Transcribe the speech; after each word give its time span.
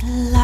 Has 0.00 0.37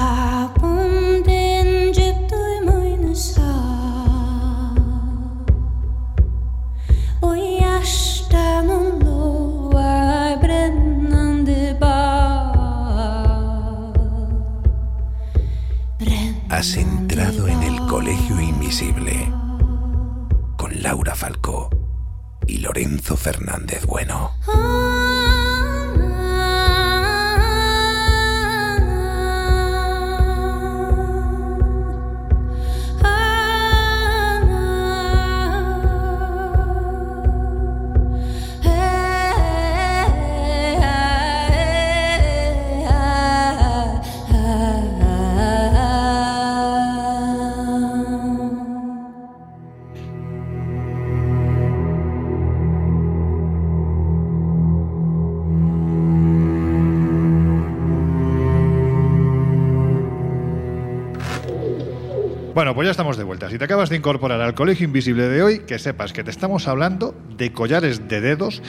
Pues 62.75 62.87
ya 62.87 62.91
estamos 62.91 63.17
de 63.17 63.23
vuelta. 63.23 63.49
Si 63.51 63.57
te 63.57 63.65
acabas 63.65 63.89
de 63.89 63.95
incorporar 63.95 64.41
al 64.41 64.55
Colegio 64.55 64.85
Invisible 64.85 65.29
de 65.29 65.45
hoy, 65.45 65.59
que 65.61 65.79
sepas 65.79 66.13
que 66.13 66.25
te 66.25 66.33
estamos 66.33 66.67
hablando 66.67 67.15
de 67.37 67.53
collares 67.53 68.09
de 68.09 68.21
dedos, 68.21 68.63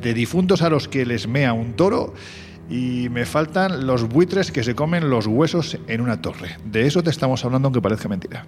de 0.00 0.14
difuntos 0.14 0.62
a 0.62 0.70
los 0.70 0.88
que 0.88 1.04
les 1.04 1.28
mea 1.28 1.52
un 1.52 1.74
toro 1.74 2.14
y 2.70 3.10
me 3.10 3.26
faltan 3.26 3.86
los 3.86 4.08
buitres 4.08 4.50
que 4.50 4.64
se 4.64 4.74
comen 4.74 5.10
los 5.10 5.26
huesos 5.26 5.76
en 5.88 6.00
una 6.00 6.22
torre. 6.22 6.56
De 6.64 6.86
eso 6.86 7.02
te 7.02 7.10
estamos 7.10 7.44
hablando 7.44 7.66
aunque 7.66 7.82
parezca 7.82 8.08
mentira. 8.08 8.46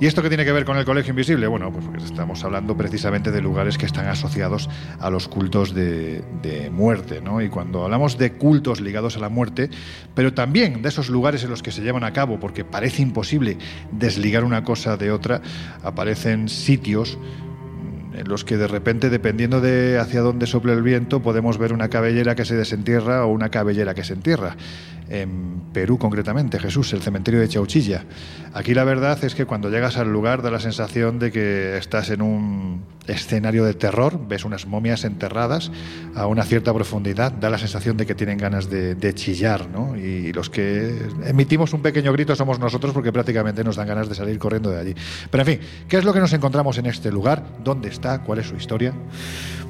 ¿Y 0.00 0.06
esto 0.06 0.22
qué 0.22 0.28
tiene 0.28 0.44
que 0.44 0.52
ver 0.52 0.64
con 0.64 0.76
el 0.76 0.84
Colegio 0.84 1.10
Invisible? 1.10 1.48
Bueno, 1.48 1.72
pues 1.72 1.84
porque 1.84 2.04
estamos 2.04 2.44
hablando 2.44 2.76
precisamente 2.76 3.32
de 3.32 3.42
lugares 3.42 3.76
que 3.76 3.84
están 3.84 4.06
asociados 4.06 4.70
a 5.00 5.10
los 5.10 5.26
cultos 5.26 5.74
de, 5.74 6.22
de, 6.40 6.70
muerte, 6.70 7.20
¿no? 7.20 7.42
Y 7.42 7.48
cuando 7.48 7.82
hablamos 7.82 8.16
de 8.16 8.34
cultos 8.34 8.80
ligados 8.80 9.16
a 9.16 9.18
la 9.18 9.28
muerte, 9.28 9.70
pero 10.14 10.32
también 10.32 10.82
de 10.82 10.88
esos 10.88 11.08
lugares 11.08 11.42
en 11.42 11.50
los 11.50 11.64
que 11.64 11.72
se 11.72 11.82
llevan 11.82 12.04
a 12.04 12.12
cabo, 12.12 12.38
porque 12.38 12.64
parece 12.64 13.02
imposible 13.02 13.58
desligar 13.90 14.44
una 14.44 14.62
cosa 14.62 14.96
de 14.96 15.10
otra, 15.10 15.42
aparecen 15.82 16.48
sitios 16.48 17.18
en 18.14 18.28
los 18.28 18.44
que 18.44 18.56
de 18.56 18.68
repente, 18.68 19.10
dependiendo 19.10 19.60
de 19.60 19.98
hacia 19.98 20.20
dónde 20.20 20.46
sople 20.46 20.74
el 20.74 20.82
viento, 20.82 21.22
podemos 21.22 21.58
ver 21.58 21.72
una 21.72 21.88
cabellera 21.88 22.36
que 22.36 22.44
se 22.44 22.54
desentierra 22.54 23.24
o 23.24 23.32
una 23.32 23.50
cabellera 23.50 23.94
que 23.94 24.04
se 24.04 24.12
entierra 24.12 24.56
en 25.10 25.62
Perú 25.72 25.98
concretamente, 25.98 26.58
Jesús, 26.58 26.92
el 26.92 27.02
cementerio 27.02 27.40
de 27.40 27.48
Chauchilla. 27.48 28.04
Aquí 28.52 28.74
la 28.74 28.84
verdad 28.84 29.22
es 29.24 29.34
que 29.34 29.44
cuando 29.44 29.70
llegas 29.70 29.96
al 29.96 30.12
lugar 30.12 30.42
da 30.42 30.50
la 30.50 30.60
sensación 30.60 31.18
de 31.18 31.30
que 31.30 31.76
estás 31.76 32.10
en 32.10 32.22
un 32.22 32.82
escenario 33.06 33.64
de 33.64 33.74
terror, 33.74 34.20
ves 34.28 34.44
unas 34.44 34.66
momias 34.66 35.04
enterradas 35.04 35.70
a 36.14 36.26
una 36.26 36.44
cierta 36.44 36.74
profundidad, 36.74 37.32
da 37.32 37.48
la 37.48 37.58
sensación 37.58 37.96
de 37.96 38.06
que 38.06 38.14
tienen 38.14 38.38
ganas 38.38 38.68
de, 38.68 38.94
de 38.94 39.14
chillar, 39.14 39.68
¿no? 39.68 39.96
Y 39.96 40.32
los 40.32 40.50
que 40.50 40.94
emitimos 41.24 41.72
un 41.72 41.82
pequeño 41.82 42.12
grito 42.12 42.36
somos 42.36 42.58
nosotros 42.58 42.92
porque 42.92 43.12
prácticamente 43.12 43.64
nos 43.64 43.76
dan 43.76 43.88
ganas 43.88 44.08
de 44.08 44.14
salir 44.14 44.38
corriendo 44.38 44.70
de 44.70 44.78
allí. 44.78 44.94
Pero 45.30 45.42
en 45.42 45.46
fin, 45.46 45.60
¿qué 45.88 45.96
es 45.96 46.04
lo 46.04 46.12
que 46.12 46.20
nos 46.20 46.32
encontramos 46.32 46.76
en 46.78 46.86
este 46.86 47.10
lugar? 47.10 47.44
¿Dónde 47.64 47.88
está? 47.88 48.22
¿Cuál 48.22 48.40
es 48.40 48.46
su 48.46 48.56
historia? 48.56 48.92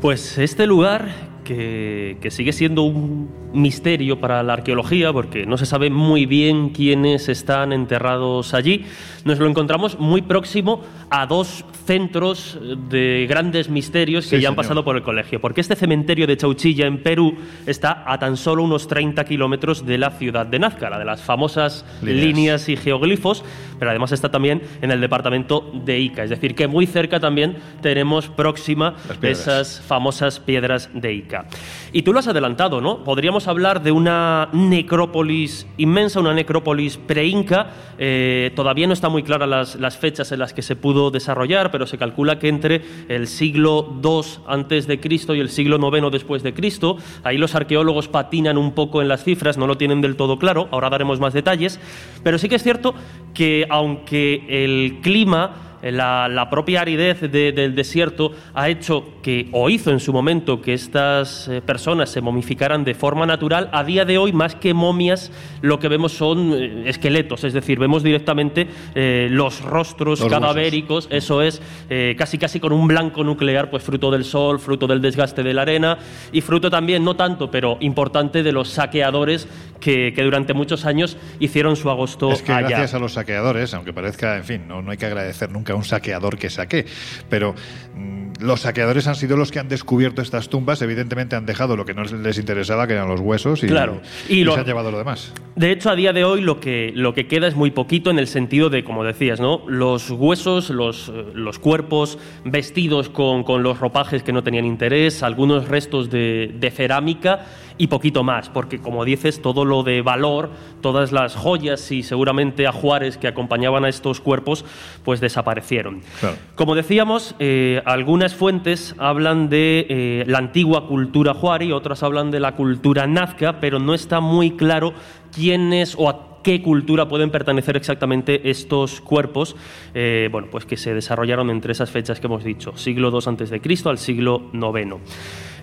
Pues 0.01 0.39
este 0.39 0.67
lugar 0.69 1.09
que, 1.43 2.19
que, 2.21 2.31
sigue 2.31 2.53
siendo 2.53 2.83
un 2.83 3.29
misterio 3.53 4.21
para 4.21 4.43
la 4.45 4.53
arqueología 4.53 5.13
porque 5.13 5.45
no 5.45 5.59
se 5.59 5.67
sabe 5.67 5.91
muy 5.91 6.27
bien 6.27 6.69
quiénes 6.71 7.29
están 7.29 7.73
enterrados 7.73 8.55
allí. 8.55 8.85
Nos 9.25 9.39
lo 9.41 9.49
encontramos 9.49 9.99
muy 9.99 10.23
próximo 10.23 10.83
a 11.11 11.27
dos 11.27 11.65
centros 11.87 12.59
de 12.91 13.27
grandes 13.29 13.71
misterios 13.71 14.27
que 14.27 14.37
Sí, 14.37 14.43
ya 14.43 14.51
han 14.51 14.55
pasado 14.55 14.85
por 14.85 14.97
el 14.97 15.03
colegio. 15.03 15.41
Porque 15.41 15.63
este 15.63 15.75
cementerio 15.75 16.27
de 16.27 16.37
Chauchilla 16.37 16.87
en 16.87 17.03
Perú 17.03 17.35
está 17.67 18.05
a 18.07 18.19
tan 18.19 18.37
solo 18.37 18.63
unos 18.63 18.87
30 18.87 19.25
kilómetros 19.25 19.87
de 19.87 19.99
la 19.99 20.11
ciudad 20.11 20.47
de 20.47 20.59
Nazca, 20.59 20.91
la 20.91 20.99
de 20.99 21.07
las 21.07 21.23
famosas 21.23 21.85
Líneas. 22.03 22.27
líneas 22.27 22.69
y 22.69 22.77
geoglifos, 22.77 23.45
pero 23.79 23.91
además 23.91 24.13
está 24.13 24.31
también 24.31 24.63
en 24.83 24.91
el 24.91 25.01
departamento 25.01 25.71
de 25.73 25.99
Ica. 25.99 26.25
Es 26.25 26.31
decir, 26.31 26.55
que 26.55 26.67
muy 26.67 26.87
cerca 26.87 27.21
también 27.21 27.57
tenemos 27.81 28.29
próxima 28.29 28.97
esas 29.23 29.81
famosas 29.81 30.41
piedras 30.41 30.91
de 30.93 31.13
Ica. 31.13 31.47
Y 31.93 32.03
tú 32.03 32.13
lo 32.13 32.19
has 32.19 32.29
adelantado, 32.29 32.81
¿no? 32.81 33.05
Podríamos 33.05 33.49
hablar 33.49 33.83
de 33.83 33.93
una 33.93 34.49
necrópolis 34.53 35.67
inmensa, 35.77 36.21
una 36.21 36.35
necrópolis 36.35 36.97
pre-inca. 36.97 37.71
Eh, 37.99 38.53
todavía 38.55 38.87
no 38.87 38.93
están 38.93 39.13
muy 39.13 39.23
claras 39.23 39.49
las, 39.49 39.75
las 39.77 39.97
fechas 39.97 40.33
en 40.33 40.41
las 40.41 40.53
que 40.53 40.63
se 40.63 40.77
pudo 40.77 41.11
desarrollar, 41.11 41.71
pero 41.71 41.87
se 41.87 41.99
calcula 41.99 42.39
que 42.39 42.49
entre 42.49 42.83
el 43.09 43.27
siglo 43.27 43.99
II 44.03 44.43
antes 44.47 44.87
de 44.87 45.01
Cristo 45.01 45.35
y 45.35 45.41
el 45.41 45.49
siglo 45.49 45.79
IX 45.79 46.11
después 46.11 46.43
de 46.43 46.53
Cristo. 46.53 46.97
Ahí 47.23 47.39
los 47.39 47.55
arqueólogos 47.55 48.09
patinan 48.09 48.59
un 48.59 48.73
poco 48.73 49.03
en 49.03 49.09
las 49.09 49.25
cifras, 49.25 49.57
no 49.57 49.67
lo 49.67 49.77
tienen 49.77 50.01
del 50.01 50.17
todo 50.17 50.39
claro. 50.39 50.69
Ahora 50.71 50.91
daremos 50.91 51.21
más 51.21 51.33
detalles. 51.33 51.81
Pero 52.23 52.39
sí 52.39 52.49
que 52.49 52.57
es 52.57 52.63
cierto 52.63 52.95
que 53.35 53.67
aunque 53.71 54.45
el 54.65 54.99
clima 55.03 55.65
la, 55.81 56.27
la 56.27 56.51
propia 56.51 56.81
aridez 56.81 57.21
de- 57.21 57.53
del 57.53 57.77
desierto 57.77 58.33
ha 58.53 58.69
hecho 58.69 59.05
que, 59.23 59.49
o 59.53 59.71
hizo 59.71 59.93
en 59.93 60.01
su 60.01 60.13
momento, 60.13 60.61
que 60.61 60.75
estas 60.75 61.47
eh, 61.47 61.63
personas 61.65 62.11
se 62.11 62.21
momificaran 62.21 62.83
de 62.83 62.95
forma 62.95 63.27
natural. 63.27 63.69
A 63.73 63.85
día 63.85 64.05
de 64.05 64.19
hoy, 64.19 64.33
más 64.33 64.57
que 64.57 64.75
momias, 64.75 65.31
lo 65.63 65.79
que 65.79 65.87
vemos 65.87 66.11
son 66.11 66.53
eh, 66.53 66.83
esqueletos, 66.89 67.45
es 67.45 67.53
decir, 67.53 67.79
vemos 67.79 68.03
directamente 68.03 68.67
eh, 68.97 69.29
los 69.31 69.63
rostros 69.63 70.19
Los 70.19 70.29
cadavéricos, 70.29 71.07
eso 71.13 71.43
es, 71.43 71.63
eh, 71.91 72.17
casi 72.19 72.39
casi 72.39 72.59
con 72.59 72.73
un 72.73 72.89
blanco 72.89 73.23
nuclear, 73.23 73.71
pues 73.71 73.85
fruto 73.85 74.11
del 74.11 74.25
sol, 74.25 74.59
fruto 74.59 74.89
del 74.89 75.01
desgaste 75.01 75.45
de 75.45 75.55
la 75.55 75.63
arena 75.63 75.97
y 76.33 76.41
fruto 76.41 76.71
también, 76.71 77.05
no 77.05 77.15
tanto, 77.15 77.53
pero 77.53 77.77
importante, 77.79 78.43
de 78.43 78.51
los 78.51 78.69
saqueadores 78.69 79.47
que, 79.81 80.13
que 80.15 80.23
durante 80.23 80.55
muchos 80.55 80.85
años 80.87 81.17
hicieron 81.41 81.77
su 81.77 81.91
agosto 81.91 82.33
Es 82.33 82.43
que 82.43 82.53
allá. 82.53 82.69
gracias 82.69 82.95
a 82.95 82.99
los 82.99 83.13
saqueadores, 83.15 83.75
aunque 83.75 83.93
parezca, 83.93 84.37
en 84.37 84.45
fin, 84.45 84.63
no, 84.69 84.83
no 84.83 84.91
hay 84.91 84.97
que 84.97 85.07
agradecer 85.07 85.51
nunca 85.51 85.73
a 85.73 85.77
un 85.77 85.85
saqueador 85.85 86.39
que 86.39 86.51
saque, 86.51 86.87
pero 87.29 87.55
mm, 87.95 88.33
los 88.41 88.61
saqueadores 88.61 89.07
han 89.07 89.15
sido 89.17 89.37
los 89.37 89.51
que 89.51 89.59
han 89.59 89.69
descubierto 89.69 90.23
estas 90.23 90.49
tumbas, 90.49 90.81
evidentemente 90.83 91.37
han 91.37 91.47
dejado 91.47 91.77
lo 91.77 91.85
que 91.85 91.95
no 91.95 92.03
les 92.05 92.39
interesaba, 92.39 92.87
que 92.87 92.93
eran 92.95 93.09
los 93.09 93.21
huesos, 93.21 93.63
y, 93.65 93.67
Claro. 93.67 94.01
y 94.29 94.41
Y 94.41 94.45
lo- 94.45 94.55
se 94.55 94.61
han 94.61 94.67
llevado 94.67 94.91
lo 94.91 94.99
demás. 94.99 95.33
De 95.57 95.73
hecho, 95.73 95.91
a 95.91 95.97
día 95.97 96.13
de 96.13 96.25
hoy 96.25 96.41
lo 96.41 96.61
que, 96.61 96.93
lo 96.95 97.15
que 97.15 97.27
queda 97.27 97.49
es 97.49 97.57
muy 97.57 97.71
poquito 97.73 98.11
en 98.11 98.19
el 98.21 98.29
sentido 98.29 98.71
de, 98.71 98.85
como 98.85 99.03
decías, 99.05 99.41
¿no? 99.41 99.63
los 99.69 100.11
huesos, 100.11 100.71
los, 100.71 101.09
los 101.35 101.59
cuerpos 101.59 102.19
vestidos 102.45 103.09
con, 103.09 103.43
con 103.45 103.63
los 103.63 103.81
ropajes 103.81 104.23
que 104.23 104.33
no 104.33 104.43
tenían 104.45 104.65
interés, 104.65 105.23
algunos 105.23 105.69
restos 105.69 106.11
de, 106.11 106.53
de 106.59 106.71
cerámica 106.71 107.45
y 107.79 107.87
poquito 107.87 108.25
más, 108.25 108.51
porque 108.51 108.79
como 108.79 109.05
dices, 109.05 109.41
todo 109.41 109.65
lo 109.65 109.83
de 109.83 110.03
valor, 110.03 110.51
todas 110.81 111.13
las 111.13 111.35
joyas 111.35 111.91
y 111.93 112.03
seguramente 112.03 112.67
ajuares 112.67 113.17
que 113.17 113.29
acompañaban 113.29 113.85
a 113.85 113.89
estos 113.89 114.21
cuerpos, 114.21 114.65
pues 115.05 115.21
desaparecieron. 115.21 116.03
Claro. 116.21 116.37
Como 116.55 116.75
decíamos, 116.75 117.35
eh, 117.39 117.81
algunas 117.85 118.35
fuentes 118.35 118.95
hablan 118.99 119.49
de 119.49 119.87
eh, 119.89 120.25
la 120.27 120.39
antigua 120.39 120.87
cultura 120.87 121.35
juari, 121.35 121.73
otras 121.73 122.03
hablan 122.03 122.31
de 122.31 122.41
la 122.41 122.57
cultura 122.57 123.07
nazca, 123.07 123.61
pero 123.61 123.79
no 123.79 123.95
está 123.95 124.21
muy 124.21 124.53
claro 124.53 124.93
quiénes 125.33 125.95
o 125.97 126.09
a 126.09 126.29
qué 126.43 126.63
cultura 126.63 127.09
pueden 127.09 127.31
pertenecer 127.31 127.77
exactamente 127.77 128.49
estos 128.51 129.01
cuerpos, 129.01 129.57
eh, 129.95 130.29
bueno, 130.33 130.49
pues 130.51 130.65
que 130.65 130.77
se 130.77 130.95
desarrollaron 130.95 131.51
entre 131.51 131.73
esas 131.73 131.91
fechas 131.91 132.21
que 132.21 132.27
hemos 132.27 132.45
dicho, 132.45 132.77
siglo 132.77 133.11
II 133.11 133.21
antes 133.27 133.51
de 133.51 133.61
Cristo 133.61 133.91
al 133.91 133.99
siglo 133.99 134.51
IX. 134.53 134.97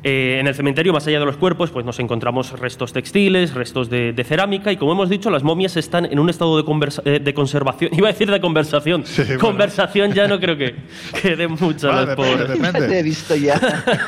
Eh, 0.08 0.38
en 0.40 0.46
el 0.46 0.54
cementerio, 0.54 0.94
más 0.94 1.08
allá 1.08 1.18
de 1.18 1.26
los 1.26 1.36
cuerpos, 1.36 1.72
pues 1.72 1.84
nos 1.84 1.98
encontramos 1.98 2.52
restos 2.60 2.94
textiles, 2.94 3.56
restos 3.56 3.90
de, 3.90 4.14
cerámica 4.24 4.72
y, 4.72 4.78
como 4.78 4.92
hemos 4.92 5.10
dicho, 5.10 5.32
las 5.32 5.42
momias 5.42 5.78
están 5.78 6.06
en 6.06 6.20
un 6.20 6.30
estado 6.30 6.62
de, 6.62 6.92
eh, 7.06 7.20
de 7.20 7.34
conservación. 7.34 7.90
Iba 7.98 8.10
a 8.10 8.12
decir 8.12 8.30
de 8.30 8.40
conversación. 8.40 9.04
conversación 9.40 10.14
ya 10.14 10.28
no 10.28 10.40
creo 10.40 10.58
que, 10.58 10.76
quede 11.24 11.48
mucho. 11.48 11.92
depende, 12.06 12.46
depende. 12.46 13.00
he 13.00 13.02
visto 13.02 13.36
ya. 13.36 13.60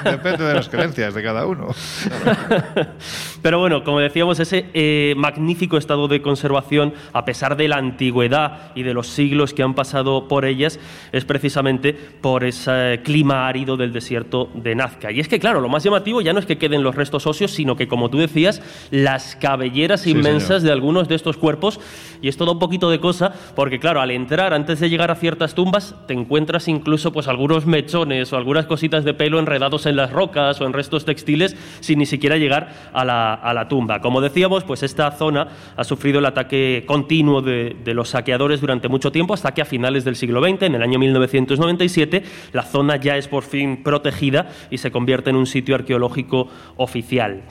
depende 0.04 0.44
de 0.44 0.54
las 0.54 0.70
creencias 0.70 1.16
de 1.16 1.24
cada 1.24 1.48
uno. 1.48 1.70
Pero 3.42 3.58
bueno, 3.58 3.84
como 3.84 4.00
decíamos, 4.00 4.40
ese 4.40 4.68
eh, 4.76 5.16
magnífico 5.18 5.78
estado 5.78 6.08
de 6.08 6.22
conservación, 6.22 6.94
a 7.12 7.26
pesar 7.26 7.58
de 7.58 7.70
la 7.70 7.78
antigüedad 7.78 8.72
y 8.76 8.84
de 8.84 8.94
los 8.94 9.08
siglos 9.08 9.52
que 9.52 9.64
han 9.64 9.74
pasado 9.74 10.28
por 10.28 10.46
ellas, 10.46 10.80
es 11.12 11.26
precisamente 11.26 11.94
por 11.94 12.44
ese 12.44 13.02
clima 13.04 13.48
árido 13.48 13.78
del 13.78 13.92
desierto 13.92 14.52
de 14.54 14.76
Nazca. 14.76 15.12
Y 15.12 15.22
es 15.22 15.28
que, 15.28 15.40
claro, 15.40 15.60
lo 15.60 15.70
más 15.70 15.87
llamativo 15.88 16.22
ya 16.22 16.34
no 16.34 16.40
es 16.40 16.46
que 16.46 16.58
queden 16.58 16.84
los 16.84 16.96
restos 16.96 17.28
óseos, 17.28 17.52
sino 17.52 17.76
que, 17.76 17.88
como 17.88 18.10
tú 18.10 18.18
decías, 18.18 18.62
las 18.92 19.36
cabelleras 19.36 20.08
inmensas 20.08 20.64
de 20.64 20.72
algunos 20.72 21.08
de 21.08 21.16
estos 21.16 21.38
cuerpos. 21.38 21.80
Y 22.22 22.30
es 22.30 22.38
todo 22.38 22.54
un 22.54 22.60
poquito 22.60 22.90
de 22.90 23.00
cosa, 23.00 23.34
porque, 23.56 23.80
claro, 23.80 24.02
al 24.02 24.12
entrar, 24.12 24.54
antes 24.54 24.80
de 24.80 24.90
llegar 24.90 25.12
a 25.12 25.16
ciertas 25.16 25.56
tumbas, 25.56 25.96
te 26.08 26.14
encuentras 26.14 26.68
incluso 26.68 27.12
pues 27.12 27.28
algunos 27.28 27.66
mechones 27.66 28.34
o 28.34 28.38
algunas 28.38 28.66
cositas 28.66 29.04
de 29.04 29.14
pelo 29.14 29.40
enredados 29.40 29.86
en 29.86 29.96
las 29.96 30.12
rocas 30.12 30.60
o 30.62 30.66
en 30.66 30.74
restos 30.74 31.06
textiles 31.06 31.56
sin 31.80 32.00
ni 32.00 32.06
siquiera 32.06 32.38
llegar 32.38 32.74
a 32.94 33.06
la, 33.06 33.34
a 33.34 33.54
la 33.54 33.68
tumba. 33.68 34.02
Como 34.02 34.22
decíamos, 34.22 34.64
pues 34.64 34.84
esta 34.84 35.12
zona 35.12 35.48
ha 35.76 35.84
sufrido 35.84 36.20
el 36.20 36.26
ataque 36.26 36.84
continuo 36.88 37.42
de, 37.42 37.76
de 37.84 37.94
los 37.94 38.10
saqueadores 38.10 38.62
durante 38.62 38.88
mucho 38.88 39.12
tiempo, 39.12 39.34
hasta 39.34 39.54
que 39.54 39.62
a 39.62 39.66
finales 39.66 40.04
del 40.04 40.16
siglo 40.16 40.42
XX, 40.42 40.64
en 40.64 40.76
el 40.76 40.84
año 40.84 41.00
1997, 41.00 42.24
la 42.54 42.64
zona 42.64 42.98
ya 42.98 43.18
es 43.18 43.28
por 43.28 43.44
fin 43.44 43.84
protegida 43.84 44.50
y 44.70 44.78
se 44.78 44.92
convierte 44.92 45.30
en 45.30 45.36
un 45.36 45.46
sitio 45.46 45.76
arqueológico 45.78 46.48
oficial. 46.76 47.44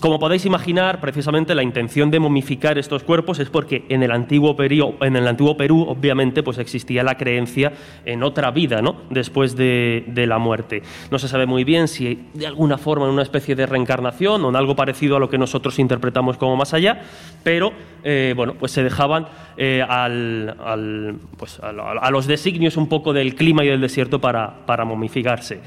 Como 0.00 0.18
podéis 0.18 0.46
imaginar, 0.46 1.00
precisamente 1.00 1.54
la 1.54 1.62
intención 1.62 2.10
de 2.10 2.18
momificar 2.18 2.78
estos 2.78 3.02
cuerpos 3.02 3.38
es 3.40 3.50
porque 3.50 3.84
en 3.90 4.02
el 4.02 4.10
antiguo 4.10 4.56
Perú, 4.56 4.94
en 5.02 5.16
el 5.16 5.28
antiguo 5.28 5.56
Perú 5.56 5.84
obviamente, 5.86 6.42
pues 6.42 6.56
existía 6.56 7.02
la 7.02 7.16
creencia 7.18 7.72
en 8.06 8.22
otra 8.22 8.50
vida, 8.50 8.80
¿no? 8.80 9.02
Después 9.10 9.54
de, 9.54 10.04
la 10.26 10.38
muerte. 10.38 10.82
No 11.10 11.18
se 11.18 11.28
sabe 11.28 11.46
muy 11.46 11.64
bien 11.64 11.88
si 11.88 12.26
de 12.32 12.46
alguna 12.46 12.78
forma 12.78 13.06
en 13.06 13.12
una 13.12 13.22
especie 13.22 13.54
de 13.54 13.66
reencarnación 13.66 14.44
o 14.44 14.48
en 14.48 14.56
algo 14.56 14.74
parecido 14.74 15.16
a 15.16 15.20
lo 15.20 15.28
que 15.28 15.36
nosotros 15.36 15.78
interpretamos 15.78 16.38
como 16.38 16.56
más 16.56 16.72
allá, 16.72 17.02
pero 17.42 17.72
eh, 18.04 18.32
bueno, 18.36 18.54
pues 18.54 18.72
se 18.72 18.82
dejaban 18.82 19.26
eh, 19.56 19.84
al, 19.86 21.18
pues 21.36 21.60
a, 21.60 22.10
los 22.10 22.26
designios 22.26 22.76
un 22.76 22.88
poco 22.88 23.12
del 23.12 23.34
clima 23.34 23.64
y 23.64 23.68
del 23.68 23.80
desierto 23.80 24.20
para, 24.20 24.84
momificarse. 24.84 25.60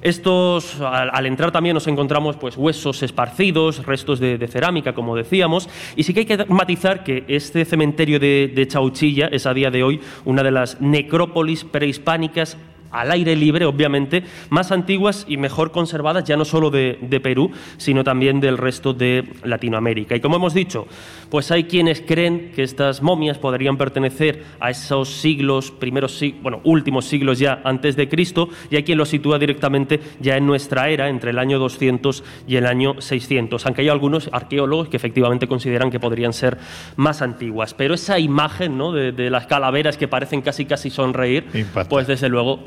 Estos, 0.00 0.80
al, 0.80 1.26
entrar 1.26 1.50
también 1.50 1.74
nos 1.74 1.86
encontramos 1.86 2.36
pues 2.36 2.56
huesos 2.56 3.02
esparcidos, 3.02 3.71
restos 3.78 4.20
de, 4.20 4.46
cerámica, 4.48 4.94
como 4.94 5.16
decíamos, 5.16 5.68
y 5.96 6.02
sí 6.02 6.12
que 6.12 6.20
hay 6.20 6.26
que 6.26 6.44
matizar 6.46 7.04
que 7.04 7.24
este 7.28 7.64
cementerio 7.64 8.18
de, 8.18 8.66
Chauchilla 8.68 9.26
es 9.26 9.46
a 9.46 9.54
día 9.54 9.70
de 9.70 9.82
hoy 9.82 10.00
una 10.24 10.42
de 10.42 10.50
las 10.50 10.80
necrópolis 10.80 11.64
prehispánicas 11.64 12.56
al 12.92 13.10
aire 13.10 13.34
libre, 13.34 13.64
obviamente, 13.64 14.22
más 14.50 14.70
antiguas 14.70 15.24
y 15.28 15.36
mejor 15.36 15.72
conservadas, 15.72 16.24
ya 16.24 16.36
no 16.36 16.44
solo 16.44 16.70
de, 16.70 17.20
Perú, 17.22 17.50
sino 17.76 18.04
también 18.04 18.40
del 18.40 18.58
resto 18.58 18.92
de 18.92 19.24
Latinoamérica. 19.44 20.16
Y 20.16 20.20
como 20.20 20.36
hemos 20.36 20.54
dicho, 20.54 20.86
pues 21.30 21.50
hay 21.50 21.64
quienes 21.64 22.00
creen 22.00 22.52
que 22.54 22.62
estas 22.62 23.00
momias 23.00 23.38
podrían 23.38 23.76
pertenecer 23.76 24.44
a 24.60 24.70
esos 24.70 25.08
siglos, 25.08 25.70
primeros, 25.70 26.20
bueno, 26.42 26.60
últimos 26.64 27.06
siglos 27.06 27.38
ya 27.38 27.60
antes 27.64 27.96
de 27.96 28.08
Cristo, 28.08 28.48
y 28.70 28.76
hay 28.76 28.82
quien 28.82 28.98
lo 28.98 29.06
sitúa 29.06 29.38
directamente 29.38 30.00
ya 30.20 30.36
en 30.36 30.46
nuestra 30.46 30.88
era, 30.88 31.08
entre 31.08 31.30
el 31.30 31.38
año 31.38 31.58
200 31.58 32.24
y 32.46 32.56
el 32.56 32.66
año 32.66 33.00
600, 33.00 33.64
aunque 33.66 33.82
hay 33.82 33.88
algunos 33.88 34.28
arqueólogos 34.32 34.88
que 34.88 34.96
efectivamente 34.96 35.46
consideran 35.46 35.90
que 35.90 36.00
podrían 36.00 36.32
ser 36.32 36.58
más 36.96 37.22
antiguas. 37.22 37.74
Pero 37.74 37.94
esa 37.94 38.18
imagen 38.18 38.76
¿no? 38.76 38.92
de, 38.92 39.30
las 39.30 39.46
calaveras 39.46 39.96
que 39.96 40.08
parecen 40.08 40.42
casi 40.42 40.66
casi 40.66 40.90
sonreír, 40.90 41.46
pues 41.88 42.06
desde 42.06 42.28
luego 42.28 42.60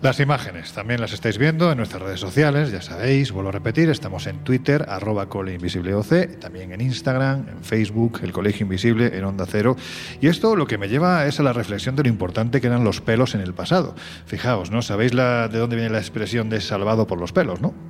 las 0.00 0.20
imágenes 0.20 0.72
también 0.72 1.00
las 1.00 1.12
estáis 1.12 1.36
viendo 1.36 1.72
en 1.72 1.78
nuestras 1.78 2.00
redes 2.00 2.20
sociales, 2.20 2.70
ya 2.70 2.82
sabéis, 2.82 3.32
vuelvo 3.32 3.48
a 3.48 3.52
repetir, 3.52 3.90
estamos 3.90 4.28
en 4.28 4.44
Twitter, 4.44 4.86
arroba 4.88 5.24
OC, 5.24 6.38
también 6.38 6.72
en 6.72 6.80
Instagram, 6.80 7.48
en 7.48 7.64
Facebook, 7.64 8.20
el 8.22 8.30
Colegio 8.30 8.62
Invisible, 8.62 9.16
en 9.16 9.24
Onda 9.24 9.46
Cero. 9.48 9.76
Y 10.20 10.28
esto 10.28 10.54
lo 10.54 10.68
que 10.68 10.78
me 10.78 10.88
lleva 10.88 11.26
es 11.26 11.40
a 11.40 11.42
la 11.42 11.52
reflexión 11.52 11.96
de 11.96 12.04
lo 12.04 12.08
importante 12.08 12.60
que 12.60 12.68
eran 12.68 12.84
los 12.84 13.00
pelos 13.00 13.34
en 13.34 13.40
el 13.40 13.52
pasado. 13.52 13.96
Fijaos, 14.24 14.70
¿no? 14.70 14.82
¿Sabéis 14.82 15.10
de 15.10 15.58
dónde 15.58 15.74
viene 15.74 15.90
la 15.90 15.98
expresión 15.98 16.48
de 16.48 16.60
salvado 16.60 17.08
por 17.08 17.18
los 17.18 17.32
pelos, 17.32 17.60
no? 17.60 17.89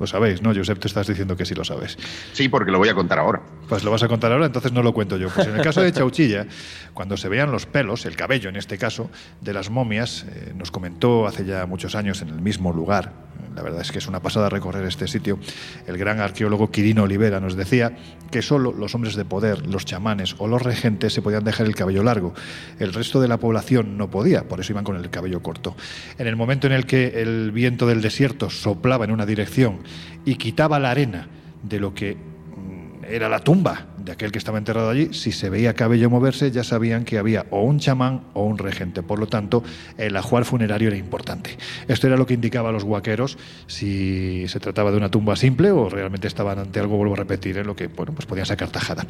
Lo 0.00 0.06
sabéis, 0.06 0.40
¿no? 0.40 0.54
Josep, 0.54 0.78
te 0.78 0.88
estás 0.88 1.06
diciendo 1.06 1.36
que 1.36 1.44
sí 1.44 1.54
lo 1.54 1.62
sabes. 1.62 1.98
Sí, 2.32 2.48
porque 2.48 2.70
lo 2.70 2.78
voy 2.78 2.88
a 2.88 2.94
contar 2.94 3.18
ahora. 3.18 3.42
Pues 3.68 3.84
lo 3.84 3.90
vas 3.90 4.02
a 4.02 4.08
contar 4.08 4.32
ahora, 4.32 4.46
entonces 4.46 4.72
no 4.72 4.82
lo 4.82 4.94
cuento 4.94 5.18
yo. 5.18 5.28
Pues 5.28 5.46
en 5.46 5.56
el 5.56 5.62
caso 5.62 5.82
de 5.82 5.92
Chauchilla, 5.92 6.46
cuando 6.94 7.18
se 7.18 7.28
veían 7.28 7.52
los 7.52 7.66
pelos, 7.66 8.06
el 8.06 8.16
cabello 8.16 8.48
en 8.48 8.56
este 8.56 8.78
caso, 8.78 9.10
de 9.42 9.52
las 9.52 9.68
momias, 9.68 10.24
eh, 10.28 10.54
nos 10.56 10.70
comentó 10.70 11.26
hace 11.26 11.44
ya 11.44 11.66
muchos 11.66 11.94
años 11.94 12.22
en 12.22 12.28
el 12.28 12.40
mismo 12.40 12.72
lugar, 12.72 13.12
la 13.54 13.62
verdad 13.62 13.80
es 13.80 13.90
que 13.90 13.98
es 13.98 14.06
una 14.06 14.20
pasada 14.20 14.48
recorrer 14.48 14.84
este 14.86 15.08
sitio. 15.08 15.38
El 15.86 15.98
gran 15.98 16.20
arqueólogo 16.20 16.70
Quirino 16.70 17.02
Olivera 17.02 17.40
nos 17.40 17.56
decía 17.56 17.92
que 18.30 18.42
solo 18.42 18.72
los 18.72 18.94
hombres 18.94 19.16
de 19.16 19.24
poder, 19.24 19.66
los 19.66 19.84
chamanes 19.84 20.36
o 20.38 20.46
los 20.46 20.62
regentes 20.62 21.12
se 21.12 21.22
podían 21.22 21.44
dejar 21.44 21.66
el 21.66 21.74
cabello 21.74 22.02
largo. 22.02 22.32
El 22.78 22.92
resto 22.92 23.20
de 23.20 23.28
la 23.28 23.38
población 23.38 23.96
no 23.96 24.10
podía, 24.10 24.44
por 24.44 24.60
eso 24.60 24.72
iban 24.72 24.84
con 24.84 24.96
el 24.96 25.10
cabello 25.10 25.42
corto. 25.42 25.76
En 26.18 26.26
el 26.26 26.36
momento 26.36 26.66
en 26.66 26.72
el 26.72 26.86
que 26.86 27.20
el 27.20 27.50
viento 27.50 27.86
del 27.86 28.02
desierto 28.02 28.50
soplaba 28.50 29.04
en 29.04 29.10
una 29.10 29.26
dirección 29.26 29.80
y 30.24 30.34
quitaba 30.36 30.78
la 30.78 30.90
arena 30.90 31.28
de 31.62 31.80
lo 31.80 31.94
que 31.94 32.14
mm, 32.14 33.04
era 33.04 33.28
la 33.28 33.40
tumba 33.40 33.86
de 34.04 34.12
aquel 34.12 34.32
que 34.32 34.38
estaba 34.38 34.58
enterrado 34.58 34.90
allí, 34.90 35.12
si 35.12 35.32
se 35.32 35.50
veía 35.50 35.74
cabello 35.74 36.10
moverse, 36.10 36.50
ya 36.50 36.64
sabían 36.64 37.04
que 37.04 37.18
había 37.18 37.46
o 37.50 37.62
un 37.62 37.78
chamán 37.78 38.22
o 38.34 38.44
un 38.44 38.58
regente. 38.58 39.02
Por 39.02 39.18
lo 39.18 39.26
tanto, 39.26 39.62
el 39.98 40.16
ajuar 40.16 40.44
funerario 40.44 40.88
era 40.88 40.96
importante. 40.96 41.56
Esto 41.88 42.06
era 42.06 42.16
lo 42.16 42.26
que 42.26 42.34
indicaba 42.34 42.70
a 42.70 42.72
los 42.72 42.84
guaqueros 42.84 43.38
si 43.66 44.46
se 44.48 44.60
trataba 44.60 44.90
de 44.90 44.96
una 44.96 45.10
tumba 45.10 45.36
simple 45.36 45.70
o 45.70 45.88
realmente 45.88 46.28
estaban 46.28 46.58
ante 46.58 46.80
algo, 46.80 46.96
vuelvo 46.96 47.14
a 47.14 47.18
repetir, 47.18 47.58
en 47.58 47.66
lo 47.66 47.76
que 47.76 47.88
bueno, 47.88 48.12
pues 48.12 48.26
podían 48.26 48.46
sacar 48.46 48.68
tajada. 48.68 49.06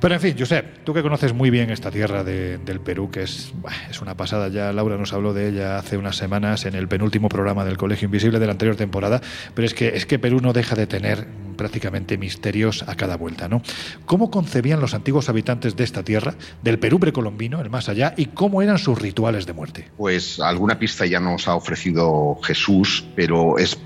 Pero 0.00 0.14
en 0.14 0.20
fin, 0.20 0.36
Josep, 0.38 0.84
tú 0.84 0.94
que 0.94 1.02
conoces 1.02 1.32
muy 1.32 1.50
bien 1.50 1.70
esta 1.70 1.90
tierra 1.90 2.24
del 2.24 2.80
Perú, 2.80 3.10
que 3.10 3.22
es, 3.22 3.52
es 3.90 4.00
una 4.00 4.16
pasada, 4.16 4.48
ya 4.48 4.72
Laura 4.72 4.96
nos 4.96 5.12
habló 5.12 5.32
de 5.32 5.48
ella 5.48 5.78
hace 5.78 5.96
unas 5.96 6.16
semanas 6.16 6.66
en 6.66 6.74
el 6.74 6.88
penúltimo 6.88 7.28
programa 7.28 7.64
del 7.64 7.76
Colegio 7.76 8.06
Invisible 8.06 8.38
de 8.38 8.46
la 8.46 8.52
anterior 8.52 8.76
temporada, 8.76 9.20
pero 9.54 9.66
es 9.66 9.74
que, 9.74 9.88
es 9.88 10.06
que 10.06 10.18
Perú 10.18 10.40
no 10.40 10.52
deja 10.52 10.74
de 10.74 10.86
tener 10.86 11.26
prácticamente 11.54 12.18
misterios 12.18 12.84
a 12.86 12.94
cada 12.94 13.16
vuelta, 13.16 13.48
¿no? 13.48 13.62
cómo 14.06 14.30
concebían 14.30 14.80
los 14.80 14.94
antiguos 14.94 15.28
habitantes 15.28 15.76
de 15.76 15.84
esta 15.84 16.02
tierra, 16.02 16.34
del 16.62 16.78
Perú 16.78 16.98
precolombino, 16.98 17.60
el 17.60 17.70
más 17.70 17.88
allá, 17.88 18.14
y 18.16 18.26
cómo 18.26 18.62
eran 18.62 18.78
sus 18.78 18.98
rituales 18.98 19.46
de 19.46 19.52
muerte. 19.52 19.90
Pues 19.96 20.40
alguna 20.40 20.78
pista 20.78 21.06
ya 21.06 21.20
nos 21.20 21.48
ha 21.48 21.54
ofrecido 21.54 22.38
Jesús, 22.42 23.04
pero 23.14 23.58
es 23.58 23.78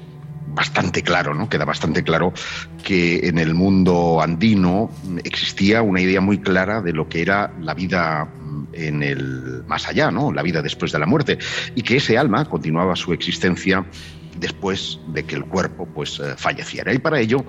bastante 0.54 1.02
claro, 1.02 1.34
¿no? 1.34 1.48
Queda 1.48 1.64
bastante 1.64 2.02
claro 2.02 2.32
que 2.82 3.28
en 3.28 3.38
el 3.38 3.54
mundo 3.54 4.20
andino 4.20 4.90
existía 5.22 5.82
una 5.82 6.00
idea 6.00 6.20
muy 6.20 6.38
clara 6.38 6.80
de 6.80 6.92
lo 6.92 7.08
que 7.08 7.22
era 7.22 7.52
la 7.60 7.74
vida 7.74 8.28
en 8.72 9.02
el 9.02 9.64
más 9.66 9.88
allá, 9.88 10.10
¿no? 10.10 10.32
La 10.32 10.42
vida 10.42 10.62
después 10.62 10.92
de 10.92 10.98
la 10.98 11.06
muerte 11.06 11.38
y 11.74 11.82
que 11.82 11.96
ese 11.96 12.18
alma 12.18 12.44
continuaba 12.46 12.96
su 12.96 13.12
existencia 13.12 13.84
después 14.38 14.98
de 15.06 15.24
que 15.24 15.36
el 15.36 15.44
cuerpo 15.44 15.86
pues 15.94 16.18
eh, 16.20 16.34
falleciera. 16.36 16.92
Y 16.92 16.98
para 16.98 17.20
ello 17.20 17.44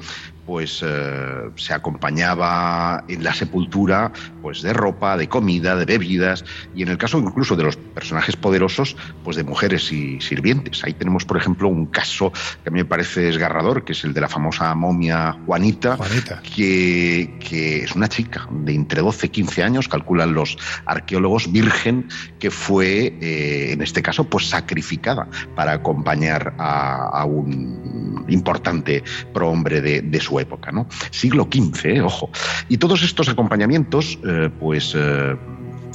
pues 0.50 0.84
eh, 0.84 1.52
se 1.58 1.76
acompañaba 1.76 3.04
en 3.08 3.24
la 3.24 3.36
sepultura 3.36 4.12
pues 4.42 4.64
de 4.64 4.74
ropa, 4.74 5.16
de 5.16 5.30
comida, 5.30 5.76
de 5.76 5.86
bebidas 5.86 6.44
y 6.74 6.82
en 6.82 6.88
el 6.88 6.98
caso 6.98 7.20
incluso 7.20 7.56
de 7.56 7.66
los 7.66 7.76
personajes 7.76 8.36
poderosos 8.36 8.98
pues 9.24 9.38
de 9.38 9.44
mujeres 9.44 9.92
y 9.92 10.20
sirvientes. 10.22 10.84
Ahí 10.84 10.94
tenemos 10.94 11.24
por 11.24 11.38
ejemplo 11.38 11.68
un 11.68 11.86
caso 11.86 12.32
que 12.64 12.70
a 12.70 12.72
mí 12.72 12.80
me 12.80 12.86
parece 12.86 13.22
desgarrador 13.22 13.86
que 13.86 13.92
es 13.92 14.04
el 14.04 14.12
de 14.12 14.22
la 14.22 14.28
famosa 14.28 14.74
momia 14.74 15.38
Juanita, 15.46 16.00
Que, 16.56 17.38
que, 17.40 17.84
es 17.84 17.96
una 17.96 18.08
chica 18.08 18.48
de 18.50 18.74
entre 18.74 19.02
12 19.02 19.28
y 19.28 19.30
15 19.30 19.62
años, 19.62 19.88
calculan 19.88 20.34
los 20.34 20.58
arqueólogos, 20.88 21.52
virgen 21.52 22.08
que 22.40 22.50
fue 22.50 23.16
eh, 23.22 23.74
en 23.74 23.84
este 23.84 24.02
caso 24.02 24.24
pues 24.24 24.50
sacrificada 24.50 25.28
para 25.56 25.74
acompañar 25.74 26.56
a, 26.58 27.24
un 27.26 27.99
importante 28.32 29.04
prohombre 29.34 29.82
de, 29.82 30.20
su 30.20 30.40
época, 30.40 30.72
¿no? 30.72 30.88
Siglo 31.12 31.48
XV, 31.52 31.86
eh, 31.86 32.02
ojo. 32.02 32.30
Y 32.68 32.78
todos 32.78 33.04
estos 33.04 33.30
acompañamientos, 33.30 34.20
eh, 34.28 34.50
pues 34.60 34.94
eh, 34.96 35.36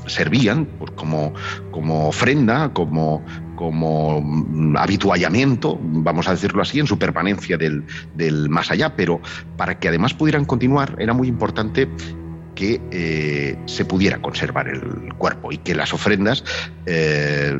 servían 0.07 0.69
como, 0.95 1.33
como 1.71 2.09
ofrenda, 2.09 2.73
como, 2.73 3.25
como 3.57 4.21
mm, 4.21 4.76
habituallamiento, 4.76 5.79
vamos 5.81 6.29
a 6.29 6.33
decirlo 6.33 6.62
así, 6.62 6.81
en 6.81 6.87
su 6.87 6.99
permanencia 6.99 7.57
del, 7.57 7.85
del, 8.14 8.49
más 8.49 8.71
allá, 8.71 8.97
pero 8.97 9.21
para 9.57 9.79
que 9.79 9.88
además 9.88 10.14
pudieran 10.14 10.45
continuar 10.45 10.97
era 10.99 11.12
muy 11.12 11.29
importante 11.29 11.88
que 12.54 12.80
eh, 12.90 13.56
se 13.66 13.84
pudiera 13.84 14.20
conservar 14.20 14.68
el 14.68 15.12
cuerpo 15.14 15.52
y 15.52 15.58
que 15.58 15.75
las 15.75 15.92
ofrendas 15.92 16.44
eh, 16.87 17.58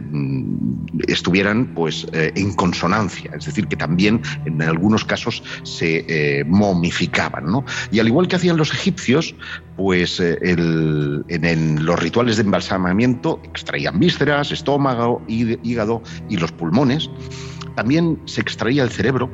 estuvieran 1.09 1.75
pues 1.75 2.07
eh, 2.13 2.33
en 2.37 2.55
consonancia, 2.55 3.33
es 3.37 3.47
decir, 3.47 3.67
que 3.67 3.77
también 3.77 4.23
en 4.45 4.63
algunos 4.63 5.05
casos 5.05 5.43
se 5.63 6.45
momificaban. 6.47 7.47
¿no? 7.47 7.65
Y 7.91 8.01
al 8.01 8.09
igual 8.09 8.29
que 8.29 8.37
hacían 8.37 8.57
los 8.57 8.73
egipcios, 8.73 9.35
pues 9.77 10.21
en, 10.21 11.85
los 11.85 11.99
rituales 11.99 12.37
de 12.37 12.43
embalsamamiento 12.43 13.41
extraían 13.45 13.99
vísceras, 13.99 14.53
estómago, 14.53 15.23
hígado 15.29 16.03
y 16.29 16.37
los 16.37 16.53
pulmones. 16.53 17.11
También 17.75 18.21
se 18.27 18.41
extraía 18.41 18.85
el 18.85 18.91
cerebro 18.91 19.31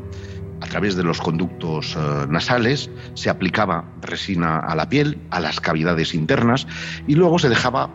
a 0.61 0.67
través 0.67 0.97
de 0.97 1.03
los 1.03 1.21
conductos 1.21 1.97
eh, 1.97 2.27
nasales, 2.29 2.91
se 3.15 3.31
aplicaba 3.31 3.85
resina 4.01 4.59
a 4.59 4.75
la 4.75 4.89
piel, 4.89 5.19
a 5.31 5.41
las 5.41 5.61
cavidades 5.61 6.15
internas 6.15 6.67
y 7.07 7.15
luego 7.15 7.39
se 7.39 7.49
dejaba, 7.49 7.91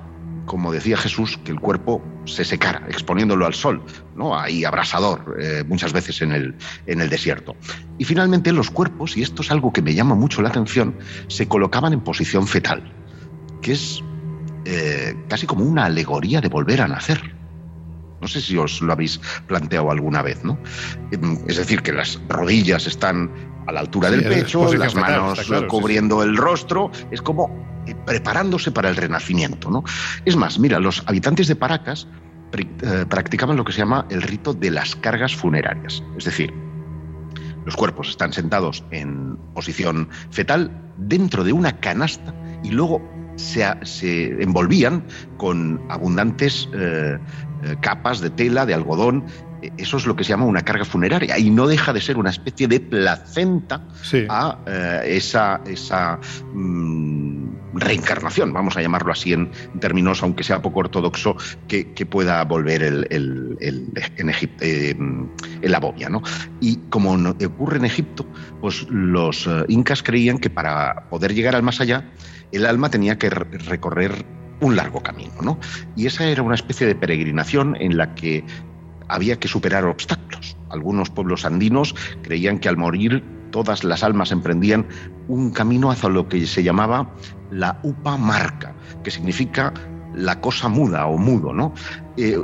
como 0.46 0.72
decía 0.72 0.98
Jesús, 0.98 1.40
que 1.44 1.52
el 1.52 1.60
cuerpo 1.60 2.04
se 2.26 2.44
secara, 2.44 2.84
exponiéndolo 2.88 3.46
al 3.46 3.54
sol, 3.54 3.84
¿no? 4.16 4.38
ahí 4.38 4.66
abrasador, 4.66 5.38
eh, 5.40 5.64
muchas 5.68 5.94
veces 5.94 6.22
en 6.22 6.32
el, 6.32 7.10
desierto. 7.10 7.56
Y 7.98 8.06
finalmente 8.06 8.52
los 8.52 8.72
cuerpos, 8.72 9.16
y 9.18 9.22
esto 9.22 9.42
es 9.42 9.52
algo 9.52 9.72
que 9.72 9.82
me 9.82 9.94
llama 9.94 10.16
mucho 10.16 10.42
la 10.42 10.50
atención, 10.50 10.96
se 11.28 11.48
colocaban 11.48 11.94
en 11.94 12.02
posición 12.02 12.48
fetal, 12.48 12.92
que 13.62 13.74
es 13.74 14.04
eh, 14.66 15.16
casi 15.28 15.46
como 15.46 15.64
una 15.64 15.86
alegoría 15.86 16.42
de 16.42 16.50
volver 16.50 16.82
a 16.82 16.88
nacer. 16.88 17.36
No 18.26 18.30
sé 18.30 18.42
si 18.42 18.58
os 18.58 18.82
lo 18.82 18.92
habéis 18.92 19.22
planteado 19.46 19.92
alguna 19.92 20.24
vez, 20.24 20.44
¿no? 20.44 20.58
Em, 21.12 21.38
es 21.48 21.58
decir, 21.58 21.84
que 21.84 21.94
las 21.94 22.20
rodillas 22.28 22.88
están 22.88 23.30
a 23.68 23.72
la 23.72 23.82
altura 23.82 24.10
del 24.10 24.24
pecho, 24.24 24.74
las 24.74 24.96
manos 24.96 25.48
cubriendo 25.68 26.24
el 26.24 26.36
rostro, 26.36 26.90
es 27.12 27.22
como 27.22 27.84
eh, 27.86 27.94
preparándose 28.04 28.72
para 28.72 28.90
el 28.90 28.96
renacimiento, 28.96 29.70
¿no? 29.70 29.84
Es 30.26 30.36
más, 30.36 30.58
mira, 30.58 30.80
los 30.80 31.04
habitantes 31.06 31.48
de 31.48 31.56
Paracas 31.56 32.08
eh, 32.58 33.06
practicaban 33.08 33.58
lo 33.58 33.64
que 33.64 33.74
se 33.74 33.78
llama 33.78 34.08
el 34.10 34.24
rito 34.24 34.56
de 34.56 34.72
las 34.72 34.96
cargas 34.96 35.36
funerarias, 35.36 36.02
es 36.18 36.26
decir, 36.26 36.52
los 37.64 37.76
cuerpos 37.76 38.10
están 38.10 38.34
sentados 38.34 38.84
en 38.90 39.38
posición 39.54 40.10
fetal 40.32 40.72
dentro 40.98 41.44
de 41.44 41.54
una 41.54 41.80
canasta 41.80 42.34
y 42.64 42.72
luego 42.72 43.08
se, 43.36 44.42
envolvían 44.42 45.04
con 45.38 45.82
abundantes 45.90 46.70
eh, 46.74 47.18
eh, 47.64 47.76
capas 47.82 48.20
de 48.20 48.30
tela, 48.30 48.66
de 48.66 48.74
algodón. 48.74 49.24
E, 49.62 49.72
eso 49.78 49.98
es 49.98 50.06
lo 50.06 50.16
que 50.16 50.24
se 50.24 50.30
llama 50.30 50.46
una 50.46 50.62
carga 50.62 50.86
funeraria 50.86 51.40
y 51.40 51.50
no 51.50 51.68
deja 51.68 51.94
de 51.94 52.02
ser 52.02 52.18
una 52.18 52.30
especie 52.30 52.68
de 52.68 52.80
placenta 52.80 53.88
a 54.30 54.60
eh, 54.68 55.16
esa, 55.18 55.62
esa 55.66 56.20
mm, 56.54 57.76
reencarnación, 57.76 58.54
vamos 58.54 58.78
a 58.78 58.82
llamarlo 58.82 59.12
así 59.12 59.34
en 59.34 59.50
términos, 59.80 60.22
aunque 60.22 60.44
sea 60.44 60.62
poco 60.62 60.82
ortodoxo, 60.82 61.38
que, 61.68 61.86
pueda 62.06 62.44
volver 62.44 62.84
el, 62.84 63.08
en, 63.10 63.90
eh, 64.62 64.96
en 64.98 65.72
la 65.72 65.80
bobia. 65.80 66.10
¿no? 66.10 66.22
Y 66.62 66.78
como 66.90 67.14
ocurre 67.14 67.78
en 67.78 67.86
Egipto, 67.86 68.26
pues 68.62 68.86
los 68.90 69.50
incas 69.68 70.04
creían 70.04 70.38
que 70.38 70.50
para 70.50 71.10
poder 71.10 71.34
llegar 71.34 71.56
al 71.56 71.64
más 71.64 71.82
allá, 71.82 72.12
el 72.56 72.66
alma 72.66 72.90
tenía 72.90 73.18
que 73.18 73.30
recorrer 73.30 74.26
un 74.62 74.76
largo 74.76 75.02
camino, 75.02 75.34
¿no? 75.42 75.60
Y 75.96 76.06
esa 76.06 76.26
era 76.26 76.42
una 76.42 76.56
especie 76.56 76.88
de 76.88 76.96
peregrinación 76.96 77.76
en 77.80 77.98
la 77.98 78.16
que 78.16 78.44
había 79.08 79.38
que 79.40 79.48
superar 79.48 79.86
obstáculos. 79.86 80.58
Algunos 80.70 81.10
pueblos 81.10 81.46
andinos 81.46 81.96
creían 82.24 82.60
que 82.60 82.70
al 82.70 82.78
morir 82.78 83.24
todas 83.52 83.84
las 83.84 84.04
almas 84.04 84.32
emprendían 84.32 84.88
un 85.28 85.52
camino 85.52 85.92
hacia 85.92 86.10
lo 86.10 86.28
que 86.28 86.46
se 86.48 86.64
llamaba 86.64 87.14
la 87.52 87.80
upa 87.84 88.18
marca, 88.18 88.74
que 89.04 89.12
significa 89.12 89.74
la 90.14 90.40
cosa 90.40 90.70
muda 90.70 91.08
o 91.08 91.18
mudo, 91.18 91.54
¿no? 91.54 91.74
Eh, 92.16 92.42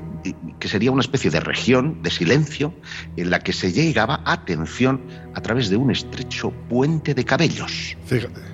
que 0.59 0.67
sería 0.67 0.91
una 0.91 1.01
especie 1.01 1.31
de 1.31 1.39
región 1.39 2.03
de 2.03 2.11
silencio 2.11 2.73
en 3.15 3.29
la 3.29 3.39
que 3.39 3.53
se 3.53 3.71
llegaba 3.71 4.21
atención 4.25 5.01
a 5.33 5.41
través 5.41 5.69
de 5.69 5.77
un 5.77 5.89
estrecho 5.89 6.51
puente 6.69 7.13
de 7.13 7.23
cabellos. 7.23 7.95
Fíjate 8.05 8.50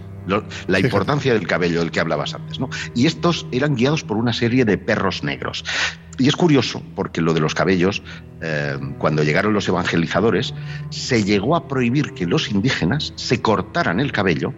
la 0.68 0.80
importancia 0.80 1.34
del 1.34 1.48
cabello 1.48 1.80
del 1.80 1.92
que 1.92 2.00
hablabas 2.00 2.34
antes. 2.34 2.60
¿no? 2.60 2.70
Y 2.96 3.06
estos 3.06 3.48
eran 3.52 3.76
guiados 3.76 4.04
por 4.04 4.18
una 4.18 4.34
serie 4.34 4.66
de 4.66 4.78
perros 4.78 5.24
negros. 5.24 5.64
Y 6.20 6.28
es 6.28 6.36
curioso, 6.36 6.82
porque 6.96 7.22
lo 7.22 7.34
de 7.34 7.40
los 7.40 7.54
cabellos, 7.54 8.02
eh, 8.42 8.78
cuando 8.98 9.24
llegaron 9.24 9.54
los 9.54 9.68
evangelizadores, 9.68 10.54
se 10.90 11.24
llegó 11.24 11.56
a 11.56 11.68
prohibir 11.68 12.14
que 12.14 12.26
los 12.26 12.50
indígenas 12.50 13.14
se 13.16 13.42
cortaran 13.42 14.00
el 14.00 14.12
cabello 14.12 14.54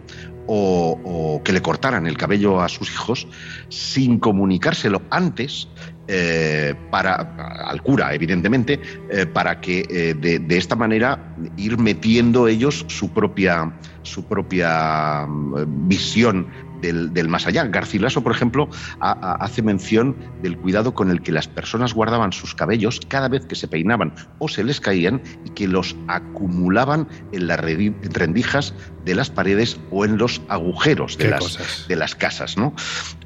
o, 0.51 1.41
que 1.43 1.53
le 1.53 1.61
cortaran 1.61 2.07
el 2.07 2.17
cabello 2.17 2.61
a 2.61 2.69
sus 2.69 2.91
hijos 2.91 3.27
sin 3.69 4.19
comunicárselo 4.19 5.01
antes 5.09 5.67
eh, 6.07 6.73
para, 6.89 7.67
al 7.67 7.83
cura, 7.83 8.13
evidentemente, 8.13 8.79
eh, 9.09 9.27
para 9.27 9.61
que 9.61 10.15
de, 10.19 10.57
esta 10.57 10.75
manera 10.75 11.35
ir 11.55 11.77
metiendo 11.77 12.47
ellos 12.47 12.85
su 12.87 13.13
propia, 13.13 13.73
su 14.01 14.25
propia 14.25 15.27
mm, 15.27 15.87
visión 15.87 16.47
del, 16.81 17.27
más 17.27 17.48
allá. 17.48 17.65
Garcilaso, 17.65 18.21
por 18.24 18.31
ejemplo, 18.31 18.69
hace 19.00 19.62
mención 19.62 20.15
del 20.41 20.57
cuidado 20.57 20.93
con 20.93 21.09
el 21.09 21.21
que 21.21 21.31
las 21.31 21.48
personas 21.48 21.93
guardaban 21.93 22.33
sus 22.33 22.55
cabellos 22.55 23.00
cada 23.07 23.27
vez 23.27 23.45
que 23.45 23.55
se 23.55 23.67
peinaban 23.67 24.13
o 24.39 24.48
se 24.48 24.63
les 24.63 24.79
caían 24.79 25.21
y 25.45 25.50
que 25.51 25.67
los 25.67 25.95
acumulaban 26.07 27.07
en 27.31 27.48
las 27.48 27.59
rendijas 27.59 28.74
de 29.05 29.15
las 29.15 29.29
paredes 29.29 29.79
o 29.91 30.05
en 30.05 30.17
los 30.17 30.41
agujeros 30.50 31.17
de, 31.17 31.29
las, 31.29 31.88
de 31.88 31.95
las, 31.95 32.15
casas. 32.15 32.57
¿no? 32.57 32.74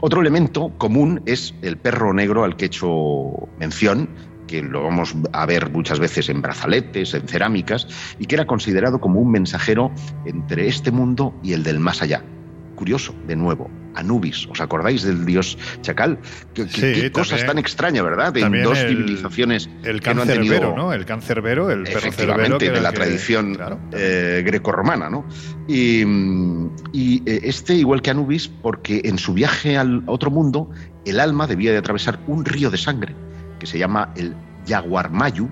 Otro 0.02 0.22
elemento 0.22 0.72
común 0.78 1.22
es 1.26 1.54
el 1.62 1.78
perro 1.78 2.14
negro 2.14 2.44
al 2.44 2.56
que 2.56 2.66
he 2.66 2.68
hecho 2.68 3.50
mención, 3.60 4.10
que 4.48 4.62
lo 4.62 4.84
vamos 4.84 5.16
a 5.32 5.46
ver 5.46 5.72
muchas 5.72 6.00
veces 6.00 6.30
en 6.30 6.42
brazaletes, 6.42 7.14
en 7.14 7.28
cerámicas, 7.28 7.88
y 8.20 8.26
que 8.26 8.36
era 8.36 8.46
considerado 8.46 9.00
como 9.00 9.20
un 9.20 9.32
mensajero 9.32 9.92
entre 10.26 10.68
este 10.68 10.92
mundo 10.92 11.34
y 11.44 11.54
el 11.54 11.64
del 11.64 11.80
más 11.80 12.02
allá. 12.02 12.24
Curioso, 12.84 13.16
de 13.26 13.38
nuevo, 13.38 13.72
Anubis, 13.96 14.46
¿os 14.48 14.60
acordáis 14.60 15.04
del 15.04 15.26
dios 15.26 15.58
chacal? 15.80 16.20
Qué, 16.54 17.14
cosas 17.14 17.46
tan 17.46 17.58
extrañas, 17.58 18.04
¿verdad? 18.04 18.36
En 18.36 18.62
dos 18.62 18.78
civilizaciones 18.78 19.70
el 19.86 20.02
que 20.02 20.14
no 20.14 20.24
han 20.24 20.28
tenido... 20.28 20.76
¿no? 20.76 20.92
El 20.92 21.06
cancerbero, 21.06 21.72
el 21.72 21.84
perro 21.84 22.00
Efectivamente, 22.00 22.70
de 22.70 22.82
la 22.82 22.92
tradición 22.92 23.58
eh, 23.94 24.44
grecorromana, 24.46 25.10
¿no? 25.10 25.26
Y, 25.66 26.02
y, 26.92 27.24
eh, 27.26 27.40
este, 27.44 27.76
igual 27.76 28.02
que 28.02 28.10
Anubis, 28.10 28.50
porque 28.50 29.00
en 29.06 29.18
su 29.18 29.34
viaje 29.34 29.78
al 29.78 30.04
otro 30.08 30.30
mundo, 30.30 30.70
el 31.06 31.22
alma 31.22 31.48
debía 31.48 31.72
de 31.72 31.78
atravesar 31.78 32.20
un 32.28 32.44
río 32.44 32.70
de 32.70 32.78
sangre 32.78 33.16
que 33.62 33.66
se 33.66 33.80
llama 33.80 34.12
el 34.18 34.36
Yaguarmayu, 34.66 35.50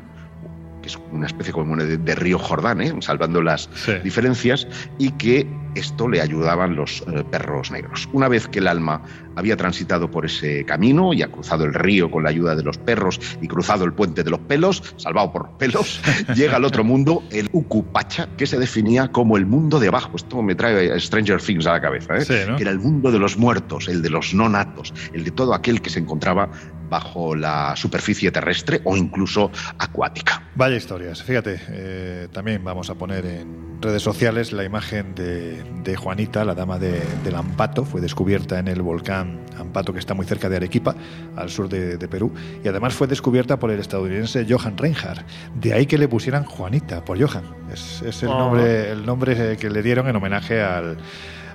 que 0.82 0.90
es 0.90 1.00
una 1.14 1.28
especie 1.28 1.54
como 1.54 1.78
de, 1.78 2.16
río 2.16 2.38
Jordán, 2.38 2.82
¿eh? 2.82 2.94
salvando 3.00 3.42
las 3.42 3.70
diferencias, 4.04 4.68
y 4.98 5.12
que 5.12 5.48
esto 5.76 6.08
le 6.08 6.22
ayudaban 6.22 6.76
los 6.76 7.02
eh, 7.02 7.24
perros 7.30 7.72
negros. 7.72 8.10
Una 8.14 8.28
vez 8.28 8.48
que 8.48 8.60
el 8.60 8.68
alma 8.68 9.02
había 9.36 9.56
transitado 9.56 10.12
por 10.12 10.26
ese 10.26 10.66
camino 10.66 11.14
y 11.14 11.22
ha 11.22 11.32
cruzado 11.32 11.66
el 11.66 11.74
río 11.74 12.12
con 12.12 12.24
la 12.24 12.30
ayuda 12.30 12.56
de 12.56 12.64
los 12.64 12.78
perros 12.78 13.20
y 13.42 13.48
cruzado 13.48 13.86
el 13.86 13.94
puente 13.94 14.24
de 14.24 14.30
los 14.30 14.40
pelos, 14.42 14.94
salvado 14.98 15.32
por 15.32 15.58
pelos, 15.58 16.02
llega 16.36 16.58
al 16.58 16.66
otro 16.66 16.84
mundo, 16.84 17.24
el 17.32 17.50
Ukupacha, 17.52 18.28
que 18.38 18.48
se 18.48 18.60
definía 18.60 19.10
como 19.10 19.38
el 19.38 19.46
mundo 19.46 19.80
de 19.80 19.88
abajo. 19.88 20.12
Esto 20.16 20.42
me 20.42 20.56
trae 20.56 21.00
Stranger 21.00 21.42
Things 21.42 21.66
a 21.66 21.74
la 21.74 21.82
cabeza, 21.82 22.18
¿eh? 22.18 22.26
que 22.26 22.62
era 22.62 22.72
el 22.72 22.80
mundo 22.80 23.12
de 23.12 23.20
los 23.20 23.38
muertos, 23.38 23.88
el 23.88 24.02
de 24.02 24.10
los 24.10 24.34
no 24.34 24.50
natos, 24.50 24.94
el 25.14 25.24
de 25.24 25.32
todo 25.32 25.54
aquel 25.54 25.82
que 25.82 25.90
se 25.90 26.00
encontraba 26.00 26.50
bajo 26.90 27.36
la 27.36 27.74
superficie 27.78 28.32
terrestre 28.32 28.82
o 28.84 28.98
incluso 28.98 29.50
acuática. 29.78 30.44
Vaya 30.56 30.76
historias. 30.76 31.24
Fíjate, 31.24 31.60
eh, 31.70 32.28
también 32.34 32.64
vamos 32.64 32.90
a 32.90 32.96
poner 32.96 33.26
en 33.26 33.71
redes 33.82 34.02
sociales 34.02 34.52
la 34.52 34.64
imagen 34.64 35.16
de, 35.16 35.96
Juanita, 35.96 36.46
la 36.46 36.56
dama 36.56 36.80
de, 36.80 37.02
del 37.24 37.36
Ampato. 37.36 37.84
Fue 37.86 38.02
descubierta 38.02 38.60
en 38.60 38.68
el 38.68 38.82
volcán 38.82 39.40
Ampato, 39.58 39.94
que 39.94 40.00
está 40.00 40.14
muy 40.14 40.26
cerca 40.26 40.50
de 40.50 40.58
Arequipa, 40.58 40.96
al 41.36 41.50
sur 41.50 41.68
de, 41.68 41.98
Perú. 42.08 42.32
Y 42.64 42.68
además 42.68 42.94
fue 42.94 43.08
descubierta 43.08 43.58
por 43.60 43.72
el 43.72 43.80
estadounidense 43.80 44.46
Johan 44.48 44.78
Reinhardt. 44.78 45.26
De 45.56 45.74
ahí 45.74 45.86
que 45.86 45.98
le 45.98 46.08
pusieran 46.08 46.44
Juanita, 46.44 47.04
por 47.04 47.22
Johan. 47.22 47.44
Es, 47.72 48.02
el, 48.22 48.30
oh. 48.30 48.38
nombre, 48.38 48.92
el 48.92 49.06
nombre 49.06 49.58
que 49.58 49.70
le 49.70 49.82
dieron 49.82 50.08
en 50.08 50.16
homenaje 50.16 50.62
al, 50.62 50.98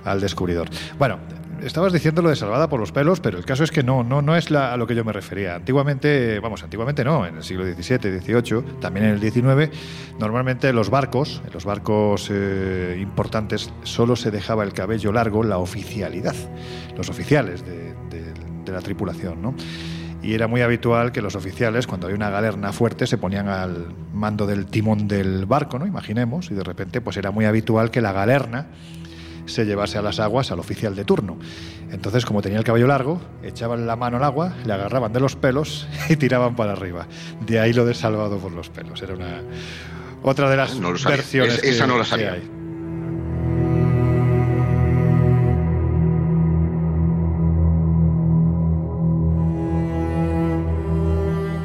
al 0.03 0.21
descubridor. 0.21 0.69
Bueno, 0.97 1.19
estabas 1.63 1.93
diciendo 1.93 2.21
lo 2.21 2.29
de 2.29 2.35
salvada 2.35 2.69
por 2.69 2.79
los 2.79 2.91
pelos, 2.91 3.19
pero 3.19 3.37
el 3.37 3.45
caso 3.45 3.63
es 3.63 3.71
que 3.71 3.83
no, 3.83 4.03
no, 4.03 4.21
no 4.21 4.35
es 4.35 4.51
a 4.51 4.75
lo 4.77 4.87
que 4.87 4.95
yo 4.95 5.03
me 5.03 5.13
refería. 5.13 5.55
Antiguamente, 5.55 6.39
vamos, 6.39 6.63
antiguamente 6.63 7.03
no, 7.03 7.25
en 7.25 7.37
el 7.37 7.43
siglo 7.43 7.65
XVII, 7.65 8.19
XVIII, 8.19 8.79
también 8.79 9.05
en 9.05 9.11
el 9.13 9.19
XIX, 9.19 9.69
normalmente 10.19 10.71
los 10.73 10.89
barcos, 10.89 11.41
los 11.53 11.65
barcos 11.65 12.29
eh, 12.31 12.97
importantes, 13.01 13.71
solo 13.83 14.15
se 14.15 14.31
dejaba 14.31 14.63
el 14.63 14.73
cabello 14.73 15.11
largo 15.11 15.43
la 15.43 15.57
oficialidad, 15.57 16.35
los 16.95 17.09
oficiales 17.09 17.63
de, 17.65 17.87
la 18.67 18.81
tripulación, 18.81 19.41
¿no? 19.41 19.55
y 20.21 20.33
era 20.33 20.47
muy 20.47 20.59
habitual 20.59 21.13
que 21.13 21.21
los 21.21 21.35
oficiales, 21.35 21.87
cuando 21.87 22.07
había 22.07 22.17
una 22.17 22.29
galerna 22.29 22.73
fuerte, 22.73 23.07
se 23.07 23.17
ponían 23.17 23.47
al 23.47 23.93
mando 24.13 24.45
del 24.45 24.65
timón 24.65 25.07
del 25.07 25.45
barco, 25.45 25.79
¿no? 25.79 25.87
Imaginemos, 25.87 26.51
y 26.51 26.53
de 26.53 26.65
repente, 26.65 26.99
pues 26.99 27.15
era 27.15 27.31
muy 27.31 27.45
habitual 27.45 27.91
que 27.91 28.01
la 28.01 28.11
galerna 28.11 28.67
se 29.47 29.65
llevase 29.65 29.97
a 29.97 30.01
las 30.01 30.19
aguas 30.19 30.51
al 30.51 30.59
oficial 30.59 30.95
de 30.95 31.05
turno. 31.05 31.37
Entonces, 31.91 32.25
como 32.25 32.41
tenía 32.41 32.57
el 32.57 32.63
cabello 32.63 32.87
largo, 32.87 33.21
echaban 33.43 33.87
la 33.87 33.95
mano 33.95 34.17
al 34.17 34.23
agua, 34.23 34.53
le 34.65 34.73
agarraban 34.73 35.13
de 35.13 35.19
los 35.19 35.35
pelos 35.35 35.87
y 36.09 36.15
tiraban 36.15 36.55
para 36.55 36.73
arriba. 36.73 37.07
De 37.45 37.59
ahí 37.59 37.73
lo 37.73 37.85
de 37.85 37.93
salvado 37.93 38.37
por 38.37 38.51
los 38.51 38.69
pelos. 38.69 39.01
Era 39.01 39.15
una 39.15 39.41
otra 40.23 40.49
de 40.49 40.57
las 40.57 40.79
versiones. 41.03 41.63
esa 41.63 41.87
no 41.87 41.97
la 41.97 42.05
sabía. 42.05 42.37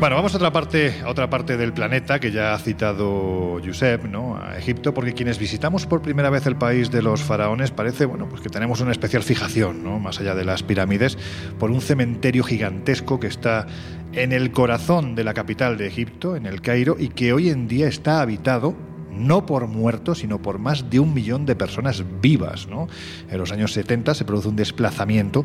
Bueno, 0.03 0.17
vamos 0.17 0.35
a 0.35 0.39
otra 0.39 0.53
parte, 0.53 1.01
a 1.05 1.09
otra 1.09 1.31
parte 1.31 1.57
del 1.57 1.73
planeta 1.73 2.19
que 2.19 2.33
ya 2.33 2.55
ha 2.55 2.59
citado 2.59 3.61
Josep, 3.65 4.07
¿no? 4.07 4.37
A 4.37 4.59
Egipto, 4.59 4.93
porque 4.93 5.13
quienes 5.13 5.39
visitamos 5.39 5.87
por 5.87 6.03
primera 6.03 6.29
vez 6.29 6.45
el 6.47 6.57
país 6.57 6.91
de 6.91 7.03
los 7.03 7.23
faraones 7.23 7.71
parece, 7.71 8.05
bueno, 8.07 8.29
pues 8.29 8.43
que 8.43 8.49
tenemos 8.49 8.81
una 8.81 8.91
especial 8.91 9.23
fijación, 9.23 9.85
¿no? 9.85 10.01
Más 10.01 10.19
allá 10.19 10.35
de 10.35 10.45
las 10.45 10.65
pirámides, 10.65 11.17
por 11.57 11.71
un 11.71 11.81
cementerio 11.81 12.43
gigantesco 12.43 13.21
que 13.21 13.29
está 13.29 13.69
en 14.13 14.33
el 14.33 14.51
corazón 14.51 15.15
de 15.15 15.23
la 15.23 15.35
capital 15.35 15.79
de 15.79 15.87
Egipto, 15.87 16.35
en 16.35 16.47
el 16.47 16.63
Cairo, 16.63 16.97
y 16.99 17.11
que 17.11 17.33
hoy 17.33 17.51
en 17.51 17.69
día 17.69 17.87
está 17.87 18.23
habitado 18.23 18.75
no 19.13 19.47
por 19.47 19.67
muertos, 19.69 20.19
sino 20.19 20.41
por 20.41 20.59
más 20.59 20.91
de 20.91 20.99
un 20.99 21.15
millón 21.15 21.47
de 21.47 21.55
personas 21.55 22.03
vivas. 22.21 22.67
¿no? 22.67 22.89
En 23.31 23.39
los 23.39 23.53
años 23.53 23.73
70 23.73 24.15
se 24.15 24.25
produce 24.25 24.49
un 24.49 24.57
desplazamiento 24.57 25.45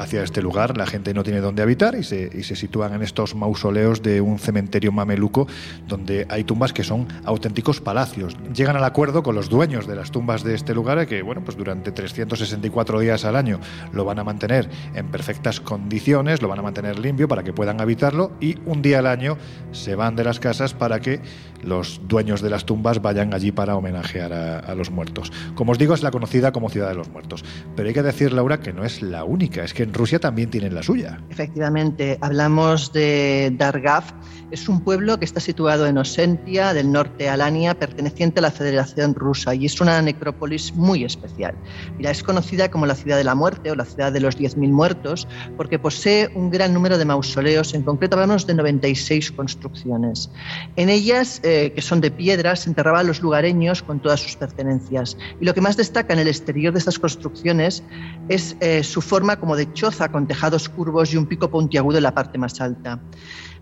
hacia 0.00 0.22
este 0.22 0.42
lugar, 0.42 0.76
la 0.76 0.86
gente 0.86 1.14
no 1.14 1.22
tiene 1.22 1.40
dónde 1.40 1.62
habitar 1.62 1.94
y 1.94 2.02
se, 2.02 2.30
y 2.32 2.42
se 2.42 2.56
sitúan 2.56 2.94
en 2.94 3.02
estos 3.02 3.34
mausoleos 3.34 4.02
de 4.02 4.20
un 4.20 4.38
cementerio 4.38 4.92
mameluco 4.92 5.46
donde 5.86 6.26
hay 6.28 6.44
tumbas 6.44 6.72
que 6.72 6.84
son 6.84 7.06
auténticos 7.24 7.80
palacios. 7.80 8.36
Llegan 8.54 8.76
al 8.76 8.84
acuerdo 8.84 9.22
con 9.22 9.34
los 9.34 9.48
dueños 9.48 9.86
de 9.86 9.96
las 9.96 10.10
tumbas 10.10 10.42
de 10.42 10.54
este 10.54 10.74
lugar 10.74 11.06
que 11.06 11.22
bueno, 11.22 11.42
pues 11.44 11.56
durante 11.56 11.92
364 11.92 13.00
días 13.00 13.24
al 13.24 13.36
año 13.36 13.60
lo 13.92 14.04
van 14.04 14.18
a 14.18 14.24
mantener 14.24 14.68
en 14.94 15.08
perfectas 15.08 15.60
condiciones, 15.60 16.42
lo 16.42 16.48
van 16.48 16.58
a 16.58 16.62
mantener 16.62 16.98
limpio 16.98 17.28
para 17.28 17.42
que 17.42 17.52
puedan 17.52 17.80
habitarlo 17.80 18.32
y 18.40 18.56
un 18.66 18.82
día 18.82 19.00
al 19.00 19.06
año 19.06 19.36
se 19.72 19.94
van 19.94 20.16
de 20.16 20.24
las 20.24 20.40
casas 20.40 20.74
para 20.74 21.00
que 21.00 21.20
los 21.62 22.00
dueños 22.08 22.40
de 22.40 22.50
las 22.50 22.64
tumbas 22.64 23.02
vayan 23.02 23.34
allí 23.34 23.52
para 23.52 23.76
homenajear 23.76 24.32
a, 24.32 24.74
los 24.74 24.90
muertos. 24.90 25.32
Como 25.54 25.72
os 25.72 25.78
digo, 25.78 25.94
es 25.94 26.02
la 26.02 26.10
conocida 26.10 26.52
como 26.52 26.70
Ciudad 26.70 26.88
de 26.88 26.94
los 26.94 27.10
Muertos. 27.10 27.44
Pero 27.76 27.88
hay 27.88 27.94
que 27.94 28.02
decir, 28.02 28.32
Laura, 28.32 28.60
que 28.60 28.72
no 28.72 28.84
es 28.84 29.02
la 29.02 29.24
única, 29.24 29.62
es 29.62 29.74
que 29.74 29.82
Rusia 29.94 30.18
también 30.18 30.50
tienen 30.50 30.74
la 30.74 30.82
suya. 30.82 31.20
Efectivamente, 31.30 32.18
hablamos 32.20 32.92
de 32.92 33.54
Dargav. 33.56 34.04
Es 34.50 34.68
un 34.68 34.80
pueblo 34.80 35.18
que 35.18 35.24
está 35.24 35.38
situado 35.38 35.86
en 35.86 35.96
Osentia, 35.96 36.74
del 36.74 36.90
norte 36.90 37.28
Alania, 37.28 37.78
perteneciente 37.78 38.40
a 38.40 38.42
la 38.42 38.50
Federación 38.50 39.14
Rusa, 39.14 39.54
y 39.54 39.66
es 39.66 39.80
una 39.80 40.02
necrópolis 40.02 40.74
muy 40.74 41.04
especial. 41.04 41.54
Mira, 41.96 42.10
es 42.10 42.24
conocida 42.24 42.68
como 42.68 42.84
la 42.86 42.96
ciudad 42.96 43.16
de 43.16 43.22
la 43.22 43.36
muerte 43.36 43.70
o 43.70 43.76
la 43.76 43.84
ciudad 43.84 44.12
de 44.12 44.18
los 44.18 44.36
10.000 44.36 44.68
muertos, 44.70 45.28
porque 45.56 45.78
posee 45.78 46.28
un 46.34 46.50
gran 46.50 46.74
número 46.74 46.98
de 46.98 47.04
mausoleos, 47.04 47.74
en 47.74 47.82
concreto 47.82 48.16
hablamos 48.16 48.46
de 48.46 48.54
96 48.54 49.30
construcciones. 49.32 50.30
En 50.74 50.88
ellas, 50.88 51.40
eh, 51.44 51.72
que 51.72 51.82
son 51.82 52.00
de 52.00 52.10
piedra, 52.10 52.56
se 52.56 52.68
enterraban 52.68 53.06
los 53.06 53.22
lugareños 53.22 53.82
con 53.82 54.00
todas 54.00 54.20
sus 54.20 54.34
pertenencias. 54.34 55.16
Y 55.40 55.44
lo 55.44 55.54
que 55.54 55.60
más 55.60 55.76
destaca 55.76 56.12
en 56.12 56.18
el 56.18 56.28
exterior 56.28 56.72
de 56.72 56.80
estas 56.80 56.98
construcciones 56.98 57.84
es 58.28 58.56
eh, 58.60 58.82
su 58.82 59.00
forma 59.00 59.38
como 59.38 59.56
de 59.56 59.69
choza 59.72 60.10
con 60.10 60.26
tejados 60.26 60.68
curvos 60.68 61.12
y 61.12 61.16
un 61.16 61.26
pico 61.26 61.50
puntiagudo 61.50 61.98
en 61.98 62.04
la 62.04 62.14
parte 62.14 62.38
más 62.38 62.60
alta. 62.60 63.00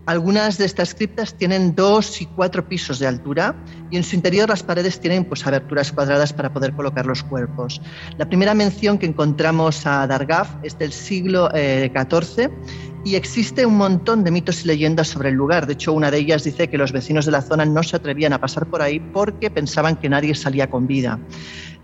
Algunas 0.09 0.57
de 0.57 0.65
estas 0.65 0.95
criptas 0.95 1.35
tienen 1.35 1.75
dos 1.75 2.23
y 2.23 2.25
cuatro 2.25 2.67
pisos 2.67 2.99
de 2.99 3.07
altura 3.07 3.55
y 3.91 3.99
en 3.99 4.05
su 4.05 4.17
interior 4.17 4.49
las 4.49 4.63
paredes 4.63 5.01
tienen 5.01 5.27
pues, 5.27 5.47
aberturas 5.47 5.93
cuadradas 5.93 6.33
para 6.33 6.51
poder 6.51 6.73
colocar 6.73 7.05
los 7.05 7.23
cuerpos. 7.23 7.83
La 8.17 8.27
primera 8.27 8.55
mención 8.55 8.97
que 8.97 9.05
encontramos 9.05 9.85
a 9.85 10.07
Dargaf 10.07 10.49
es 10.63 10.79
del 10.79 10.93
siglo 10.93 11.51
XIV 11.51 12.39
eh, 12.39 12.51
y 13.05 13.17
existe 13.17 13.67
un 13.67 13.77
montón 13.77 14.25
de 14.25 14.31
mitos 14.31 14.65
y 14.65 14.69
leyendas 14.69 15.09
sobre 15.09 15.29
el 15.29 15.35
lugar. 15.35 15.67
De 15.67 15.75
hecho, 15.75 15.93
una 15.93 16.11
de 16.11 16.17
ellas 16.17 16.43
dice 16.43 16.69
que 16.69 16.79
los 16.79 16.93
vecinos 16.93 17.27
de 17.27 17.33
la 17.33 17.43
zona 17.43 17.67
no 17.67 17.83
se 17.83 17.97
atrevían 17.97 18.33
a 18.33 18.41
pasar 18.41 18.67
por 18.67 18.81
ahí 18.81 19.01
porque 19.01 19.51
pensaban 19.51 19.97
que 19.97 20.09
nadie 20.09 20.35
salía 20.35 20.71
con 20.71 20.87
vida. 20.87 21.19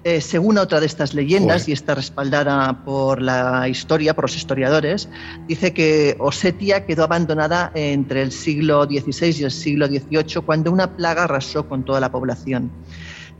Eh, 0.04 0.20
según 0.20 0.58
otra 0.58 0.80
de 0.80 0.86
estas 0.86 1.14
leyendas, 1.14 1.66
y 1.66 1.72
está 1.72 1.94
respaldada 1.94 2.84
por 2.84 3.22
la 3.22 3.68
historia, 3.70 4.12
por 4.12 4.24
los 4.24 4.36
historiadores, 4.36 5.08
dice 5.48 5.72
que 5.72 6.14
Osetia 6.18 6.84
quedó 6.84 7.04
abandonada 7.04 7.72
entre 7.74 8.20
el 8.20 8.30
siglo 8.30 8.84
XVI 8.84 9.40
y 9.40 9.44
el 9.44 9.50
siglo 9.50 9.86
XVIII 9.86 10.42
cuando 10.44 10.70
una 10.70 10.94
plaga 10.94 11.24
arrasó 11.24 11.66
con 11.66 11.84
toda 11.84 12.00
la 12.00 12.12
población. 12.12 12.70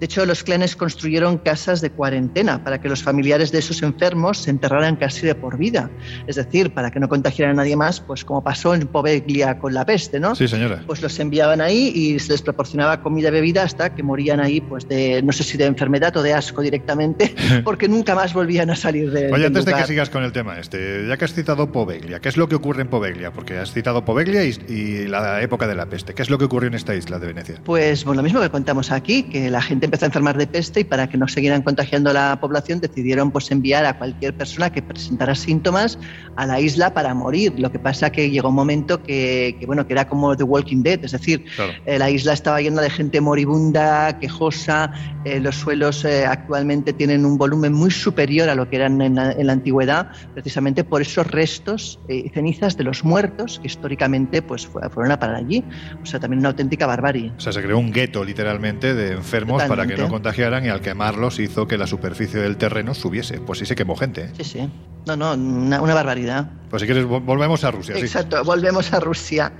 De 0.01 0.07
hecho, 0.07 0.27
los 0.27 0.43
clanes 0.43 0.77
construyeron 0.77 1.39
casas 1.39 1.81
de 1.81 1.91
cuarentena 1.91 2.63
para 2.63 2.81
que 2.81 2.89
los 2.89 3.03
familiares 3.03 3.53
de 3.53 3.59
esos 3.59 3.83
enfermos 3.83 4.39
se 4.39 4.51
enterraran 4.51 4.97
casi 4.97 5.27
de 5.27 5.35
por 5.35 5.57
vida. 5.57 5.91
Es 6.27 6.37
decir, 6.37 6.73
para 6.73 6.91
que 6.91 7.01
no 7.01 7.09
contagiaran 7.09 7.59
a 7.59 7.63
nadie 7.63 7.77
más, 7.77 8.01
pues 8.01 8.25
como 8.25 8.43
pasó 8.43 8.75
en 8.75 8.87
Poveglia 8.87 9.59
con 9.59 9.75
la 9.75 9.85
peste, 9.87 10.21
¿no? 10.21 10.35
Sí, 10.35 10.49
señora. 10.49 10.83
Pues 10.87 11.03
los 11.03 11.19
enviaban 11.19 11.61
ahí 11.61 11.93
y 11.95 12.19
se 12.19 12.33
les 12.33 12.43
proporcionaba 12.43 13.01
comida 13.03 13.29
y 13.29 13.33
bebida 13.33 13.63
hasta 13.63 13.95
que 13.95 14.03
morían 14.03 14.40
ahí, 14.40 14.61
pues 14.61 14.88
de, 14.88 15.23
no 15.23 15.33
sé 15.33 15.45
si 15.45 15.57
de 15.57 15.66
enfermedad 15.66 16.16
o 16.16 16.23
de 16.23 16.35
asco 16.35 16.62
directamente, 16.62 17.35
porque 17.64 17.88
nunca 17.88 18.14
más 18.14 18.35
volvían 18.35 18.71
a 18.71 18.77
salir 18.77 19.11
de. 19.11 19.33
Oye, 19.33 19.47
antes 19.47 19.64
de 19.64 19.75
que 19.75 19.85
sigas 19.85 20.11
con 20.11 20.25
el 20.25 20.33
tema 20.33 20.59
este, 20.59 21.07
ya 21.09 21.16
que 21.16 21.25
has 21.25 21.35
citado 21.35 21.71
Poveglia, 21.71 22.21
¿qué 22.21 22.29
es 22.29 22.37
lo 22.37 22.49
que 22.49 22.57
ocurre 22.57 22.83
en 22.83 22.88
Poveglia? 22.88 23.33
Porque 23.33 23.59
has 23.59 23.73
citado 23.73 24.05
Poveglia 24.05 24.45
y, 24.45 24.57
y 24.68 25.07
la 25.07 25.42
época 25.42 25.66
de 25.66 25.75
la 25.75 25.87
peste. 25.87 26.14
¿Qué 26.14 26.23
es 26.23 26.31
lo 26.31 26.38
que 26.38 26.45
ocurrió 26.45 26.68
en 26.68 26.75
esta 26.75 26.95
isla 26.95 27.18
de 27.18 27.27
Venecia? 27.27 27.61
Pues 27.64 28.05
bueno, 28.05 28.18
lo 28.18 28.25
mismo 28.25 28.40
que 28.40 28.51
contamos 28.51 28.90
aquí, 28.90 29.25
que 29.25 29.51
la 29.51 29.62
gente 29.62 29.84
empezó 29.85 30.05
a 30.05 30.09
enfermar 30.09 30.37
de 30.37 30.47
peste 30.47 30.81
y 30.81 30.85
para 30.85 31.09
que 31.09 31.16
no 31.16 31.29
siguieran 31.29 31.62
contagiando 31.62 32.11
a 32.11 32.12
la 32.12 32.40
población 32.40 32.81
decidieron 32.81 33.31
pues 33.31 33.51
enviar 33.51 33.85
a 33.85 33.99
cualquier 33.99 34.35
persona 34.35 34.73
que 34.73 34.83
presentara 34.83 35.35
síntomas 35.35 35.99
a 36.37 36.47
la 36.47 36.61
isla 36.61 36.94
para 36.94 37.14
morir. 37.14 37.55
Lo 37.59 37.70
que 37.70 37.79
pasa 37.79 38.11
que 38.11 38.31
llegó 38.31 38.49
un 38.49 38.55
momento 38.55 39.03
que, 39.03 39.59
bueno 39.66 39.87
que 39.87 39.92
era 39.92 40.09
como 40.09 40.37
The 40.37 40.44
Walking 40.44 40.83
Dead, 40.83 41.05
es 41.05 41.12
decir, 41.12 41.44
eh, 41.87 41.99
la 41.99 42.11
isla 42.11 42.33
estaba 42.33 42.61
llena 42.61 42.83
de 42.83 42.90
gente 42.90 43.20
moribunda, 43.20 44.18
quejosa, 44.18 44.92
eh, 45.25 45.40
los 45.40 45.57
suelos 45.57 46.05
eh, 46.05 46.27
actualmente 46.27 46.92
tienen 46.92 47.25
un 47.25 47.38
volumen 47.38 47.73
muy 47.73 47.90
superior 47.90 48.49
a 48.49 48.55
lo 48.55 48.68
que 48.68 48.77
eran 48.77 49.01
en 49.01 49.14
la, 49.14 49.53
antigüedad, 49.53 50.11
precisamente 50.33 50.85
por 50.85 51.03
esos 51.03 51.27
restos 51.27 52.01
y 52.09 52.29
cenizas 52.31 52.77
de 52.77 52.85
los 52.85 53.05
muertos 53.05 53.61
que 53.61 53.68
históricamente 53.68 54.42
pues 54.42 54.66
fueron 54.66 55.12
a 55.12 55.18
parar 55.18 55.37
allí. 55.37 55.64
O 56.03 56.07
sea, 56.07 56.18
también 56.20 56.40
una 56.40 56.49
auténtica 56.51 56.87
barbarie. 56.87 57.33
O 57.37 57.40
sea, 57.40 57.53
se 57.53 57.62
creó 57.62 57.79
un 57.79 57.92
gueto 57.92 58.25
literalmente 58.25 58.94
de 58.94 59.12
enfermos 59.12 59.62
para 59.77 59.87
que 59.87 59.97
no 59.97 60.09
contagiaran 60.09 60.65
y 60.65 60.69
al 60.69 60.81
quemarlos 60.81 61.39
hizo 61.39 61.67
que 61.67 61.79
la 61.79 61.87
superficie 61.87 62.41
del 62.41 62.57
terreno 62.57 62.95
subiese. 62.95 63.41
Pues 63.41 63.59
sí 63.59 63.67
se 63.67 63.75
quemó 63.75 63.97
gente. 63.97 64.25
¿eh? 64.25 64.31
Sí, 64.37 64.45
sí. 64.45 64.71
No, 65.07 65.17
no, 65.17 65.35
una, 65.35 65.95
barbaridad. 65.95 66.51
Pues 66.71 66.81
si 66.81 66.87
quieres, 66.87 67.05
volvemos 67.05 67.63
a 67.65 67.71
Rusia. 67.71 67.97
Exacto, 67.97 68.43
volvemos 68.43 68.93
a 68.93 69.01
Rusia. 69.01 69.53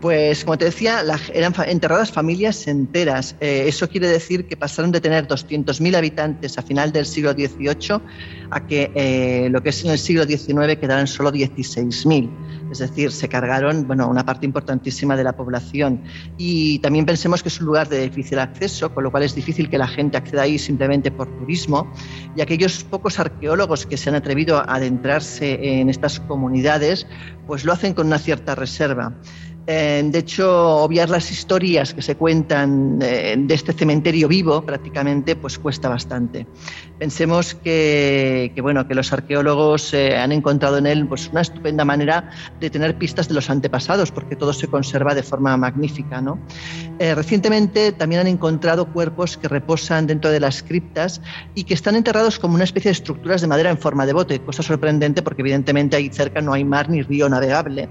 Pues 0.00 0.44
como 0.44 0.58
te 0.58 0.64
decía, 0.64 1.04
eran 1.32 1.54
enterradas 1.66 2.10
familias 2.10 2.66
enteras. 2.66 3.36
Eh, 3.40 3.66
eso 3.68 3.88
quiere 3.88 4.08
decir 4.08 4.48
que 4.48 4.56
pasaron 4.56 4.90
de 4.90 5.00
tener 5.00 5.28
200.000 5.28 5.96
habitantes 5.96 6.58
a 6.58 6.62
final 6.62 6.90
del 6.90 7.06
siglo 7.06 7.32
XVIII 7.32 8.00
a 8.50 8.66
que 8.66 8.90
eh, 8.96 9.48
lo 9.50 9.62
que 9.62 9.68
es 9.68 9.84
en 9.84 9.92
el 9.92 9.98
siglo 9.98 10.24
XIX 10.24 10.76
quedaran 10.80 11.06
solo 11.06 11.30
16.000. 11.30 12.28
Es 12.72 12.78
decir, 12.78 13.12
se 13.12 13.28
cargaron 13.28 13.86
bueno, 13.86 14.08
una 14.08 14.26
parte 14.26 14.44
importantísima 14.44 15.16
de 15.16 15.22
la 15.22 15.36
población. 15.36 16.02
Y 16.36 16.80
también 16.80 17.06
pensemos 17.06 17.42
que 17.42 17.50
es 17.50 17.60
un 17.60 17.66
lugar 17.66 17.88
de 17.88 18.00
difícil 18.02 18.40
acceso, 18.40 18.92
con 18.92 19.04
lo 19.04 19.10
cual 19.12 19.22
es 19.22 19.34
difícil 19.34 19.41
que 19.44 19.78
la 19.78 19.86
gente 19.86 20.16
acceda 20.16 20.42
ahí 20.42 20.58
simplemente 20.58 21.10
por 21.10 21.28
turismo. 21.38 21.92
Y 22.36 22.40
aquellos 22.40 22.84
pocos 22.84 23.18
arqueólogos 23.18 23.86
que 23.86 23.96
se 23.96 24.08
han 24.08 24.16
atrevido 24.16 24.58
a 24.58 24.62
adentrarse 24.62 25.80
en 25.80 25.88
estas 25.88 26.20
comunidades, 26.20 27.06
pues 27.46 27.64
lo 27.64 27.72
hacen 27.72 27.94
con 27.94 28.06
una 28.06 28.18
cierta 28.18 28.54
reserva. 28.54 29.14
Eh, 29.66 30.02
de 30.04 30.18
hecho, 30.18 30.78
obviar 30.78 31.08
las 31.08 31.30
historias 31.30 31.94
que 31.94 32.02
se 32.02 32.16
cuentan 32.16 32.98
eh, 33.00 33.36
de 33.38 33.54
este 33.54 33.72
cementerio 33.72 34.26
vivo 34.26 34.62
prácticamente 34.62 35.36
pues 35.36 35.58
cuesta 35.58 35.88
bastante. 35.88 36.46
Pensemos 37.02 37.56
que, 37.56 38.54
bueno, 38.62 38.86
que 38.86 38.94
los 38.94 39.12
arqueólogos 39.12 39.92
eh, 39.92 40.16
han 40.16 40.30
encontrado 40.30 40.78
en 40.78 40.86
él 40.86 41.04
pues, 41.08 41.30
una 41.30 41.40
estupenda 41.40 41.84
manera 41.84 42.30
de 42.60 42.70
tener 42.70 42.96
pistas 42.96 43.26
de 43.26 43.34
los 43.34 43.50
antepasados, 43.50 44.12
porque 44.12 44.36
todo 44.36 44.52
se 44.52 44.68
conserva 44.68 45.12
de 45.12 45.24
forma 45.24 45.56
magnífica. 45.56 46.20
¿no? 46.20 46.38
recientemente 47.00 47.90
también 47.90 48.20
han 48.20 48.28
encontrado 48.28 48.86
cuerpos 48.86 49.36
que 49.36 49.48
reposan 49.48 50.06
dentro 50.06 50.30
de 50.30 50.38
las 50.38 50.62
criptas 50.62 51.20
y 51.56 51.64
que 51.64 51.74
están 51.74 51.96
enterrados 51.96 52.38
como 52.38 52.54
una 52.54 52.62
especie 52.62 52.90
de 52.90 52.92
estructuras 52.92 53.40
de 53.40 53.48
madera 53.48 53.70
en 53.70 53.78
forma 53.78 54.06
de 54.06 54.12
bote, 54.12 54.38
cosa 54.38 54.62
sorprendente 54.62 55.20
porque 55.22 55.42
evidentemente 55.42 55.96
ahí 55.96 56.08
cerca 56.12 56.40
no 56.40 56.52
hay 56.52 56.62
mar 56.62 56.88
ni 56.88 57.02
río 57.02 57.28
navegable. 57.28 57.88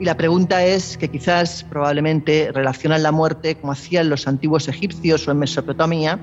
Y 0.00 0.06
la 0.06 0.16
pregunta 0.16 0.64
es 0.64 0.96
que 0.96 1.08
quizás 1.08 1.62
probablemente 1.68 2.50
relacionan 2.54 3.02
la 3.02 3.12
muerte 3.12 3.56
como 3.56 3.72
hacían 3.72 4.08
los 4.08 4.26
antiguos 4.26 4.66
egipcios 4.66 5.28
o 5.28 5.30
en 5.30 5.38
Mesopotamia, 5.38 6.18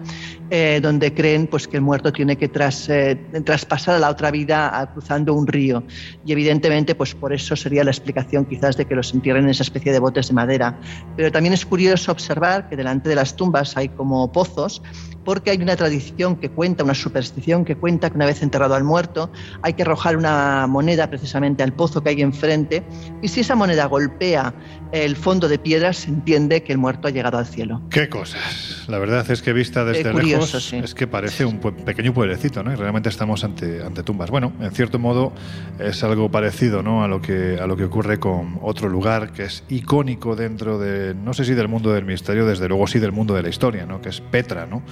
eh, 0.49 0.79
donde 0.81 1.13
creen 1.13 1.45
pues, 1.45 1.67
que 1.67 1.77
el 1.77 1.83
muerto 1.83 2.11
tiene 2.11 2.26
que 2.35 2.47
tras, 2.47 2.89
eh, 2.89 3.15
traspasar 3.45 3.95
a 3.95 3.99
la 3.99 4.09
otra 4.09 4.31
vida 4.31 4.89
cruzando 4.93 5.33
un 5.33 5.47
río. 5.47 5.83
Y 6.25 6.31
evidentemente, 6.31 6.95
pues 6.95 7.15
por 7.15 7.33
eso 7.33 7.55
sería 7.55 7.83
la 7.83 7.91
explicación 7.91 8.45
quizás 8.45 8.75
de 8.75 8.85
que 8.85 8.95
los 8.95 9.13
entierren 9.13 9.45
en 9.45 9.51
esa 9.51 9.63
especie 9.63 9.91
de 9.91 9.99
botes 9.99 10.27
de 10.27 10.33
madera. 10.33 10.79
Pero 11.15 11.31
también 11.31 11.53
es 11.53 11.65
curioso 11.65 12.11
observar 12.11 12.67
que 12.69 12.75
delante 12.75 13.09
de 13.09 13.15
las 13.15 13.35
tumbas 13.35 13.77
hay 13.77 13.89
como 13.89 14.31
pozos 14.31 14.81
porque 15.27 15.51
hay 15.51 15.61
una 15.61 15.75
tradición 15.75 16.37
que 16.37 16.47
cuenta, 16.47 16.85
una 16.85 16.93
superstición 16.93 17.65
que 17.65 17.75
cuenta 17.75 18.09
que 18.09 18.15
una 18.15 18.25
vez 18.25 18.41
enterrado 18.41 18.75
al 18.75 18.85
muerto 18.85 19.29
hay 19.61 19.73
que 19.73 19.81
arrojar 19.81 20.15
una 20.15 20.67
moneda 20.67 21.09
precisamente 21.09 21.63
al 21.63 21.73
pozo 21.73 22.01
que 22.01 22.11
hay 22.11 22.21
enfrente 22.21 22.81
y 23.21 23.27
si 23.27 23.41
esa 23.41 23.53
moneda 23.53 23.87
golpea 23.87 24.53
el 24.93 25.17
fondo 25.17 25.49
de 25.49 25.59
piedras 25.59 25.97
se 25.97 26.11
entiende 26.11 26.63
que 26.63 26.71
el 26.71 26.77
muerto 26.77 27.09
ha 27.09 27.11
llegado 27.11 27.37
al 27.37 27.45
cielo. 27.45 27.81
Qué 27.89 28.07
cosas. 28.07 28.85
La 28.87 28.99
verdad 28.99 29.29
es 29.29 29.41
que 29.41 29.51
vista 29.51 29.83
desde 29.83 30.13
lejos 30.13 30.71
es 30.71 30.95
que 30.95 31.07
parece 31.07 31.43
un 31.43 31.59
pequeño 31.59 32.13
pueblecito, 32.13 32.63
¿no? 32.63 32.71
Y 32.71 32.75
realmente 32.75 33.09
estamos 33.09 33.43
ante, 33.43 33.83
ante 33.83 34.03
tumbas. 34.03 34.29
Bueno, 34.29 34.53
en 34.61 34.71
cierto 34.71 34.97
modo 34.97 35.33
es 35.77 36.05
algo 36.05 36.31
parecido, 36.31 36.83
¿no? 36.83 37.03
A 37.03 37.09
lo 37.09 37.21
que 37.21 37.59
a 37.59 37.67
lo 37.67 37.75
que 37.75 37.83
ocurre 37.83 38.17
con 38.17 38.59
otro 38.61 38.87
lugar 38.87 39.33
que 39.33 39.43
es 39.43 39.65
icónico 39.67 40.37
dentro 40.37 40.79
de 40.79 41.13
no 41.13 41.33
sé 41.33 41.43
si 41.43 41.53
del 41.53 41.67
mundo 41.67 41.91
del 41.91 42.05
misterio, 42.05 42.45
desde 42.45 42.69
luego 42.69 42.87
sí 42.87 42.99
del 42.99 43.11
mundo 43.11 43.33
de 43.33 43.43
la 43.43 43.49
historia, 43.49 43.85
¿no? 43.85 43.99
Que 44.01 44.07
es 44.07 44.21
Petra, 44.21 44.65
¿no? 44.65 44.83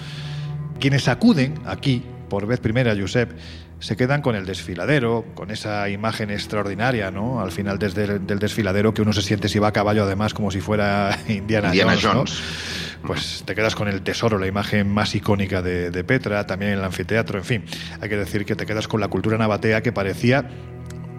Quienes 0.79 1.07
acuden 1.07 1.55
aquí 1.65 2.03
por 2.29 2.45
vez 2.47 2.59
primera, 2.59 2.95
Josep, 2.99 3.31
se 3.79 3.95
quedan 3.95 4.21
con 4.21 4.35
el 4.35 4.45
desfiladero, 4.45 5.25
con 5.35 5.51
esa 5.51 5.89
imagen 5.89 6.31
extraordinaria, 6.31 7.11
¿no? 7.11 7.41
Al 7.41 7.51
final 7.51 7.77
desde 7.77 8.19
del 8.19 8.39
desfiladero 8.39 8.93
que 8.93 9.01
uno 9.01 9.13
se 9.13 9.21
siente 9.21 9.49
si 9.49 9.59
va 9.59 9.69
a 9.69 9.73
caballo 9.73 10.03
además 10.03 10.33
como 10.33 10.51
si 10.51 10.61
fuera 10.61 11.17
Indiana, 11.27 11.71
Jones, 12.01 12.41
Pues 13.05 13.43
te 13.45 13.53
quedas 13.53 13.75
con 13.75 13.87
el 13.87 14.01
tesoro, 14.01 14.37
la 14.37 14.47
imagen 14.47 14.89
más 14.89 15.13
icónica 15.13 15.61
de, 15.61 15.91
de 15.91 16.03
Petra, 16.03 16.47
también 16.47 16.71
el 16.71 16.83
anfiteatro, 16.83 17.37
en 17.37 17.45
fin. 17.45 17.65
Hay 18.01 18.09
que 18.09 18.17
decir 18.17 18.45
que 18.45 18.55
te 18.55 18.65
quedas 18.65 18.87
con 18.87 18.99
la 19.01 19.07
cultura 19.07 19.37
nabatea 19.37 19.81
que 19.81 19.91
parecía 19.91 20.49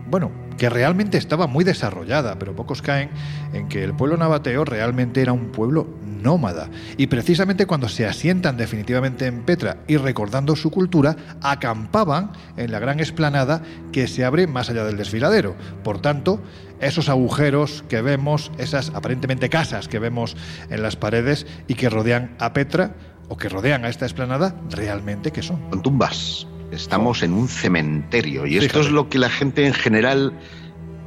bueno, 0.09 0.31
que 0.57 0.71
realmente 0.71 1.19
estaba 1.19 1.47
muy 1.47 1.65
desarrollada, 1.65 2.39
pero 2.39 2.57
pocos 2.57 2.83
caen 2.83 3.11
en 3.53 3.69
que 3.69 3.85
el 3.85 3.95
pueblo 3.95 4.17
nabateo 4.17 4.65
realmente 4.65 5.21
era 5.21 5.33
un 5.33 5.53
pueblo 5.53 5.87
nómada. 6.05 6.71
Y 6.97 7.07
precisamente 7.09 7.67
cuando 7.67 7.89
se 7.89 8.07
asientan 8.07 8.57
definitivamente 8.57 9.27
en 9.27 9.43
Petra 9.43 9.79
y 9.87 9.97
recordando 9.97 10.57
su 10.57 10.71
cultura, 10.71 11.17
acampaban 11.43 12.33
en 12.57 12.73
la 12.73 12.79
gran 12.79 13.01
explanada 13.01 13.63
que 13.93 14.09
se 14.09 14.25
abre 14.25 14.47
más 14.47 14.71
allá 14.71 14.85
del 14.85 14.97
desfiladero. 14.97 15.55
Por 15.85 16.01
tanto, 16.01 16.41
esos 16.81 17.09
agujeros 17.09 17.85
que 17.89 18.03
vemos, 18.03 18.51
esas 18.59 18.91
aparentemente 18.95 19.49
casas 19.49 19.89
que 19.89 19.99
vemos 19.99 20.37
en 20.71 20.83
las 20.83 20.97
paredes 20.97 21.47
y 21.69 21.75
que 21.75 21.91
rodean 21.91 22.35
a 22.39 22.53
Petra 22.53 22.95
o 23.29 23.37
que 23.37 23.49
rodean 23.49 23.85
a 23.85 23.89
esta 23.89 24.07
explanada, 24.07 24.55
realmente 24.71 25.33
¿qué 25.33 25.43
son? 25.43 25.61
Son 25.71 25.83
tumbas. 25.83 26.47
Estamos 26.71 27.23
en 27.23 27.33
un 27.33 27.49
cementerio 27.49 28.47
y 28.47 28.59
esto 28.59 28.81
es 28.81 28.91
lo 28.91 29.09
que 29.09 29.19
la 29.19 29.31
gente 29.31 29.67
en 29.67 29.75
general 29.75 30.33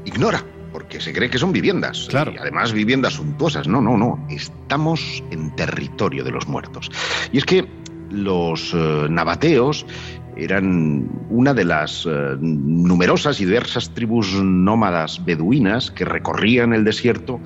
ignora 0.06 0.44
porque 0.72 1.02
se 1.02 1.14
cree 1.14 1.30
que 1.30 1.38
son 1.38 1.52
viviendas. 1.52 2.08
Claro. 2.10 2.32
Y 2.32 2.38
además 2.38 2.74
viviendas 2.74 3.14
suntuosas. 3.14 3.68
No, 3.68 3.82
no, 3.82 3.98
no. 3.98 4.26
Estamos 4.30 5.24
en 5.32 5.56
territorio 5.56 6.24
de 6.24 6.32
los 6.32 6.48
muertos. 6.48 6.90
Y 7.32 7.38
es 7.38 7.46
que 7.46 7.68
los 8.10 8.74
eh, 8.74 9.08
nabateos 9.10 9.86
eran 10.38 11.10
una 11.30 11.54
de 11.54 11.66
las 11.66 12.06
eh, 12.06 12.38
numerosas 12.40 13.42
y 13.42 13.46
diversas 13.46 13.94
tribus 13.94 14.34
nómadas 14.34 15.24
beduinas 15.26 15.92
que 15.92 16.06
recorrían 16.06 16.74
el 16.74 16.84
desierto 16.84 17.40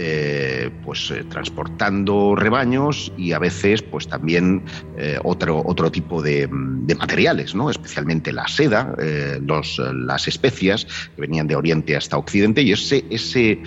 eh, 0.00 0.70
pues 0.84 1.10
eh, 1.10 1.24
transportando 1.28 2.36
rebaños 2.36 3.12
y 3.16 3.32
a 3.32 3.40
veces 3.40 3.82
pues 3.82 4.06
también 4.06 4.62
eh, 4.96 5.18
otro, 5.24 5.60
otro 5.66 5.90
tipo 5.90 6.22
de, 6.22 6.46
materiales, 6.48 7.52
¿no? 7.56 7.68
especialmente 7.68 8.32
la 8.32 8.46
seda, 8.46 8.94
los, 9.42 9.78
las 9.78 10.28
especias 10.28 10.84
que 10.84 11.20
venían 11.20 11.48
de 11.48 11.56
Oriente 11.56 11.96
hasta 11.96 12.16
Occidente 12.16 12.62
y 12.62 12.72
ese, 12.72 13.04
ese 13.10 13.60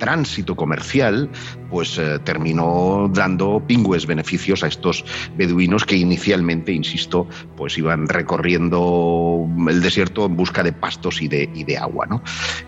tránsito 0.00 0.56
comercial, 0.56 1.30
pues 1.70 1.96
eh, 1.98 2.18
terminó 2.24 3.08
dando 3.14 3.62
pingües 3.64 4.06
beneficios 4.06 4.64
a 4.64 4.66
estos 4.66 5.04
beduinos 5.36 5.84
que 5.84 5.94
inicialmente, 5.94 6.72
insisto, 6.72 7.28
pues 7.56 7.78
iban 7.78 8.08
recorriendo 8.08 9.46
el 9.68 9.80
desierto 9.80 10.26
en 10.26 10.36
busca 10.36 10.64
de 10.64 10.72
pastos 10.72 11.22
y 11.22 11.28
de, 11.28 11.48
y 11.54 11.62
de 11.62 11.78
agua. 11.78 12.06
¿no? 12.06 12.22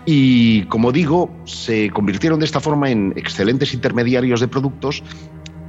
Y 0.07 0.63
como 0.67 0.93
digo, 0.93 1.35
se 1.45 1.91
convirtieron 1.91 2.39
de 2.39 2.45
esta 2.45 2.61
forma 2.61 2.91
en 2.91 3.13
excelentes 3.17 3.75
intermediarios 3.75 4.41
de 4.41 4.47
productos 4.47 5.03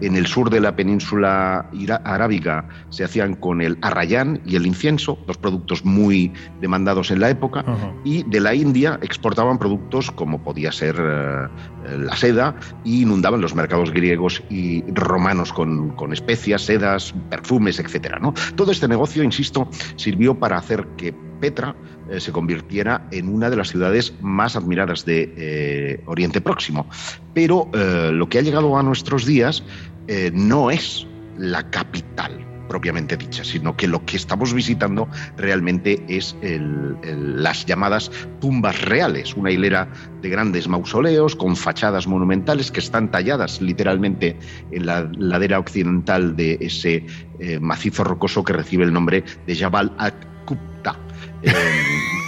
en 0.06 0.16
el 0.16 0.28
sur 0.28 0.50
de 0.50 0.60
la 0.60 0.76
península 0.76 1.70
arábiga 2.04 2.68
se 2.90 3.04
hacían 3.04 3.36
con 3.36 3.62
el 3.62 3.78
arrayán 3.82 4.42
y 4.46 4.56
el 4.56 4.66
incienso, 4.66 5.18
dos 5.28 5.38
productos 5.38 5.86
muy 5.86 6.32
demandados 6.62 7.12
en 7.12 7.20
la 7.20 7.30
época, 7.30 7.64
y 8.04 8.24
de 8.24 8.40
la 8.40 8.54
India 8.54 9.00
exportaban 9.02 9.58
productos 9.58 10.12
como 10.12 10.44
podía 10.44 10.72
ser 10.72 10.96
eh, 11.00 11.98
la 11.98 12.16
seda 12.16 12.56
y 12.84 13.02
inundaban 13.04 13.42
los 13.42 13.56
mercados 13.56 13.92
griegos 13.92 14.44
y 14.50 14.84
romanos 14.94 15.54
con, 15.54 15.94
especias, 16.12 16.64
sedas, 16.64 17.14
perfumes, 17.30 17.80
etc. 17.80 18.18
¿no? 18.22 18.34
Todo 18.56 18.72
este 18.72 18.88
negocio, 18.88 19.24
insisto, 19.24 19.70
sirvió 19.96 20.36
para 20.36 20.58
hacer 20.58 20.88
que 20.98 21.14
Petra 21.40 21.76
eh, 22.10 22.20
se 22.20 22.32
convirtiera 22.32 23.06
en 23.12 23.28
una 23.28 23.50
de 23.50 23.58
las 23.58 23.70
ciudades 23.70 24.14
más 24.22 24.56
admiradas 24.56 25.06
de 25.06 25.34
eh, 25.36 26.04
Oriente 26.06 26.40
Próximo. 26.40 26.88
Pero 27.34 27.70
lo 27.74 28.30
que 28.30 28.38
ha 28.38 28.42
llegado 28.42 28.78
a 28.78 28.84
nuestros 28.84 29.26
días 29.26 29.64
eh, 30.08 30.32
no 30.34 30.72
es 30.72 31.08
la 31.38 31.70
capital 31.70 32.46
propiamente 32.68 33.18
dicha, 33.18 33.44
sino 33.44 33.76
que 33.76 33.88
lo 33.88 34.04
que 34.06 34.18
estamos 34.18 34.54
visitando 34.54 35.08
realmente 35.38 36.04
es 36.08 36.36
las 36.42 37.66
llamadas 37.66 38.10
tumbas 38.40 38.82
reales, 38.82 39.36
una 39.36 39.52
hilera 39.52 39.88
de 40.22 40.30
grandes 40.30 40.68
mausoleos 40.68 41.36
con 41.36 41.56
fachadas 41.56 42.08
monumentales 42.08 42.72
que 42.72 42.80
están 42.80 43.12
talladas 43.12 43.62
literalmente 43.62 44.38
en 44.72 44.86
la 44.86 45.10
ladera 45.18 45.60
occidental 45.60 46.36
de 46.36 46.58
ese 46.62 47.06
eh, 47.40 47.60
macizo 47.60 48.04
rocoso 48.04 48.44
que 48.44 48.54
recibe 48.54 48.86
el 48.86 48.94
nombre 48.94 49.24
de 49.46 49.56
Jabal 49.56 49.94
al-Qubta. 49.98 50.98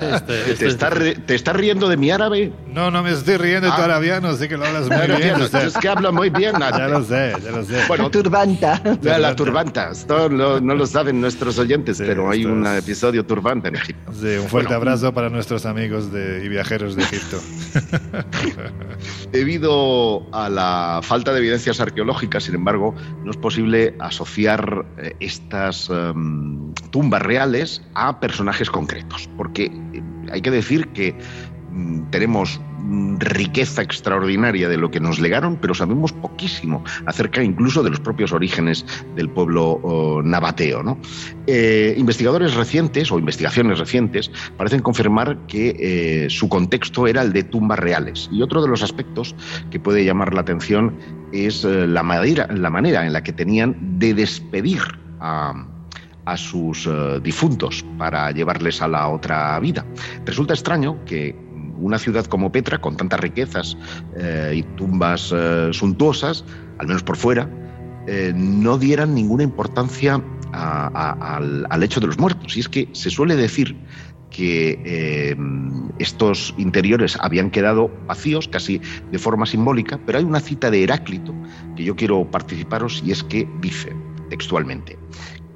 Este, 0.00 0.44
¿Te, 0.44 0.52
este 0.52 0.66
está 0.68 0.90
¿Te 0.90 1.34
estás 1.34 1.56
riendo 1.56 1.88
de 1.88 1.96
mi 1.96 2.10
árabe? 2.10 2.52
No, 2.68 2.90
no 2.90 3.02
me 3.02 3.10
estoy 3.10 3.36
riendo 3.36 3.68
de 3.68 3.74
tu 3.74 3.82
ah. 3.82 3.86
arabiano, 3.86 4.32
sé 4.34 4.48
que 4.48 4.56
lo 4.56 4.64
hablas 4.64 4.88
muy 4.88 5.16
bien. 5.16 5.36
Es 5.40 5.76
que 5.76 5.88
habla 5.88 6.12
muy 6.12 6.30
bien. 6.30 6.54
Ya 6.58 6.88
lo 6.88 7.02
sé, 7.02 7.32
ya 7.44 7.50
lo 7.50 7.64
sé. 7.64 7.84
Bueno, 7.88 8.04
la 8.04 8.10
turbanta. 8.10 8.82
La, 9.02 9.34
turbanta. 9.34 9.90
Esto 9.90 10.28
no, 10.28 10.60
lo 10.60 10.86
saben 10.86 11.20
nuestros 11.20 11.58
oyentes, 11.58 11.98
pero 11.98 12.30
hay 12.30 12.44
un 12.44 12.66
episodio 12.66 13.24
turbante 13.26 13.68
en 13.68 13.76
Egipto. 13.76 14.12
Sí, 14.12 14.36
un 14.36 14.48
fuerte 14.48 14.74
abrazo 14.74 15.12
para 15.12 15.28
nuestros 15.28 15.66
amigos 15.66 16.12
de, 16.12 16.44
y 16.44 16.48
viajeros 16.48 16.94
de 16.96 17.02
Egipto. 17.02 17.40
Debido 19.32 20.26
a 20.32 20.48
la 20.48 21.00
falta 21.02 21.32
de 21.32 21.38
evidencias 21.38 21.80
arqueológicas, 21.80 22.44
sin 22.44 22.54
embargo, 22.54 22.94
no 23.24 23.30
es 23.30 23.36
posible 23.36 23.94
asociar 23.98 24.84
eh, 24.98 25.14
estas 25.20 25.90
em, 25.90 26.67
tumbas 26.90 27.22
reales 27.22 27.82
a 27.94 28.20
personajes 28.20 28.70
concretos, 28.70 29.28
porque 29.36 29.64
eh, 29.64 30.02
hay 30.32 30.40
que 30.40 30.50
decir 30.50 30.88
que 30.88 31.14
mm, 31.72 32.10
tenemos 32.10 32.60
riqueza 33.18 33.82
extraordinaria 33.82 34.68
de 34.68 34.76
lo 34.76 34.90
que 34.90 35.00
nos 35.00 35.18
legaron, 35.18 35.56
pero 35.56 35.74
sabemos 35.74 36.12
poquísimo 36.12 36.84
acerca 37.06 37.42
incluso 37.42 37.82
de 37.82 37.90
los 37.90 38.00
propios 38.00 38.32
orígenes 38.32 38.84
del 39.14 39.28
pueblo 39.28 40.22
nabateo. 40.24 40.82
¿no? 40.82 40.98
Eh, 41.46 41.94
investigadores 41.98 42.54
recientes 42.54 43.10
o 43.12 43.18
investigaciones 43.18 43.78
recientes 43.78 44.30
parecen 44.56 44.80
confirmar 44.80 45.38
que 45.46 45.76
eh, 45.78 46.30
su 46.30 46.48
contexto 46.48 47.06
era 47.06 47.22
el 47.22 47.32
de 47.32 47.42
tumbas 47.42 47.78
reales. 47.78 48.28
Y 48.32 48.42
otro 48.42 48.62
de 48.62 48.68
los 48.68 48.82
aspectos 48.82 49.34
que 49.70 49.80
puede 49.80 50.04
llamar 50.04 50.34
la 50.34 50.40
atención 50.40 50.96
es 51.32 51.64
la, 51.64 52.02
la 52.02 52.70
manera 52.70 53.06
en 53.06 53.12
la 53.12 53.22
que 53.22 53.32
tenían 53.32 53.98
de 53.98 54.14
despedir 54.14 54.80
a 55.20 55.66
a 56.28 56.36
sus 56.36 56.86
eh, 56.86 57.20
difuntos 57.22 57.84
para 57.96 58.30
llevarles 58.32 58.82
a 58.82 58.88
la 58.88 59.08
otra 59.08 59.58
vida. 59.60 59.84
Resulta 60.26 60.52
extraño 60.52 61.02
que 61.06 61.34
una 61.78 61.98
ciudad 61.98 62.26
como 62.26 62.52
Petra, 62.52 62.78
con 62.78 62.96
tantas 62.96 63.20
riquezas 63.20 63.76
eh, 64.16 64.52
y 64.56 64.62
tumbas 64.76 65.32
eh, 65.34 65.70
suntuosas, 65.72 66.44
al 66.78 66.86
menos 66.86 67.02
por 67.02 67.16
fuera, 67.16 67.48
no 68.34 68.78
dieran 68.78 69.14
ninguna 69.14 69.42
importancia 69.42 70.22
al, 70.52 71.82
hecho 71.82 72.00
de 72.00 72.06
los 72.06 72.18
muertos. 72.18 72.56
Y 72.56 72.60
es 72.60 72.68
que 72.70 72.88
se 72.92 73.10
suele 73.10 73.36
decir 73.36 73.76
que 74.30 75.36
estos 75.98 76.54
interiores 76.56 77.18
habían 77.20 77.50
quedado 77.50 77.90
vacíos, 78.06 78.48
casi 78.48 78.80
de 79.12 79.18
forma 79.18 79.44
simbólica, 79.44 80.00
pero 80.06 80.16
hay 80.16 80.24
una 80.24 80.40
cita 80.40 80.70
de 80.70 80.84
Heráclito 80.84 81.34
que 81.76 81.84
yo 81.84 81.96
quiero 81.96 82.30
participaros 82.30 83.02
y 83.04 83.12
es 83.12 83.22
que 83.22 83.46
dice 83.60 83.94
textualmente, 84.30 84.98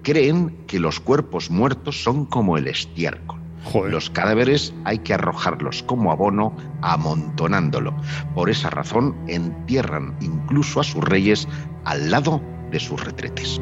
creen 0.02 0.56
que 0.66 0.78
los 0.78 1.00
cuerpos 1.00 1.50
muertos 1.50 2.02
son 2.02 2.26
como 2.26 2.56
el 2.56 2.68
estiércol. 2.68 3.40
Los 3.88 4.10
cadáveres 4.10 4.74
hay 4.84 4.98
que 4.98 5.14
arrojarlos 5.14 5.82
como 5.84 6.10
abono 6.10 6.54
amontonándolo. 6.82 7.94
Por 8.34 8.50
esa 8.50 8.70
razón 8.70 9.16
entierran 9.28 10.16
incluso 10.20 10.80
a 10.80 10.84
sus 10.84 11.02
reyes 11.02 11.48
al 11.84 12.10
lado 12.10 12.42
de 12.70 12.80
sus 12.80 13.02
retretes. 13.04 13.60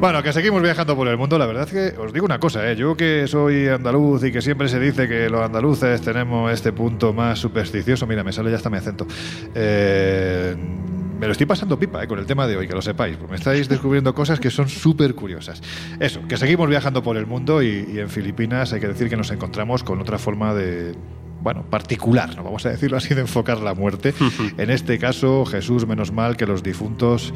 Bueno, 0.00 0.22
que 0.22 0.32
seguimos 0.32 0.62
viajando 0.62 0.96
por 0.96 1.06
el 1.08 1.18
mundo. 1.18 1.36
La 1.36 1.44
verdad 1.44 1.64
es 1.64 1.72
que 1.92 2.00
os 2.00 2.10
digo 2.10 2.24
una 2.24 2.38
cosa, 2.38 2.66
¿eh? 2.70 2.74
yo 2.74 2.96
que 2.96 3.28
soy 3.28 3.68
andaluz 3.68 4.24
y 4.24 4.32
que 4.32 4.40
siempre 4.40 4.66
se 4.66 4.80
dice 4.80 5.06
que 5.06 5.28
los 5.28 5.42
andaluces 5.42 6.00
tenemos 6.00 6.50
este 6.50 6.72
punto 6.72 7.12
más 7.12 7.38
supersticioso. 7.38 8.06
Mira, 8.06 8.24
me 8.24 8.32
sale 8.32 8.50
ya 8.50 8.56
hasta 8.56 8.70
mi 8.70 8.78
acento. 8.78 9.06
Eh, 9.54 10.56
me 11.18 11.26
lo 11.26 11.32
estoy 11.32 11.44
pasando 11.44 11.78
pipa 11.78 12.02
eh, 12.02 12.08
con 12.08 12.18
el 12.18 12.24
tema 12.24 12.46
de 12.46 12.56
hoy, 12.56 12.66
que 12.66 12.72
lo 12.72 12.80
sepáis, 12.80 13.18
porque 13.18 13.32
me 13.32 13.36
estáis 13.36 13.68
descubriendo 13.68 14.14
cosas 14.14 14.40
que 14.40 14.48
son 14.48 14.70
súper 14.70 15.14
curiosas. 15.14 15.60
Eso, 16.00 16.26
que 16.26 16.38
seguimos 16.38 16.66
viajando 16.70 17.02
por 17.02 17.18
el 17.18 17.26
mundo 17.26 17.62
y, 17.62 17.86
y 17.92 17.98
en 17.98 18.08
Filipinas 18.08 18.72
hay 18.72 18.80
que 18.80 18.88
decir 18.88 19.10
que 19.10 19.18
nos 19.18 19.30
encontramos 19.30 19.84
con 19.84 20.00
otra 20.00 20.16
forma 20.16 20.54
de, 20.54 20.94
bueno, 21.40 21.64
particular, 21.68 22.36
¿no? 22.36 22.44
vamos 22.44 22.66
a 22.66 22.70
decirlo 22.70 22.96
así, 22.96 23.14
de 23.14 23.22
enfocar 23.22 23.58
la 23.58 23.74
muerte. 23.74 24.14
en 24.58 24.70
este 24.70 24.98
caso, 24.98 25.44
Jesús, 25.44 25.86
menos 25.86 26.12
mal 26.12 26.36
que 26.36 26.46
los 26.46 26.62
difuntos 26.62 27.32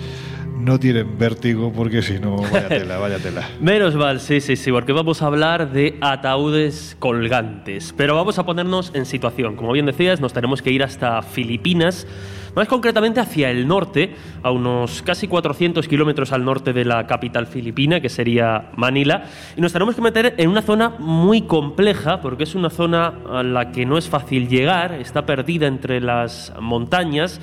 no 0.59 0.79
tienen 0.79 1.19
vértigo, 1.19 1.73
porque 1.73 2.03
si 2.03 2.19
no, 2.19 2.37
vaya 2.37 2.69
tela, 2.69 2.99
vaya 2.99 3.19
tela. 3.19 3.49
Menos 3.61 3.95
mal, 3.97 4.21
sí, 4.21 4.41
sí, 4.41 4.57
sí, 4.57 4.71
porque 4.71 4.93
vamos 4.93 5.21
a 5.21 5.27
hablar 5.27 5.73
de 5.73 5.99
ataúdes 6.01 6.97
colgantes. 6.99 7.93
Pero 7.97 8.15
vamos 8.15 8.39
a 8.39 8.47
ponernos 8.47 8.91
en 8.95 9.05
situación. 9.05 9.57
Como 9.57 9.73
bien 9.73 9.85
decías, 9.85 10.21
nos 10.21 10.33
tenemos 10.33 10.63
que 10.63 10.71
ir 10.71 10.83
hasta 10.83 11.21
Filipinas 11.23 12.07
más 12.55 12.69
concretamente 12.69 13.21
hacia 13.21 13.51
el 13.51 13.67
norte, 13.67 14.15
a 14.43 14.51
unos 14.51 15.03
casi 15.03 15.29
400 15.29 15.87
kilómetros 15.89 16.33
al 16.33 16.45
norte 16.45 16.73
de 16.73 16.85
la 16.85 17.07
capital 17.07 17.47
filipina, 17.47 18.01
que 18.01 18.09
sería 18.09 18.71
Manila, 18.77 19.25
y 19.57 19.61
nos 19.61 19.73
tenemos 19.73 19.95
que 19.95 20.01
meter 20.01 20.35
en 20.37 20.49
una 20.49 20.63
zona 20.63 20.91
muy 20.99 21.43
compleja, 21.43 22.21
porque 22.21 22.45
es 22.45 22.55
una 22.55 22.71
zona 22.71 23.15
a 23.31 23.43
la 23.43 23.73
que 23.73 23.87
no 23.87 23.99
es 23.99 24.09
fácil 24.09 24.49
llegar, 24.49 24.93
está 24.95 25.27
perdida 25.27 25.67
entre 25.67 26.01
las 26.01 26.53
montañas, 26.61 27.41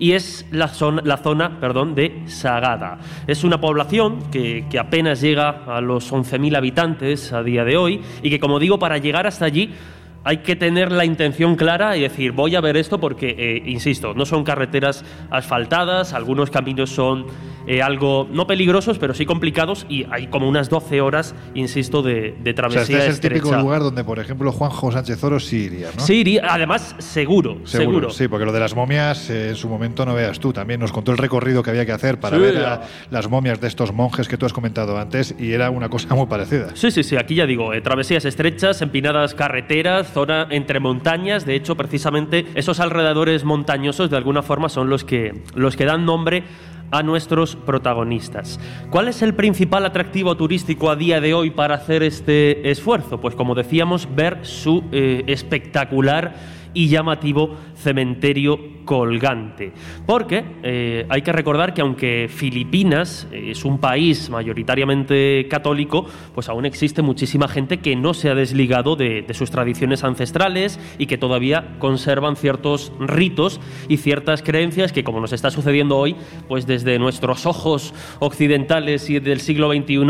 y 0.00 0.12
es 0.12 0.46
la 0.50 0.66
zona, 0.68 1.60
perdón, 1.60 1.94
de 1.94 2.22
Sagada. 2.26 2.98
Es 3.26 3.44
una 3.44 3.60
población 3.60 4.30
que, 4.30 4.64
que 4.70 4.78
apenas 4.78 5.20
llega 5.20 5.62
a 5.66 5.82
los 5.82 6.10
11.000 6.10 6.56
habitantes 6.56 7.34
a 7.34 7.42
día 7.42 7.64
de 7.64 7.76
hoy 7.76 8.00
y 8.22 8.30
que, 8.30 8.40
como 8.40 8.58
digo, 8.58 8.78
para 8.78 8.96
llegar 8.96 9.26
hasta 9.26 9.44
allí 9.44 9.74
hay 10.24 10.38
que 10.38 10.54
tener 10.56 10.92
la 10.92 11.04
intención 11.04 11.56
clara 11.56 11.96
y 11.96 12.02
decir, 12.02 12.32
voy 12.32 12.54
a 12.56 12.60
ver 12.60 12.76
esto 12.76 13.00
porque, 13.00 13.34
eh, 13.38 13.62
insisto, 13.66 14.12
no 14.14 14.26
son 14.26 14.44
carreteras 14.44 15.04
asfaltadas, 15.30 16.12
algunos 16.12 16.50
caminos 16.50 16.90
son 16.90 17.26
eh, 17.66 17.82
algo, 17.82 18.28
no 18.30 18.46
peligrosos, 18.46 18.98
pero 18.98 19.14
sí 19.14 19.24
complicados 19.26 19.86
y 19.88 20.06
hay 20.10 20.26
como 20.28 20.48
unas 20.48 20.68
12 20.68 21.00
horas, 21.00 21.34
insisto, 21.54 22.02
de, 22.02 22.34
de 22.42 22.50
O 22.50 22.54
sea, 22.54 22.54
travesía 22.54 22.98
este 22.98 23.08
es 23.10 23.14
el 23.14 23.20
típico 23.20 23.54
lugar 23.56 23.80
donde, 23.82 24.04
por 24.04 24.18
ejemplo, 24.18 24.52
Juanjo 24.52 24.92
Sánchez 24.92 25.22
Oro 25.24 25.40
sí 25.40 25.64
iría, 25.64 25.88
¿no? 25.96 26.02
Sí, 26.02 26.20
iría- 26.20 26.42
además, 26.48 26.94
seguro, 26.98 27.58
seguro. 27.64 28.10
Sí, 28.10 28.28
porque 28.28 28.44
lo 28.44 28.52
de 28.52 28.60
las 28.60 28.74
momias 28.74 29.30
eh, 29.30 29.50
en 29.50 29.56
su 29.56 29.68
momento 29.68 30.04
no 30.04 30.14
veas 30.14 30.38
tú. 30.40 30.52
También 30.52 30.80
nos 30.80 30.92
contó 30.92 31.12
el 31.12 31.18
recorrido 31.18 31.62
que 31.62 31.70
había 31.70 31.86
que 31.86 31.92
hacer 31.92 32.18
para 32.20 32.36
Sí, 32.36 32.42
ver 32.42 32.58
a 32.58 32.82
las 33.10 33.28
momias 33.28 33.60
de 33.60 33.68
estos 33.68 33.92
monjes 33.92 34.28
que 34.28 34.36
tú 34.36 34.46
has 34.46 34.52
comentado 34.52 34.98
antes 34.98 35.34
y 35.38 35.52
era 35.52 35.70
una 35.70 35.88
cosa 35.88 36.14
muy 36.14 36.26
parecida. 36.26 36.68
Sí, 36.74 36.90
sí, 36.90 37.02
sí, 37.02 37.16
aquí 37.16 37.34
ya 37.36 37.46
digo, 37.46 37.72
eh, 37.72 37.80
travesías 37.80 38.24
estrechas, 38.24 38.82
empinadas 38.82 39.34
carreteras, 39.34 40.09
zona 40.10 40.46
entre 40.50 40.80
montañas. 40.80 41.46
De 41.46 41.54
hecho, 41.54 41.76
precisamente 41.76 42.46
esos 42.54 42.80
alrededores 42.80 43.44
montañosos 43.44 44.10
de 44.10 44.16
alguna 44.16 44.42
forma 44.42 44.68
son 44.68 44.90
los 44.90 45.04
que, 45.04 45.42
los 45.54 45.76
que 45.76 45.84
dan 45.84 46.04
nombre 46.04 46.44
a 46.90 47.02
nuestros 47.02 47.56
protagonistas. 47.56 48.58
¿Cuál 48.90 49.08
es 49.08 49.22
el 49.22 49.34
principal 49.34 49.86
atractivo 49.86 50.36
turístico 50.36 50.90
a 50.90 50.96
día 50.96 51.20
de 51.20 51.34
hoy 51.34 51.50
para 51.50 51.76
hacer 51.76 52.02
este 52.02 52.70
esfuerzo? 52.70 53.20
Pues 53.20 53.34
como 53.34 53.54
decíamos, 53.54 54.08
ver 54.14 54.38
su 54.42 54.84
eh, 54.92 55.24
espectacular 55.26 56.34
y 56.74 56.88
llamativo 56.88 57.56
cementerio 57.74 58.58
colgante. 58.84 59.72
Porque 60.06 60.44
eh, 60.62 61.06
hay 61.08 61.22
que 61.22 61.32
recordar 61.32 61.74
que 61.74 61.80
aunque 61.80 62.28
Filipinas 62.28 63.28
eh, 63.30 63.50
es 63.52 63.64
un 63.64 63.78
país 63.78 64.30
mayoritariamente 64.30 65.46
católico, 65.48 66.06
pues 66.34 66.48
aún 66.48 66.66
existe 66.66 67.02
muchísima 67.02 67.46
gente 67.48 67.78
que 67.78 67.94
no 67.96 68.14
se 68.14 68.30
ha 68.30 68.34
desligado 68.34 68.96
de, 68.96 69.22
de 69.22 69.34
sus 69.34 69.50
tradiciones 69.50 70.02
ancestrales 70.02 70.80
y 70.98 71.06
que 71.06 71.18
todavía 71.18 71.76
conservan 71.78 72.36
ciertos 72.36 72.92
ritos 72.98 73.60
y 73.88 73.98
ciertas 73.98 74.42
creencias 74.42 74.92
que, 74.92 75.04
como 75.04 75.20
nos 75.20 75.32
está 75.32 75.50
sucediendo 75.50 75.96
hoy, 75.96 76.16
pues 76.48 76.66
desde 76.66 76.98
nuestros 76.98 77.46
ojos 77.46 77.94
occidentales 78.18 79.08
y 79.10 79.20
del 79.20 79.40
siglo 79.40 79.70
XXI 79.72 80.00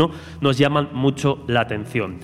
nos 0.41 0.57
llaman 0.57 0.89
mucho 0.93 1.39
la 1.47 1.61
atención. 1.61 2.19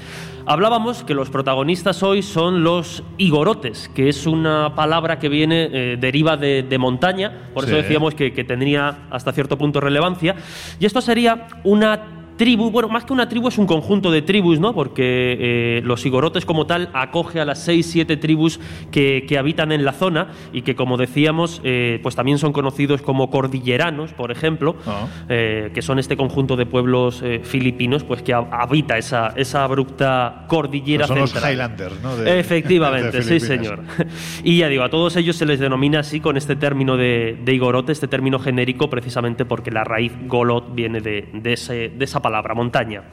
Hablábamos 0.50 1.04
que 1.04 1.14
los 1.14 1.30
protagonistas 1.30 2.04
hoy 2.04 2.22
son 2.22 2.64
los 2.64 3.04
igorotes, 3.18 3.90
que 3.94 4.08
es 4.08 4.26
una 4.26 4.76
palabra 4.76 5.20
que 5.20 5.28
viene, 5.28 5.70
eh, 5.74 5.98
deriva 6.00 6.38
de, 6.38 6.64
de 6.64 6.78
montaña, 6.78 7.50
por 7.54 7.66
eso 7.66 7.76
decíamos 7.76 8.16
que, 8.16 8.32
que 8.32 8.46
tendría 8.46 9.00
hasta 9.10 9.34
cierto 9.34 9.58
punto 9.58 9.82
relevancia. 9.82 10.36
Y 10.80 10.86
esto 10.86 11.02
sería 11.02 11.48
una 11.66 12.16
tribu, 12.38 12.71
bueno, 12.71 12.88
más 12.89 13.04
que 13.06 13.13
una 13.13 13.28
tribu 13.28 13.47
es 13.47 13.58
un 13.58 13.65
conjunto 13.67 14.12
de 14.12 14.21
tribus, 14.21 14.60
¿no? 14.60 14.73
Porque 14.73 15.38
eh, 15.39 15.82
los 15.84 16.06
igorotes 16.06 16.45
como 16.45 16.65
tal 16.67 16.89
acoge 16.93 17.39
a 17.39 17.45
las 17.45 17.63
seis, 17.63 17.88
siete 17.88 18.15
tribus 18.17 18.60
que, 18.91 19.26
que 19.28 19.38
habitan 19.38 19.71
en 19.71 19.84
la 19.84 19.91
zona 19.93 20.30
y 20.54 20.62
que, 20.62 20.76
como 20.76 20.97
decíamos, 20.97 21.60
eh, 21.63 22.00
pues 22.04 22.15
también 22.15 22.38
son 22.38 22.54
conocidos 22.54 23.02
como 23.02 23.30
cordilleranos, 23.30 24.13
por 24.13 24.32
ejemplo, 24.32 24.76
Ah. 24.86 25.08
eh, 25.30 25.71
que 25.73 25.82
son 25.82 26.00
este 26.00 26.15
conjunto 26.15 26.56
de 26.56 26.65
pueblos 26.65 27.21
eh, 27.23 27.41
filipinos, 27.43 28.04
pues 28.04 28.21
que 28.21 28.34
ha- 28.34 28.47
habita 28.52 28.97
esa, 28.97 29.34
esa 29.36 29.63
abrupta 29.63 30.45
cordillera 30.47 31.08
Son 31.08 31.19
los 31.19 31.32
central. 31.32 31.54
Highlanders, 31.54 32.02
¿no? 32.02 32.15
De- 32.15 32.39
Efectivamente, 32.39 33.17
de 33.21 33.23
sí, 33.23 33.39
señor. 33.39 33.82
Y 34.43 34.58
ya 34.60 34.67
digo, 34.69 34.84
a 34.84 34.89
todos 34.89 35.15
ellos 35.15 35.36
se 35.36 35.45
les 35.45 35.60
denomina 35.60 36.00
así 36.00 36.19
con 36.19 36.38
este 36.38 36.56
término 36.56 36.95
de, 36.97 37.38
de 37.43 37.54
igorote, 37.54 37.91
este 37.91 38.08
término 38.08 38.39
genérico, 38.39 38.89
precisamente 38.89 39.45
porque 39.45 39.71
la 39.71 39.84
raíz 39.84 40.13
golot 40.28 40.73
viene 40.76 41.02
de, 41.02 41.28
de 41.34 41.54
ese- 41.54 41.89
de 41.89 42.06
esa 42.06 42.21
palabra, 42.28 42.54
montaña. 42.54 43.04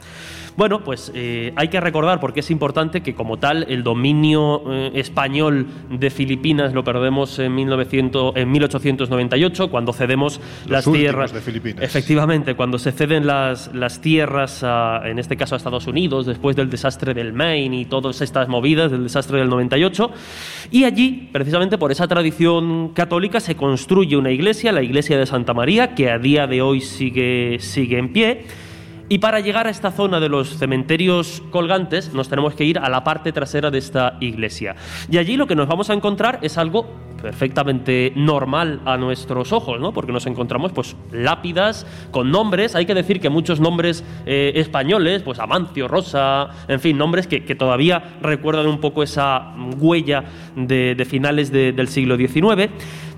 Bueno, 0.57 0.85
pues 0.85 1.11
eh, 1.13 1.51
hay 1.57 1.67
que 1.67 1.81
recordar, 1.81 2.21
porque 2.21 2.39
es 2.39 2.49
importante, 2.49 3.01
que 3.01 3.13
como 3.13 3.35
tal 3.37 3.65
el 3.67 3.83
dominio 3.83 4.61
eh, 4.71 4.91
español 4.95 5.67
de 5.89 6.09
Filipinas 6.09 6.73
lo 6.73 6.81
perdemos 6.85 7.39
en, 7.39 7.53
1900, 7.55 8.37
en 8.37 8.49
1898, 8.53 9.69
cuando 9.69 9.91
cedemos 9.91 10.39
Los 10.65 10.71
las 10.71 10.85
tierras. 10.85 11.33
de 11.33 11.41
Filipinas. 11.41 11.83
Efectivamente, 11.83 12.55
cuando 12.55 12.79
se 12.79 12.93
ceden 12.93 13.27
las, 13.27 13.69
las 13.73 13.99
tierras, 13.99 14.63
a- 14.63 15.01
en 15.03 15.19
este 15.19 15.35
caso 15.35 15.55
a 15.55 15.57
Estados 15.57 15.87
Unidos, 15.87 16.25
después 16.25 16.55
del 16.55 16.69
desastre 16.69 17.13
del 17.13 17.33
Maine 17.33 17.81
y 17.81 17.85
todas 17.85 18.21
estas 18.21 18.47
movidas 18.47 18.91
del 18.91 19.03
desastre 19.03 19.39
del 19.39 19.49
98. 19.49 20.09
Y 20.71 20.85
allí, 20.85 21.27
precisamente 21.33 21.77
por 21.77 21.91
esa 21.91 22.07
tradición 22.07 22.93
católica, 22.93 23.41
se 23.41 23.55
construye 23.55 24.15
una 24.15 24.31
iglesia, 24.31 24.71
la 24.71 24.81
iglesia 24.83 25.17
de 25.17 25.25
Santa 25.25 25.53
María, 25.53 25.95
que 25.95 26.09
a 26.09 26.17
día 26.17 26.47
de 26.47 26.61
hoy 26.61 26.79
sigue, 26.79 27.57
sigue 27.59 27.97
en 27.97 28.13
pie. 28.13 28.45
Y 29.07 29.19
para 29.19 29.39
llegar 29.39 29.67
a 29.67 29.69
esta 29.69 29.91
zona 29.91 30.19
de 30.19 30.29
los 30.29 30.57
cementerios 30.57 31.43
colgantes 31.51 32.11
nos 32.13 32.27
tenemos 32.27 32.55
que 32.55 32.63
ir 32.65 32.79
a 32.79 32.89
la 32.89 33.03
parte 33.03 33.31
trasera 33.31 33.69
de 33.69 33.77
esta 33.77 34.17
iglesia. 34.19 34.75
Y 35.11 35.17
allí 35.19 35.37
lo 35.37 35.45
que 35.45 35.55
nos 35.55 35.67
vamos 35.67 35.89
a 35.91 35.93
encontrar 35.93 36.39
es 36.41 36.57
algo 36.57 36.87
perfectamente 37.21 38.13
normal 38.15 38.81
a 38.85 38.97
nuestros 38.97 39.51
ojos, 39.51 39.79
¿no? 39.79 39.93
Porque 39.93 40.11
nos 40.11 40.25
encontramos 40.25 40.71
pues 40.71 40.95
lápidas 41.11 41.85
con 42.11 42.29
nombres, 42.31 42.75
hay 42.75 42.85
que 42.85 42.93
decir 42.93 43.19
que 43.19 43.29
muchos 43.29 43.59
nombres 43.59 44.03
eh, 44.25 44.53
españoles, 44.55 45.21
pues 45.23 45.39
Amancio, 45.39 45.87
Rosa, 45.87 46.49
en 46.67 46.79
fin, 46.79 46.97
nombres 46.97 47.25
que, 47.27 47.43
que 47.43 47.55
todavía 47.55 48.17
recuerdan 48.21 48.67
un 48.67 48.79
poco 48.79 49.01
esa 49.03 49.53
huella 49.79 50.23
de, 50.55 51.05
finales 51.09 51.51
de- 51.51 51.71
del 51.73 51.87
siglo 51.87 52.15
XIX. 52.17 52.69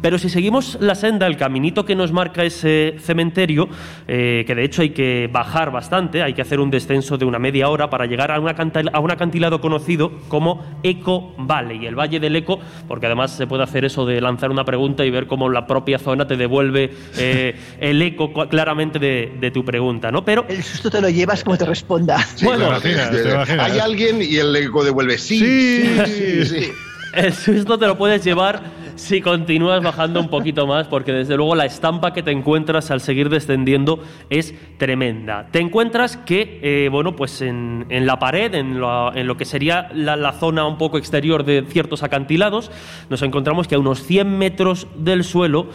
Pero 0.02 0.18
si 0.18 0.30
seguimos 0.30 0.78
la 0.80 0.96
senda, 0.96 1.28
el 1.28 1.38
caminito 1.38 1.86
que 1.86 1.96
nos 1.96 2.12
marca 2.12 2.44
ese 2.44 2.96
cementerio, 3.00 3.68
eh, 4.08 4.44
que 4.46 4.56
de 4.56 4.64
hecho 4.64 4.82
hay 4.82 4.92
que 4.92 5.30
bajar 5.32 5.72
bastante, 5.72 6.22
hay 6.24 6.34
que 6.34 6.42
hacer 6.42 6.60
un 6.60 6.70
descenso 6.70 7.18
de 7.18 7.26
una 7.26 7.40
media 7.40 7.70
hora 7.70 7.90
para 7.90 8.06
llegar 8.06 8.32
a, 8.32 8.40
una 8.40 8.54
cantal- 8.56 8.90
a 8.94 9.00
un 9.00 9.12
acantilado 9.12 9.60
conocido 9.62 10.12
como 10.28 10.64
Eco 10.84 11.34
Valley, 11.38 11.86
el 11.86 11.96
Valle 11.96 12.20
del 12.20 12.36
Eco, 12.36 12.60
porque 12.88 13.06
además 13.08 13.32
se 13.32 13.48
puede 13.48 13.64
hacer 13.64 13.86
eso 13.86 14.06
de 14.06 14.22
lanzar 14.22 14.52
una 14.52 14.66
pregunta 14.66 15.06
y 15.06 15.10
ver 15.10 15.28
cómo 15.28 15.50
la 15.50 15.66
propia 15.68 16.00
zona 16.00 16.28
te 16.28 16.38
devuelve 16.38 16.92
eh, 17.18 17.56
el 17.80 18.02
eco 18.02 18.32
claramente 18.50 19.00
de, 19.00 19.34
de 19.40 19.52
tu 19.52 19.66
pregunta, 19.66 20.12
¿no? 20.12 20.24
Pero 20.24 20.46
El 20.48 20.64
susto 20.64 20.90
te 20.90 21.02
lo 21.02 21.10
llevas 21.10 21.44
como 21.44 21.58
te 21.58 21.66
responda. 21.66 22.18
Bueno, 22.44 22.80
te 22.80 22.92
imaginas, 22.92 23.12
te 23.12 23.30
imaginas. 23.30 23.72
hay 23.72 23.80
alguien 23.80 24.22
y 24.22 24.36
el 24.38 24.56
eco 24.56 24.84
devuelve 24.84 25.18
sí, 25.18 25.40
Sí. 25.40 25.86
sí, 26.06 26.06
sí, 26.06 26.46
sí. 26.46 26.72
El 27.14 27.34
susto 27.34 27.80
te 27.80 27.88
lo 27.88 27.98
puedes 27.98 28.24
llevar 28.24 28.62
si 28.98 29.22
continúas 29.22 29.82
bajando 29.84 30.20
un 30.20 30.28
poquito 30.28 30.68
más, 30.68 30.88
porque 30.88 31.14
desde 31.14 31.38
luego 31.38 31.56
la 31.56 31.66
estampa 31.66 32.14
que 32.14 32.24
te 32.24 32.32
encuentras 32.32 32.92
al 32.92 33.00
seguir 33.00 33.30
descendiendo 33.30 34.04
es 34.30 34.54
tremenda. 34.78 35.48
Te 35.52 35.60
encuentras 35.60 36.18
que, 36.18 36.60
eh, 36.62 36.90
bueno, 36.90 37.16
pues 37.16 37.42
en, 37.42 37.86
la 37.90 38.20
pared, 38.20 38.54
en 38.56 38.80
lo, 38.80 39.16
en 39.16 39.28
lo 39.28 39.38
que 39.38 39.46
sería 39.46 39.90
la, 39.94 40.16
la 40.16 40.34
zona 40.34 40.66
un 40.66 40.78
poco 40.78 40.98
exterior 40.98 41.46
de 41.46 41.64
ciertos 41.68 42.04
acantilados, 42.04 42.72
nos 43.10 43.22
encontramos 43.22 43.68
que 43.68 43.76
a 43.76 43.80
unos 43.80 44.04
100 44.04 44.38
metros 44.38 44.88
del 44.98 45.24
suelo 45.24 45.68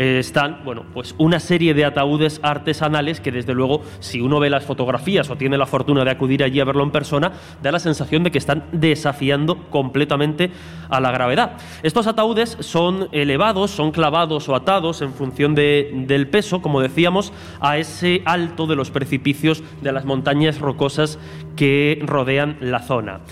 eh, 0.00 0.20
están, 0.20 0.60
bueno, 0.64 0.84
pues 0.94 1.16
una 1.18 1.40
serie 1.40 1.74
de 1.74 1.84
ataúdes 1.84 2.38
artesanales 2.44 3.20
que 3.20 3.32
desde 3.32 3.52
luego, 3.52 3.82
si 3.98 4.20
uno 4.20 4.38
ve 4.38 4.48
las 4.48 4.64
fotografías 4.64 5.28
o 5.28 5.34
tiene 5.34 5.58
la 5.58 5.66
fortuna 5.66 6.04
de 6.04 6.12
acudir 6.12 6.44
allí 6.44 6.60
a 6.60 6.64
verlo 6.64 6.84
en 6.84 6.92
persona, 6.92 7.32
da 7.60 7.72
la 7.72 7.80
sensación 7.80 8.22
de 8.22 8.30
que 8.30 8.38
están 8.38 8.62
desafiando 8.70 9.68
completamente 9.70 10.52
a 10.88 11.00
la 11.00 11.10
gravedad. 11.10 11.56
Estos 11.82 12.06
ataúdes 12.06 12.58
son 12.60 13.08
elevados, 13.10 13.72
son 13.72 13.90
clavados 13.90 14.48
o 14.48 14.54
atados 14.54 15.02
en 15.02 15.12
función 15.12 15.56
del 15.56 16.28
peso, 16.28 16.62
como 16.62 16.80
decíamos, 16.80 17.32
a 17.60 17.76
ese 17.78 18.22
alto 18.24 18.68
de 18.68 18.76
los 18.76 18.92
precipicios 18.92 19.64
de 19.82 19.90
las 19.90 20.04
montañas 20.04 20.60
rocosas 20.60 21.18
que 21.56 21.98
rodean 22.02 22.56
la 22.60 22.82
zona 22.82 23.22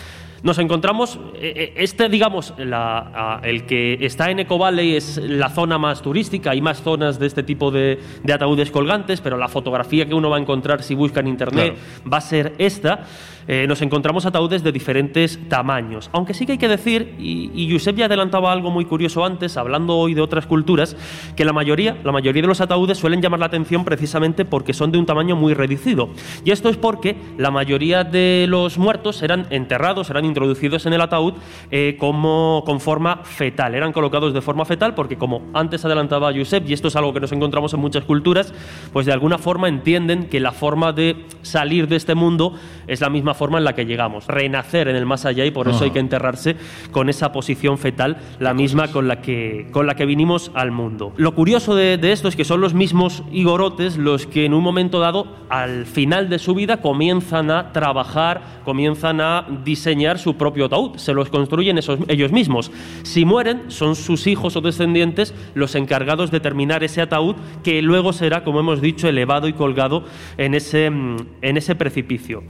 nos 0.43 0.59
encontramos, 0.59 1.19
eh, 1.35 1.53
eh, 1.57 1.73
este 1.77 2.09
digamos, 2.09 2.55
el 2.57 3.67
que 3.67 3.99
está 4.01 4.31
en 4.31 4.41
Eco 4.41 4.59
Valley 4.59 4.97
es 4.97 5.17
la 5.19 5.51
zona 5.51 5.79
más 5.79 6.03
turística, 6.03 6.51
hay 6.51 6.61
más 6.61 6.83
zonas 6.83 7.19
de 7.19 7.27
este 7.27 7.43
tipo 7.43 7.71
de, 7.71 7.99
ataúdes 8.33 8.71
colgantes, 8.71 9.21
pero 9.21 9.37
la 9.37 9.49
fotografía 9.49 10.07
que 10.07 10.15
uno 10.15 10.31
va 10.31 10.37
a 10.37 10.41
encontrar 10.41 10.83
si 10.83 10.95
busca 10.95 11.21
en 11.21 11.29
internet 11.29 11.77
va 12.11 12.19
a 12.19 12.21
ser 12.21 12.55
esta. 12.59 13.05
Eh, 13.49 13.67
nos 13.69 13.83
encontramos 13.83 14.27
ataúdes 14.27 14.63
de 14.63 14.73
diferentes 14.73 15.39
tamaños. 15.49 16.11
Aunque 16.13 16.35
sí 16.35 16.47
que 16.47 16.53
hay 16.53 16.59
que 16.59 16.69
decir, 16.69 17.15
y, 17.19 17.51
y 17.55 17.73
Josep 17.73 17.97
ya 17.97 18.07
adelantaba 18.07 18.53
algo 18.53 18.71
muy 18.71 18.85
curioso 18.85 19.25
antes, 19.25 19.57
hablando 19.57 19.97
hoy 19.97 20.15
de 20.15 20.21
otras 20.21 20.47
culturas, 20.47 20.97
que 21.37 21.45
la 21.45 21.53
mayoría, 21.53 21.97
la 22.05 22.13
mayoría 22.13 22.43
de 22.43 22.49
los 22.49 22.61
ataúdes 22.61 22.99
suelen 22.99 23.23
llamar 23.23 23.41
la 23.41 23.47
atención 23.47 23.85
precisamente 23.85 24.45
porque 24.45 24.73
son 24.73 24.93
de 24.93 24.99
un 24.99 25.07
tamaño 25.07 25.37
muy 25.37 25.55
reducido. 25.55 26.11
Y 26.45 26.51
esto 26.51 26.69
es 26.69 26.77
porque 26.77 27.17
la 27.39 27.51
mayoría 27.51 28.05
de 28.05 28.47
los 28.49 28.79
muertos 28.79 29.23
eran 29.23 29.47
enterrados, 29.51 30.11
eran 30.11 30.25
introducidos 30.25 30.87
en 30.87 30.93
el 30.93 31.01
ataúd 31.01 31.35
eh, 31.71 31.97
como 31.99 32.63
con 32.67 32.81
forma 32.81 33.19
fetal. 33.25 33.75
Eran 33.75 33.93
colocados 33.93 34.35
de 34.35 34.41
forma 34.41 34.65
fetal 34.65 34.95
porque, 34.95 35.17
como 35.17 35.43
antes 35.55 35.85
adelantaba 35.85 36.33
Josep, 36.35 36.69
y 36.69 36.73
esto 36.73 36.89
es 36.89 36.97
algo 36.97 37.13
que 37.13 37.21
nos 37.21 37.33
encontramos 37.33 37.73
en 37.75 37.81
muchas 37.81 38.05
culturas, 38.05 38.53
pues 38.93 39.07
de 39.07 39.13
alguna 39.13 39.39
forma 39.39 39.69
entienden 39.69 40.29
que 40.29 40.41
la 40.41 40.53
forma 40.53 40.93
de 40.93 41.25
salir 41.43 41.89
de 41.89 41.97
este 41.97 42.15
mundo 42.15 42.55
es 42.87 43.01
la 43.01 43.11
misma 43.11 43.35
forma 43.37 43.59
en 43.59 43.65
la 43.65 43.75
que 43.75 43.87
llegamos, 43.87 44.27
renacer 44.27 44.89
en 44.89 44.97
el 44.97 45.07
más 45.07 45.25
allá 45.25 45.45
y 45.45 45.53
por 45.53 45.69
eso 45.69 45.85
hay 45.85 45.91
que 45.93 46.01
enterrarse 46.01 46.57
con 46.91 47.09
esa 47.09 47.33
posición 47.33 47.79
fetal, 47.79 48.17
la 48.41 48.55
misma 48.55 48.89
con 48.89 49.07
la 49.07 49.21
que, 49.21 49.69
con 49.71 49.87
la 49.87 49.95
que 49.95 50.07
vinimos 50.07 50.51
al 50.55 50.73
mundo. 50.73 51.13
Lo 51.17 51.35
curioso 51.35 51.75
de, 51.75 51.99
esto 52.03 52.29
es 52.29 52.37
que 52.37 52.45
son 52.45 52.61
los 52.61 52.75
mismos 52.75 53.23
igorotes 53.31 53.97
los 53.97 54.27
que 54.27 54.45
en 54.45 54.55
un 54.55 54.63
momento 54.63 54.99
dado, 54.99 55.27
al 55.49 55.87
final 55.87 56.29
de 56.29 56.39
su 56.39 56.55
vida, 56.55 56.79
comienzan 56.79 57.51
a 57.51 57.73
trabajar, 57.73 58.61
comienzan 58.65 59.21
a 59.21 59.47
diseñar 59.65 60.19
su 60.19 60.37
propio 60.37 60.67
ataúd, 60.67 60.97
se 60.97 61.13
los 61.13 61.29
construyen 61.29 61.79
esos, 61.79 61.99
ellos 62.09 62.33
mismos. 62.33 62.71
Si 63.03 63.25
mueren, 63.25 63.71
son 63.71 63.95
sus 63.95 64.27
hijos 64.27 64.57
o 64.57 64.61
descendientes 64.61 65.35
los 65.55 65.75
encargados 65.75 66.31
de 66.31 66.41
terminar 66.41 66.83
ese 66.85 67.03
ataúd 67.03 67.37
que 67.63 67.83
luego 67.83 68.13
será, 68.13 68.45
como 68.45 68.61
hemos 68.61 68.81
dicho, 68.81 69.09
elevado 69.09 69.49
y 69.49 69.53
colgado 69.53 70.05
en 70.37 70.55
ese, 70.55 70.87
en 70.87 71.57
ese 71.57 71.75
precipicio. 71.75 72.43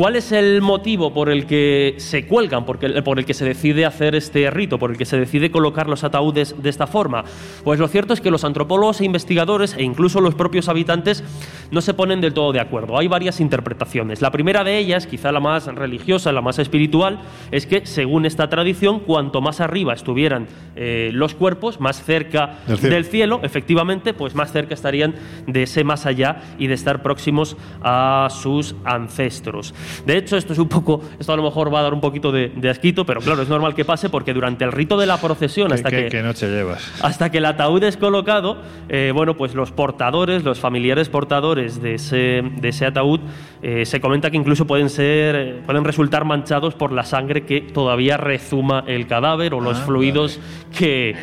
¿Cuál 0.00 0.16
es 0.16 0.32
el 0.32 0.62
motivo 0.62 1.12
por 1.12 1.28
el 1.28 1.44
que 1.44 1.96
se 1.98 2.26
cuelgan, 2.26 2.64
por 2.64 2.78
el 2.82 3.26
que 3.26 3.34
se 3.34 3.44
decide 3.44 3.84
hacer 3.84 4.14
este 4.14 4.50
rito, 4.50 4.78
por 4.78 4.92
el 4.92 4.96
que 4.96 5.04
se 5.04 5.18
decide 5.18 5.50
colocar 5.50 5.90
los 5.90 6.04
ataúdes 6.04 6.54
de 6.62 6.70
esta 6.70 6.86
forma? 6.86 7.22
Pues 7.64 7.78
lo 7.78 7.86
cierto 7.86 8.14
es 8.14 8.22
que 8.22 8.30
los 8.30 8.44
antropólogos 8.44 9.02
e 9.02 9.04
investigadores 9.04 9.74
e 9.76 9.82
incluso 9.82 10.22
los 10.22 10.34
propios 10.34 10.70
habitantes 10.70 11.22
no 11.70 11.82
se 11.82 11.92
ponen 11.92 12.22
del 12.22 12.32
todo 12.32 12.50
de 12.50 12.60
acuerdo. 12.60 12.96
Hay 12.98 13.08
varias 13.08 13.40
interpretaciones. 13.40 14.22
La 14.22 14.30
primera 14.30 14.64
de 14.64 14.78
ellas, 14.78 15.06
quizá 15.06 15.32
la 15.32 15.40
más 15.40 15.66
religiosa, 15.66 16.32
la 16.32 16.40
más 16.40 16.58
espiritual, 16.58 17.20
es 17.50 17.66
que 17.66 17.84
según 17.84 18.24
esta 18.24 18.48
tradición, 18.48 19.00
cuanto 19.00 19.42
más 19.42 19.60
arriba 19.60 19.92
estuvieran 19.92 20.48
eh, 20.76 21.10
los 21.12 21.34
cuerpos, 21.34 21.78
más 21.78 22.02
cerca 22.02 22.60
del 22.80 23.04
cielo. 23.04 23.40
efectivamente, 23.42 24.14
pues 24.14 24.34
más 24.34 24.50
cerca 24.50 24.72
estarían 24.72 25.14
de 25.46 25.64
ese 25.64 25.84
más 25.84 26.06
allá 26.06 26.40
y 26.58 26.68
de 26.68 26.74
estar 26.74 27.02
próximos 27.02 27.58
a 27.82 28.28
sus 28.30 28.74
ancestros. 28.86 29.74
De 30.04 30.16
hecho, 30.16 30.36
esto 30.36 30.52
es 30.52 30.58
un 30.58 30.68
poco, 30.68 31.00
esto 31.18 31.32
a 31.32 31.36
lo 31.36 31.42
mejor 31.42 31.72
va 31.72 31.80
a 31.80 31.82
dar 31.82 31.94
un 31.94 32.00
poquito 32.00 32.32
de, 32.32 32.70
asquito, 32.70 33.04
pero 33.04 33.20
claro, 33.20 33.42
es 33.42 33.48
normal 33.48 33.74
que 33.74 33.84
pase 33.84 34.08
porque 34.08 34.32
durante 34.32 34.64
el 34.64 34.72
rito 34.72 34.96
de 34.96 35.06
la 35.06 35.16
procesión, 35.18 35.72
hasta 35.72 35.90
que, 35.90 36.08
llevas? 36.08 36.92
hasta 37.02 37.30
que 37.30 37.38
el 37.38 37.46
ataúd 37.46 37.82
es 37.82 37.96
colocado, 37.96 38.58
eh, 38.88 39.12
bueno, 39.14 39.36
pues 39.36 39.54
los 39.54 39.72
portadores, 39.72 40.44
los 40.44 40.60
familiares 40.60 41.08
portadores 41.08 41.82
de 41.82 41.94
ese, 41.94 42.42
de 42.60 42.68
ese 42.68 42.86
ataúd, 42.86 43.20
eh, 43.62 43.84
se 43.84 44.00
comenta 44.00 44.30
que 44.30 44.36
incluso 44.36 44.66
pueden 44.66 44.88
ser, 44.88 45.36
eh, 45.36 45.62
pueden 45.66 45.84
resultar 45.84 46.24
manchados 46.24 46.74
por 46.74 46.92
la 46.92 47.04
sangre 47.04 47.44
que 47.44 47.60
todavía 47.60 48.16
rezuma 48.16 48.84
el 48.86 49.06
cadáver 49.06 49.54
o 49.54 49.60
los 49.60 49.78
ah, 49.78 49.84
fluidos 49.84 50.38
que, 50.76 51.16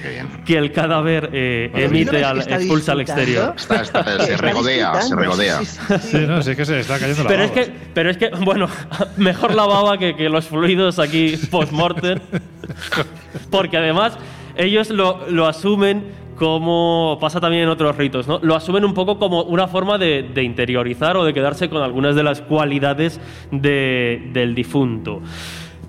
que 0.46 0.58
el 0.58 0.72
cadáver 0.72 1.30
emite, 1.34 2.24
al, 2.24 2.40
expulsa 2.40 2.92
al 2.92 3.02
exterior. 3.02 3.54
se 3.58 4.38
regodea, 4.38 5.02
se 5.02 5.16
regodea. 5.16 5.64
Sí, 5.64 6.18
no, 6.28 6.42
sí 6.42 6.56
que 6.56 6.66
se 6.66 6.80
está 6.80 7.00
cayendo 7.00 7.24
la 7.24 7.30
pero 7.30 7.44
es 7.44 7.52
que, 7.52 7.72
pero 7.94 8.10
es 8.10 8.18
que, 8.18 8.30
bueno, 8.44 8.57
mejor 9.18 9.56
la 9.56 9.66
baba 9.66 9.98
que, 9.98 10.30
los 10.30 10.48
fluidos 10.48 11.00
aquí 11.00 11.36
post-mortem. 11.52 12.20
Porque 13.52 13.78
además 13.78 14.18
ellos 14.56 14.90
lo, 14.90 15.30
lo, 15.30 15.46
asumen 15.46 16.04
como 16.38 17.18
pasa 17.20 17.40
también 17.40 17.64
en 17.64 17.70
otros 17.70 17.96
ritos, 17.98 18.28
¿no? 18.28 18.40
Lo 18.42 18.56
asumen 18.56 18.86
un 18.86 18.94
poco 18.94 19.20
como 19.20 19.44
una 19.44 19.68
forma 19.68 19.98
de, 19.98 20.32
interiorizar 20.44 21.18
o 21.18 21.26
de 21.26 21.34
quedarse 21.34 21.70
con 21.70 21.82
algunas 21.82 22.16
de 22.16 22.24
las 22.24 22.42
cualidades 22.42 23.20
de, 23.52 24.30
del 24.34 24.56
difunto. 24.56 25.22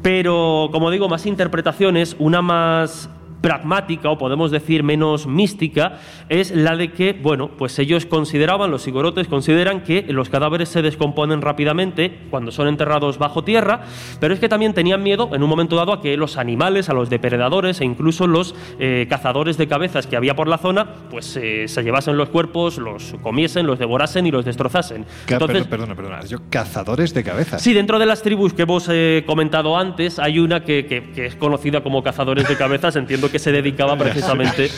Pero, 0.02 0.70
como 0.72 0.90
digo, 0.90 1.08
más 1.08 1.26
interpretaciones, 1.26 2.16
una 2.18 2.40
más 2.40 3.10
pragmática 3.40 4.10
o 4.10 4.18
podemos 4.18 4.50
decir 4.50 4.82
menos 4.82 5.26
mística 5.26 5.98
es 6.28 6.50
la 6.50 6.76
de 6.76 6.92
que, 6.92 7.12
bueno, 7.12 7.50
pues 7.56 7.78
ellos 7.78 8.06
consideraban, 8.06 8.70
los 8.70 8.82
sigorotes 8.82 9.28
consideran 9.28 9.82
que 9.82 10.04
los 10.08 10.28
cadáveres 10.28 10.68
se 10.68 10.82
descomponen 10.82 11.42
rápidamente 11.42 12.18
cuando 12.30 12.50
son 12.50 12.68
enterrados 12.68 13.18
bajo 13.18 13.44
tierra, 13.44 13.82
pero 14.20 14.34
es 14.34 14.40
que 14.40 14.48
también 14.48 14.74
tenían 14.74 15.02
miedo 15.02 15.30
en 15.32 15.42
un 15.42 15.48
momento 15.48 15.76
dado 15.76 15.92
a 15.92 16.00
que 16.00 16.16
los 16.16 16.36
animales, 16.36 16.88
a 16.88 16.94
los 16.94 17.10
depredadores 17.10 17.80
e 17.80 17.84
incluso 17.84 18.26
los 18.26 18.54
eh, 18.78 19.06
cazadores 19.08 19.56
de 19.56 19.68
cabezas 19.68 20.06
que 20.06 20.16
había 20.16 20.34
por 20.34 20.48
la 20.48 20.58
zona, 20.58 20.86
pues 21.10 21.36
eh, 21.36 21.68
se 21.68 21.82
llevasen 21.82 22.16
los 22.16 22.28
cuerpos, 22.28 22.78
los 22.78 23.14
comiesen, 23.22 23.66
los 23.66 23.78
devorasen 23.78 24.26
y 24.26 24.30
los 24.30 24.44
destrozasen. 24.44 25.06
Entonces, 25.28 25.66
perdona, 25.66 25.94
perdona, 25.94 26.20
yo 26.24 26.38
cazadores 26.50 27.14
de 27.14 27.24
cabezas. 27.24 27.62
Sí, 27.62 27.72
dentro 27.72 27.98
de 27.98 28.06
las 28.06 28.22
tribus 28.22 28.52
que 28.52 28.62
hemos 28.62 28.88
eh, 28.90 29.24
comentado 29.26 29.76
antes, 29.76 30.18
hay 30.18 30.38
una 30.38 30.64
que, 30.64 30.86
que 30.86 31.26
es 31.26 31.36
conocida 31.36 31.82
como 31.82 32.02
cazadores 32.02 32.48
de 32.48 32.56
cabezas, 32.56 32.96
entiendo 33.08 33.27
que 33.30 33.38
se 33.38 33.52
dedicaba 33.52 33.96
precisamente 33.96 34.70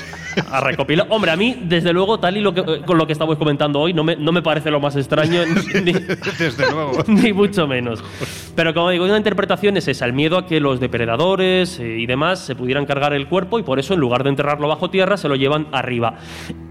a 0.50 0.60
recopilar. 0.60 1.06
Hombre, 1.10 1.30
a 1.30 1.36
mí, 1.36 1.56
desde 1.62 1.92
luego, 1.92 2.18
tal 2.18 2.36
y 2.36 2.40
lo 2.40 2.54
que, 2.54 2.82
con 2.82 2.98
lo 2.98 3.06
que 3.06 3.12
estamos 3.12 3.36
comentando 3.36 3.80
hoy, 3.80 3.92
no 3.92 4.04
me, 4.04 4.16
no 4.16 4.32
me 4.32 4.42
parece 4.42 4.70
lo 4.70 4.80
más 4.80 4.96
extraño, 4.96 5.42
ni, 5.84 5.92
desde 5.92 6.70
luego. 6.70 7.02
ni 7.06 7.32
mucho 7.32 7.66
menos. 7.66 8.02
Pero 8.54 8.74
como 8.74 8.90
digo, 8.90 9.04
una 9.04 9.16
interpretación 9.16 9.76
es 9.76 9.88
esa, 9.88 10.06
el 10.06 10.12
miedo 10.12 10.38
a 10.38 10.46
que 10.46 10.60
los 10.60 10.80
depredadores 10.80 11.78
eh, 11.80 11.98
y 11.98 12.06
demás 12.06 12.40
se 12.40 12.54
pudieran 12.54 12.86
cargar 12.86 13.12
el 13.12 13.26
cuerpo 13.28 13.58
y 13.58 13.62
por 13.62 13.78
eso, 13.78 13.94
en 13.94 14.00
lugar 14.00 14.22
de 14.24 14.30
enterrarlo 14.30 14.68
bajo 14.68 14.90
tierra, 14.90 15.16
se 15.16 15.28
lo 15.28 15.36
llevan 15.36 15.68
arriba. 15.72 16.18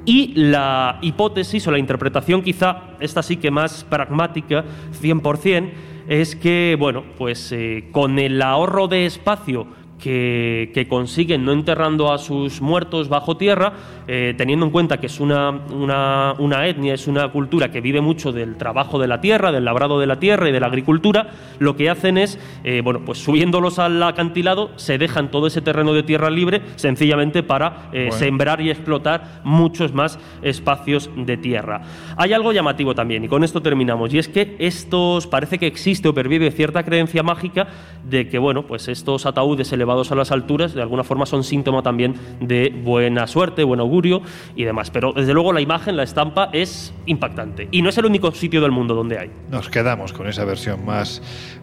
Y 0.06 0.34
la 0.36 0.98
hipótesis 1.02 1.68
o 1.68 1.72
la 1.72 1.80
interpretación, 1.80 2.42
quizá 2.42 2.96
esta 3.00 3.22
sí 3.22 3.38
que 3.38 3.52
más 3.52 3.84
pragmática, 3.84 4.66
100%, 5.02 5.72
es 6.08 6.36
que, 6.36 6.76
bueno, 6.80 7.04
pues 7.18 7.52
eh, 7.52 7.90
con 7.92 8.18
el 8.18 8.42
ahorro 8.42 8.88
de 8.88 9.06
espacio 9.06 9.68
que, 10.00 10.88
consiguen 10.90 11.46
no 11.46 11.52
enterrando 11.52 12.12
a 12.12 12.18
sus 12.18 12.62
muertos 12.62 13.10
bajo 13.10 13.38
tierra, 13.38 13.74
eh, 14.08 14.34
teniendo 14.38 14.66
en 14.66 14.72
cuenta 14.72 14.98
que 14.98 15.08
es 15.08 15.20
una, 15.20 15.50
una, 15.50 16.68
etnia, 16.68 16.94
es 16.94 17.08
una 17.08 17.32
cultura 17.32 17.70
que 17.70 17.82
vive 17.82 18.02
mucho 18.02 18.32
del 18.32 18.56
trabajo 18.56 18.98
de 18.98 19.08
la 19.08 19.22
tierra, 19.22 19.52
del 19.52 19.66
labrado 19.66 20.00
de 20.00 20.08
la 20.08 20.20
tierra 20.20 20.50
y 20.50 20.52
de 20.52 20.60
la 20.60 20.68
agricultura, 20.68 21.32
lo 21.60 21.76
que 21.76 21.90
hacen 21.90 22.18
es, 22.18 22.40
eh, 22.64 22.82
bueno, 22.84 23.02
pues 23.06 23.20
subiéndolos 23.20 23.78
al 23.78 24.02
acantilado, 24.02 24.72
se 24.78 24.98
dejan 24.98 25.30
todo 25.32 25.48
ese 25.48 25.62
terreno 25.62 25.94
de 25.94 26.04
tierra 26.04 26.30
libre 26.30 26.62
sencillamente 26.76 27.44
para 27.44 27.90
eh, 27.92 28.10
sembrar 28.12 28.62
y 28.62 28.70
explotar 28.70 29.42
muchos 29.44 29.94
más 29.94 30.18
espacios 30.42 31.10
de 31.16 31.38
tierra. 31.38 31.82
Hay 32.18 32.34
algo 32.34 32.52
llamativo 32.54 32.96
también, 32.96 33.26
y 33.26 33.28
con 33.28 33.44
esto 33.44 33.62
terminamos, 33.62 34.14
y 34.14 34.20
es 34.20 34.28
que 34.28 34.56
estos, 34.60 35.28
parece 35.28 35.60
que 35.60 35.68
existe 35.68 36.08
o 36.08 36.14
pervive 36.14 36.52
cierta 36.52 36.84
creencia 36.84 37.22
mágica 37.22 37.68
de 38.04 38.28
que, 38.28 38.40
bueno, 38.40 38.66
pues 38.66 38.88
estos 38.88 39.26
ataúdes 39.26 39.68
se 40.04 40.14
a 40.14 40.18
las 40.18 40.32
alturas, 40.32 40.74
de 40.74 40.82
alguna 40.82 41.04
forma 41.04 41.26
son 41.26 41.44
síntoma 41.44 41.82
también 41.82 42.16
de 42.40 42.74
buena 42.84 43.28
suerte, 43.28 43.64
buen 43.64 43.80
augurio 43.80 44.22
y 44.56 44.64
demás. 44.64 44.92
Pero 44.92 45.14
desde 45.14 45.34
luego 45.34 45.54
la 45.54 45.62
imagen, 45.62 45.98
la 45.98 46.04
estampa 46.04 46.50
es 46.54 46.94
impactante. 47.06 47.68
Y 47.72 47.82
no 47.82 47.90
es 47.90 47.98
el 47.98 48.06
único 48.06 48.32
sitio 48.32 48.62
del 48.62 48.72
mundo 48.72 48.94
donde 48.96 49.20
hay. 49.20 49.32
Nos 49.50 49.70
quedamos 49.70 50.14
con 50.14 50.28
esa 50.28 50.46
versión 50.46 50.86
más 50.86 51.22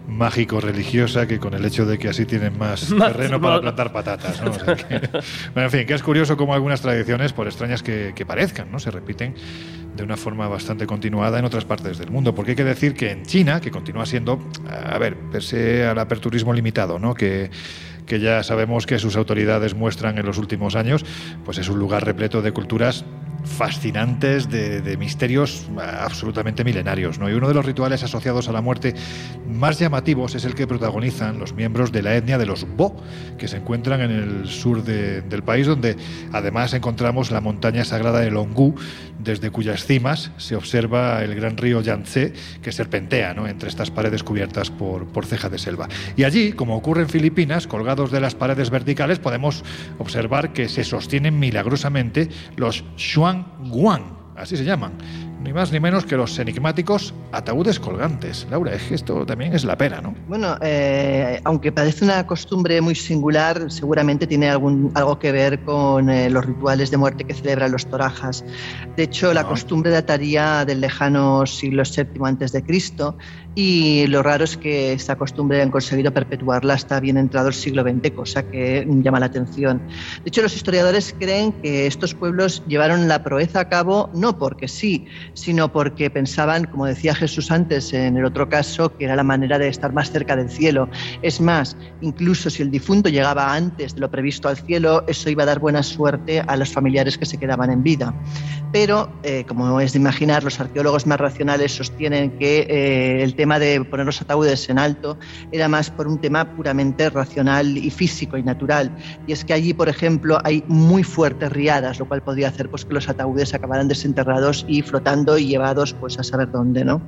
mágico-religiosa 0.09 1.27
que 1.27 1.39
con 1.39 1.55
el 1.55 1.65
hecho 1.65 1.85
de 1.87 1.99
que 1.99 2.09
así 2.09 2.27
tienen 2.27 2.59
más, 2.59 2.95
terreno 2.99 3.41
para 3.41 3.61
plantar 3.61 3.93
patatas. 3.93 4.41
bueno, 5.55 5.67
en 5.67 5.71
fin, 5.71 5.87
que 5.87 5.95
es 5.95 6.03
curioso 6.03 6.37
cómo 6.37 6.55
algunas 6.55 6.81
tradiciones, 6.81 7.33
por 7.33 7.47
extrañas 7.47 7.83
que, 7.83 8.13
que 8.15 8.27
parezcan, 8.27 8.71
¿no? 8.71 8.79
se 8.79 8.91
repiten 8.91 9.35
de 9.97 10.05
una 10.05 10.17
forma 10.17 10.47
bastante 10.47 10.87
continuada 10.87 11.39
en 11.39 11.45
otras 11.45 11.65
partes 11.65 11.99
del 11.99 12.11
mundo. 12.11 12.35
Porque 12.35 12.53
hay 12.53 12.57
que 12.57 12.65
decir 12.65 12.95
que 12.95 13.11
en 13.11 13.25
China, 13.25 13.61
que 13.61 13.71
continúa 13.71 14.07
siendo, 14.07 14.39
a 14.69 14.99
ver, 14.99 15.17
pese 15.33 15.87
al 15.87 15.99
aperturismo 15.99 16.53
limitado, 16.53 16.99
¿no? 16.99 17.15
que 17.15 17.51
que 18.07 18.21
ya 18.21 18.43
sabemos 18.43 18.87
que 18.87 18.99
sus 18.99 19.17
autoridades 19.17 19.75
muestran 19.75 20.19
en 20.19 20.27
los 20.27 20.39
últimos 20.39 20.77
años, 20.77 21.05
pues 21.45 21.59
es 21.59 21.69
un 21.69 21.79
lugar 21.79 22.05
repleto 22.05 22.43
de 22.43 22.53
culturas 22.53 23.05
fascinantes 23.47 24.51
de, 24.51 24.97
misterios 24.97 25.69
absolutamente 25.79 26.65
milenarios. 26.65 27.19
¿no? 27.19 27.31
Y 27.31 27.33
uno 27.33 27.49
de 27.49 27.55
los 27.55 27.65
rituales 27.65 28.03
asociados 28.03 28.49
a 28.49 28.53
la 28.53 28.61
muerte 28.61 28.95
más 29.49 29.79
llamativos 29.79 30.35
es 30.35 30.45
el 30.45 30.55
que 30.55 30.67
protagonizan 30.67 31.39
los 31.39 31.55
miembros 31.55 31.93
de 31.93 32.03
la 32.03 32.17
etnia 32.17 32.39
de 32.39 32.47
los 32.47 32.67
Bo, 32.77 32.97
que 33.39 33.49
se 33.49 33.59
encuentran 33.59 34.01
en 34.01 34.11
el 34.11 34.49
sur 34.49 34.83
del 34.83 35.43
país, 35.43 35.67
donde 35.67 35.97
además 36.33 36.75
encontramos 36.75 37.31
la 37.31 37.41
montaña 37.41 37.85
sagrada 37.85 38.21
de 38.21 38.31
Longu, 38.31 38.75
desde 39.19 39.51
cuyas 39.51 39.87
cimas 39.87 40.31
se 40.37 40.57
observa 40.57 41.23
el 41.23 41.35
gran 41.35 41.57
río 41.57 41.81
Yangtze, 41.81 42.33
que 42.63 42.73
serpentea 42.73 43.35
entre 43.49 43.69
estas 43.69 43.91
paredes 43.91 44.23
cubiertas 44.23 44.71
por, 44.71 45.07
por 45.07 45.27
ceja 45.27 45.49
de 45.49 45.59
selva. 45.59 45.89
Y 46.17 46.25
allí, 46.25 46.53
como 46.53 46.77
ocurre 46.77 47.03
en 47.03 47.09
Filipinas, 47.09 47.67
colgados 47.67 48.11
de 48.11 48.21
las 48.21 48.35
paredes 48.35 48.71
verticales, 48.71 49.19
podemos 49.19 49.65
observar 49.99 50.53
que 50.53 50.69
se 50.69 50.85
sostienen 50.85 51.39
milagrosamente 51.39 52.29
los 52.57 52.85
Xuan 53.45 53.71
Guan, 53.71 54.03
así 54.37 54.57
se 54.57 54.65
llaman, 54.65 54.93
ni 55.47 55.53
más 55.53 55.71
ni 55.71 55.79
menos 55.79 56.05
que 56.05 56.17
los 56.17 56.37
enigmáticos 56.41 57.15
ataúdes 57.31 57.79
colgantes. 57.79 58.47
Laura, 58.51 58.75
es 58.75 58.83
que 58.83 58.97
esto 58.97 59.25
también 59.25 59.55
es 59.55 59.65
la 59.65 59.79
pena, 59.79 60.01
¿no? 60.01 60.13
Bueno, 60.27 60.57
eh, 60.61 61.41
aunque 61.45 61.71
parece 61.71 62.05
una 62.05 62.27
costumbre 62.27 62.81
muy 62.81 62.97
singular, 62.97 63.71
seguramente 63.71 64.27
tiene 64.27 64.51
algún, 64.51 64.91
algo 64.95 65.21
que 65.21 65.31
ver 65.31 65.61
con 65.61 66.11
eh, 66.11 66.29
los 66.31 66.45
rituales 66.45 66.91
de 66.91 66.97
muerte 66.97 67.25
que 67.25 67.33
celebran 67.33 67.71
los 67.71 67.87
torajas. 67.87 68.45
De 68.97 69.05
hecho, 69.05 69.33
la 69.33 69.43
ah. 69.43 69.49
costumbre 69.49 69.93
dataría 69.93 70.65
del 70.65 70.81
lejano 70.81 71.47
siglo 71.47 71.85
VII 71.85 72.63
Cristo 72.63 73.17
y 73.55 74.07
lo 74.09 74.23
raro 74.23 74.45
es 74.45 74.59
que 74.59 74.93
esta 74.93 75.17
costumbre 75.17 75.63
han 75.63 75.71
conseguido 75.71 76.13
perpetuarla 76.13 76.75
hasta 76.75 77.01
bien 77.01 77.17
entrado 77.17 77.49
el 77.49 77.55
siglo 77.55 77.83
XX, 77.83 78.11
cosa 78.11 78.43
que 78.43 78.87
llama 78.87 79.19
la 79.19 79.27
atención. 79.27 79.81
De 80.23 80.29
hecho, 80.29 80.43
los 80.43 80.55
historiadores 80.55 81.15
creen 81.19 81.53
que 81.53 81.87
estos 81.87 82.15
pueblos 82.15 82.63
llevaron 82.69 83.09
la 83.09 83.25
proeza 83.25 83.61
a 83.61 83.69
cabo 83.71 84.11
no 84.13 84.39
porque 84.39 84.69
sí, 84.69 85.07
sino 85.37 85.71
porque 85.71 86.11
pensaban, 86.11 86.65
como 86.65 86.87
decía 86.87 87.15
Jesús 87.15 87.51
antes 87.51 87.93
en 87.93 88.17
el 88.17 88.25
otro 88.25 88.49
caso, 88.49 88.97
que 88.97 89.05
era 89.05 89.15
la 89.15 89.23
manera 89.23 89.59
de 89.59 89.69
estar 89.69 89.93
más 89.93 90.11
cerca 90.11 90.35
del 90.35 90.49
cielo. 90.49 90.89
Es 91.23 91.41
más, 91.41 91.77
incluso 92.01 92.49
si 92.49 92.63
el 92.63 92.71
difunto 92.71 93.11
llegaba 93.11 93.55
antes 93.55 93.95
de 93.95 94.01
lo 94.01 94.11
previsto 94.11 94.49
al 94.49 94.57
cielo, 94.57 95.05
eso 95.07 95.29
iba 95.29 95.43
a 95.43 95.47
dar 95.47 95.59
buena 95.61 95.83
suerte 95.83 96.41
a 96.41 96.57
los 96.57 96.73
familiares 96.73 97.19
que 97.19 97.27
se 97.27 97.39
quedaban 97.39 97.71
en 97.71 97.83
vida. 97.83 98.15
Pero, 98.73 99.13
eh, 99.23 99.45
como 99.47 99.81
es 99.81 99.93
de 99.93 99.99
imaginar, 99.99 100.43
los 100.43 100.59
arqueólogos 100.59 101.07
más 101.07 101.21
racionales 101.21 101.73
sostienen 101.73 102.39
que 102.39 102.61
eh, 102.69 103.23
el 103.23 103.35
tema 103.35 103.59
de 103.59 103.85
poner 103.85 104.07
los 104.07 104.21
ataúdes 104.23 104.69
en 104.71 104.79
alto 104.79 105.19
era 105.53 105.69
más 105.69 105.91
por 105.91 106.09
un 106.09 106.19
tema 106.19 106.57
puramente 106.57 107.11
racional 107.11 107.77
y 107.77 107.91
físico 107.91 108.39
y 108.39 108.43
natural. 108.43 108.91
Y 109.27 109.33
es 109.33 109.45
que 109.45 109.53
allí, 109.53 109.75
por 109.75 109.89
ejemplo, 109.89 110.39
hay 110.45 110.65
muy 110.67 111.03
fuertes 111.03 111.53
riadas, 111.53 111.99
lo 111.99 112.09
cual 112.09 112.23
podría 112.23 112.49
hacer 112.49 112.71
pues, 112.71 112.87
que 112.87 112.95
los 112.95 113.09
ataúdes 113.09 113.53
acabaran 113.55 113.89
desenterrados 113.89 114.65
y 114.67 114.81
flotando 114.83 115.26
y 115.39 115.47
llevados 115.47 115.95
pues, 115.95 116.19
a 116.19 116.23
saber 116.23 116.51
dónde. 116.51 116.85
¿no? 116.85 117.03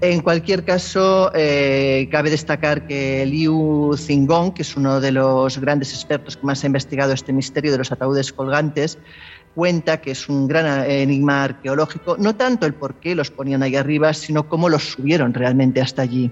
En 0.00 0.20
cualquier 0.20 0.64
caso, 0.64 1.32
eh, 1.34 2.08
cabe 2.10 2.30
destacar 2.30 2.86
que 2.86 3.26
Liu 3.26 3.96
Xingong, 3.96 4.54
que 4.54 4.62
es 4.62 4.76
uno 4.76 5.00
de 5.00 5.12
los 5.12 5.58
grandes 5.58 5.92
expertos 5.92 6.36
que 6.36 6.46
más 6.46 6.62
ha 6.62 6.66
investigado 6.66 7.12
este 7.12 7.32
misterio 7.32 7.72
de 7.72 7.78
los 7.78 7.90
ataúdes 7.90 8.32
colgantes, 8.32 8.98
cuenta 9.54 10.00
que 10.00 10.12
es 10.12 10.28
un 10.28 10.46
gran 10.46 10.88
enigma 10.88 11.42
arqueológico, 11.42 12.16
no 12.16 12.36
tanto 12.36 12.64
el 12.64 12.74
por 12.74 12.94
qué 13.00 13.16
los 13.16 13.32
ponían 13.32 13.64
ahí 13.64 13.74
arriba, 13.74 14.14
sino 14.14 14.48
cómo 14.48 14.68
los 14.68 14.92
subieron 14.92 15.34
realmente 15.34 15.80
hasta 15.80 16.02
allí. 16.02 16.30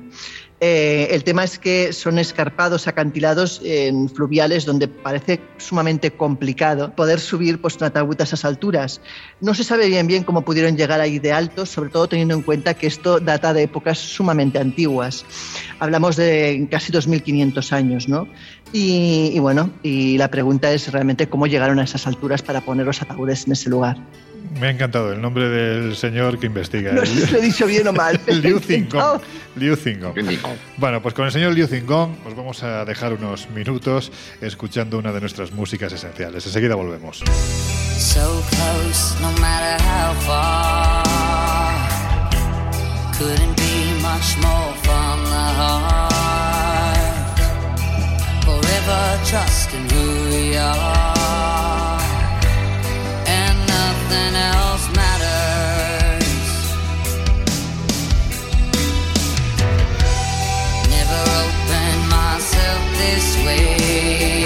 Eh, 0.58 1.08
el 1.10 1.22
tema 1.22 1.44
es 1.44 1.58
que 1.58 1.92
son 1.92 2.18
escarpados, 2.18 2.88
acantilados 2.88 3.60
en 3.62 4.08
fluviales 4.08 4.64
donde 4.64 4.88
parece 4.88 5.38
sumamente 5.58 6.12
complicado 6.12 6.94
poder 6.94 7.20
subir 7.20 7.60
pues, 7.60 7.76
un 7.76 7.84
ataúd 7.84 8.18
a 8.20 8.24
esas 8.24 8.44
alturas. 8.46 9.02
No 9.42 9.54
se 9.54 9.64
sabe 9.64 9.88
bien 9.88 10.06
bien 10.06 10.24
cómo 10.24 10.42
pudieron 10.42 10.76
llegar 10.76 11.00
ahí 11.02 11.18
de 11.18 11.32
alto, 11.32 11.66
sobre 11.66 11.90
todo 11.90 12.08
teniendo 12.08 12.34
en 12.34 12.42
cuenta 12.42 12.72
que 12.72 12.86
esto 12.86 13.20
data 13.20 13.52
de 13.52 13.64
épocas 13.64 13.98
sumamente 13.98 14.58
antiguas. 14.58 15.26
Hablamos 15.78 16.16
de 16.16 16.66
casi 16.70 16.90
2.500 16.90 17.72
años, 17.72 18.08
¿no? 18.08 18.26
Y, 18.72 19.32
y 19.34 19.38
bueno, 19.40 19.70
y 19.82 20.16
la 20.16 20.30
pregunta 20.30 20.72
es 20.72 20.90
realmente 20.90 21.28
cómo 21.28 21.46
llegaron 21.46 21.78
a 21.80 21.84
esas 21.84 22.06
alturas 22.06 22.40
para 22.40 22.62
poner 22.62 22.86
los 22.86 23.02
ataúdes 23.02 23.46
en 23.46 23.52
ese 23.52 23.68
lugar. 23.68 23.98
Me 24.58 24.68
ha 24.68 24.70
encantado 24.70 25.12
el 25.12 25.20
nombre 25.20 25.48
del 25.48 25.96
señor 25.96 26.38
que 26.38 26.46
investiga. 26.46 26.92
No 26.92 27.04
sé 27.04 27.26
si 27.26 27.32
lo 27.32 27.38
he 27.38 27.42
dicho 27.42 27.66
bien 27.66 27.86
o 27.88 27.92
mal. 27.92 28.18
Liu 28.26 28.58
Zingong. 28.58 29.20
Liu 29.56 29.76
Zingong. 29.76 30.14
Bueno, 30.76 31.02
pues 31.02 31.14
con 31.14 31.26
el 31.26 31.32
señor 31.32 31.52
Liu 31.52 31.66
Zingong 31.66 32.16
os 32.26 32.34
vamos 32.34 32.62
a 32.62 32.84
dejar 32.84 33.12
unos 33.12 33.50
minutos 33.50 34.10
escuchando 34.40 34.98
una 34.98 35.12
de 35.12 35.20
nuestras 35.20 35.52
músicas 35.52 35.92
esenciales. 35.92 36.46
Enseguida 36.46 36.74
volvemos. 36.74 37.22
So 37.98 38.42
close, 38.50 39.14
no 39.20 39.30
matter 39.40 39.80
how 39.82 40.14
far. 40.26 41.04
Couldn't 43.18 43.56
be 43.56 44.00
much 44.02 44.36
more 44.42 44.74
from 44.82 45.24
the 45.24 45.46
heart. 45.56 46.12
Forever 48.44 49.18
trusting 49.24 49.88
who 49.90 50.28
we 50.30 50.56
are. 50.56 51.05
Nothing 54.08 54.34
else 54.36 54.88
matters. 54.94 56.38
Never 60.90 61.20
opened 61.42 62.08
myself 62.08 62.82
this 62.98 63.36
way. 63.44 64.45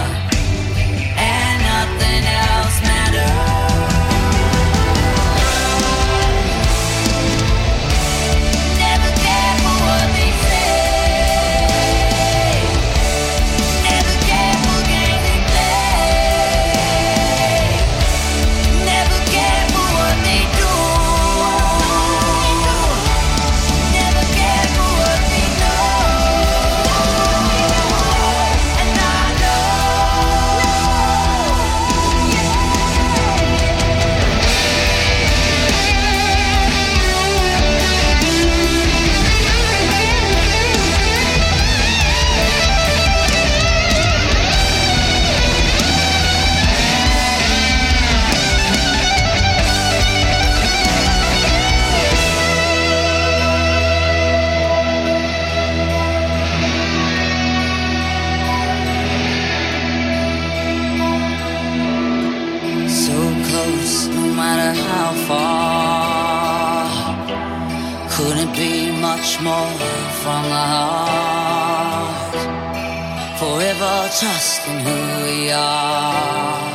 Trust 74.19 74.67
in 74.67 74.79
who 74.79 75.23
we 75.23 75.51
are. 75.51 76.70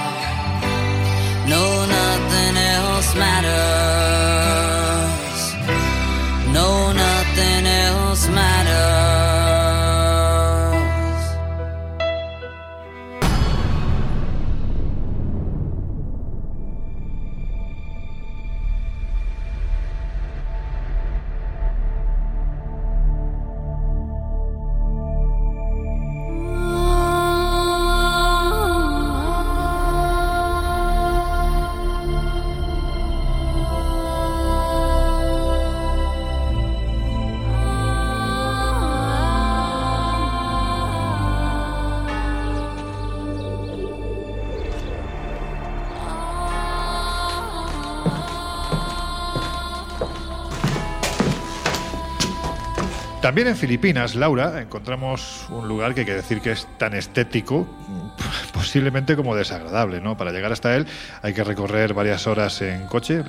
También 53.37 53.53
en 53.53 53.61
Filipinas, 53.61 54.15
Laura, 54.15 54.63
encontramos 54.63 55.47
un 55.51 55.69
lugar 55.69 55.93
que 55.93 56.01
hay 56.01 56.07
que 56.07 56.15
decir 56.15 56.41
que 56.41 56.53
es 56.53 56.67
tan 56.79 56.95
estético, 56.95 57.69
posiblemente 58.55 59.15
como 59.15 59.37
desagradable, 59.37 60.01
¿no? 60.01 60.17
Para 60.17 60.33
llegar 60.33 60.53
hasta 60.53 60.75
él 60.75 60.87
hay 61.21 61.35
que 61.35 61.45
recorrer 61.45 61.93
varias 61.93 62.27
horas 62.27 62.63
en 62.63 62.87
coche. 62.87 63.23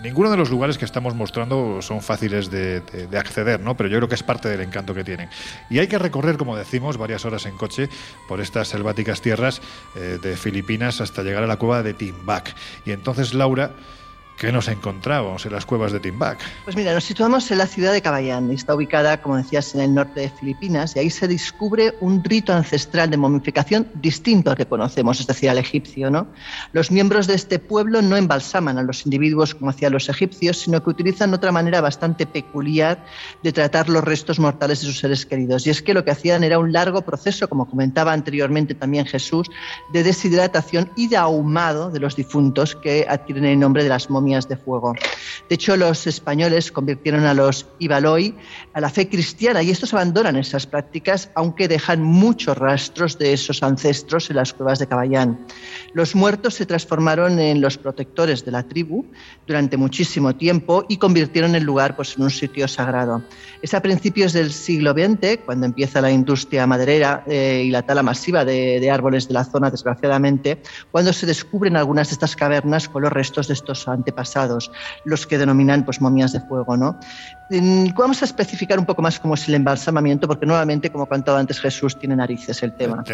Ninguno 0.00 0.30
de 0.30 0.36
los 0.36 0.48
lugares 0.48 0.78
que 0.78 0.84
estamos 0.84 1.16
mostrando 1.16 1.82
son 1.82 2.02
fáciles 2.02 2.52
de, 2.52 2.84
acceder, 3.18 3.58
¿no? 3.58 3.76
Pero 3.76 3.88
yo 3.88 3.98
creo 3.98 4.08
que 4.08 4.14
es 4.14 4.22
parte 4.22 4.48
del 4.48 4.60
encanto 4.60 4.94
que 4.94 5.02
tienen. 5.02 5.28
Y 5.68 5.80
hay 5.80 5.88
que 5.88 5.98
recorrer, 5.98 6.36
como 6.36 6.56
decimos, 6.56 6.96
varias 6.96 7.24
horas 7.24 7.44
en 7.44 7.56
coche 7.56 7.88
por 8.28 8.40
estas 8.40 8.68
selváticas 8.68 9.22
tierras 9.22 9.60
eh, 9.96 10.20
de 10.22 10.36
Filipinas 10.36 11.00
hasta 11.00 11.24
llegar 11.24 11.42
a 11.42 11.48
la 11.48 11.56
cueva 11.56 11.82
de 11.82 11.94
Timbac. 11.94 12.54
Y 12.86 12.92
entonces 12.92 13.34
Laura 13.34 13.72
¿Qué 14.42 14.50
nos 14.50 14.66
encontramos 14.66 15.46
en 15.46 15.52
las 15.52 15.64
cuevas 15.64 15.92
de 15.92 16.00
Timbac? 16.00 16.36
Pues 16.64 16.74
mira, 16.74 16.92
nos 16.92 17.04
situamos 17.04 17.48
en 17.52 17.58
la 17.58 17.66
ciudad 17.68 17.92
de 17.92 18.02
Cabayán. 18.02 18.50
Está 18.50 18.74
ubicada, 18.74 19.22
como 19.22 19.36
decías, 19.36 19.72
en 19.76 19.82
el 19.82 19.94
norte 19.94 20.18
de 20.18 20.30
Filipinas 20.30 20.96
y 20.96 20.98
ahí 20.98 21.10
se 21.10 21.28
descubre 21.28 21.94
un 22.00 22.24
rito 22.24 22.52
ancestral 22.52 23.08
de 23.08 23.16
momificación 23.16 23.86
distinto 23.94 24.50
al 24.50 24.56
que 24.56 24.66
conocemos, 24.66 25.20
es 25.20 25.28
decir, 25.28 25.48
al 25.48 25.58
egipcio. 25.58 26.10
¿no? 26.10 26.26
Los 26.72 26.90
miembros 26.90 27.28
de 27.28 27.36
este 27.36 27.60
pueblo 27.60 28.02
no 28.02 28.16
embalsaman 28.16 28.78
a 28.78 28.82
los 28.82 29.06
individuos 29.06 29.54
como 29.54 29.70
hacían 29.70 29.92
los 29.92 30.08
egipcios, 30.08 30.58
sino 30.58 30.82
que 30.82 30.90
utilizan 30.90 31.32
otra 31.32 31.52
manera 31.52 31.80
bastante 31.80 32.26
peculiar 32.26 32.98
de 33.44 33.52
tratar 33.52 33.88
los 33.88 34.02
restos 34.02 34.40
mortales 34.40 34.80
de 34.80 34.86
sus 34.86 34.98
seres 34.98 35.24
queridos. 35.24 35.68
Y 35.68 35.70
es 35.70 35.82
que 35.82 35.94
lo 35.94 36.04
que 36.04 36.10
hacían 36.10 36.42
era 36.42 36.58
un 36.58 36.72
largo 36.72 37.02
proceso, 37.02 37.48
como 37.48 37.70
comentaba 37.70 38.12
anteriormente 38.12 38.74
también 38.74 39.06
Jesús, 39.06 39.48
de 39.92 40.02
deshidratación 40.02 40.90
y 40.96 41.06
de 41.06 41.16
ahumado 41.16 41.92
de 41.92 42.00
los 42.00 42.16
difuntos 42.16 42.74
que 42.74 43.06
adquieren 43.08 43.44
el 43.44 43.60
nombre 43.60 43.84
de 43.84 43.88
las 43.88 44.10
momias 44.10 44.31
de 44.40 44.56
fuego. 44.56 44.94
De 45.48 45.54
hecho, 45.54 45.76
los 45.76 46.06
españoles 46.06 46.72
convirtieron 46.72 47.26
a 47.26 47.34
los 47.34 47.66
Ibaloi 47.78 48.34
a 48.72 48.80
la 48.80 48.88
fe 48.88 49.08
cristiana 49.08 49.62
y 49.62 49.70
estos 49.70 49.92
abandonan 49.92 50.36
esas 50.36 50.66
prácticas, 50.66 51.30
aunque 51.34 51.68
dejan 51.68 52.02
muchos 52.02 52.56
rastros 52.56 53.18
de 53.18 53.34
esos 53.34 53.62
ancestros 53.62 54.30
en 54.30 54.36
las 54.36 54.54
cuevas 54.54 54.78
de 54.78 54.86
Caballán. 54.86 55.46
Los 55.92 56.14
muertos 56.14 56.54
se 56.54 56.64
transformaron 56.64 57.38
en 57.38 57.60
los 57.60 57.76
protectores 57.76 58.44
de 58.44 58.50
la 58.50 58.62
tribu 58.62 59.04
durante 59.46 59.76
muchísimo 59.76 60.34
tiempo 60.34 60.86
y 60.88 60.96
convirtieron 60.96 61.54
el 61.54 61.64
lugar 61.64 61.96
pues, 61.96 62.16
en 62.16 62.24
un 62.24 62.30
sitio 62.30 62.66
sagrado. 62.66 63.22
Es 63.60 63.74
a 63.74 63.82
principios 63.82 64.32
del 64.32 64.52
siglo 64.52 64.92
XX, 64.92 65.40
cuando 65.44 65.66
empieza 65.66 66.00
la 66.00 66.10
industria 66.10 66.66
maderera 66.66 67.24
eh, 67.26 67.64
y 67.66 67.70
la 67.70 67.82
tala 67.82 68.02
masiva 68.02 68.44
de, 68.44 68.80
de 68.80 68.90
árboles 68.90 69.28
de 69.28 69.34
la 69.34 69.44
zona, 69.44 69.70
desgraciadamente, 69.70 70.62
cuando 70.90 71.12
se 71.12 71.26
descubren 71.26 71.76
algunas 71.76 72.08
de 72.08 72.14
estas 72.14 72.34
cavernas 72.34 72.88
con 72.88 73.02
los 73.02 73.12
restos 73.12 73.48
de 73.48 73.54
estos 73.54 73.86
antepasados 73.88 74.11
pasados, 74.12 74.70
los 75.04 75.26
que 75.26 75.38
denominan 75.38 75.84
pues, 75.84 76.00
momias 76.00 76.32
de 76.32 76.40
fuego. 76.40 76.76
¿no? 76.76 76.98
Vamos 77.96 78.22
a 78.22 78.24
especificar 78.24 78.78
un 78.78 78.86
poco 78.86 79.02
más 79.02 79.20
cómo 79.20 79.34
es 79.34 79.46
el 79.48 79.54
embalsamamiento, 79.54 80.26
porque 80.26 80.46
nuevamente, 80.46 80.90
como 80.90 81.06
contaba 81.06 81.38
antes 81.38 81.60
Jesús, 81.60 81.98
tiene 81.98 82.16
narices 82.16 82.62
el 82.62 82.74
tema. 82.74 83.04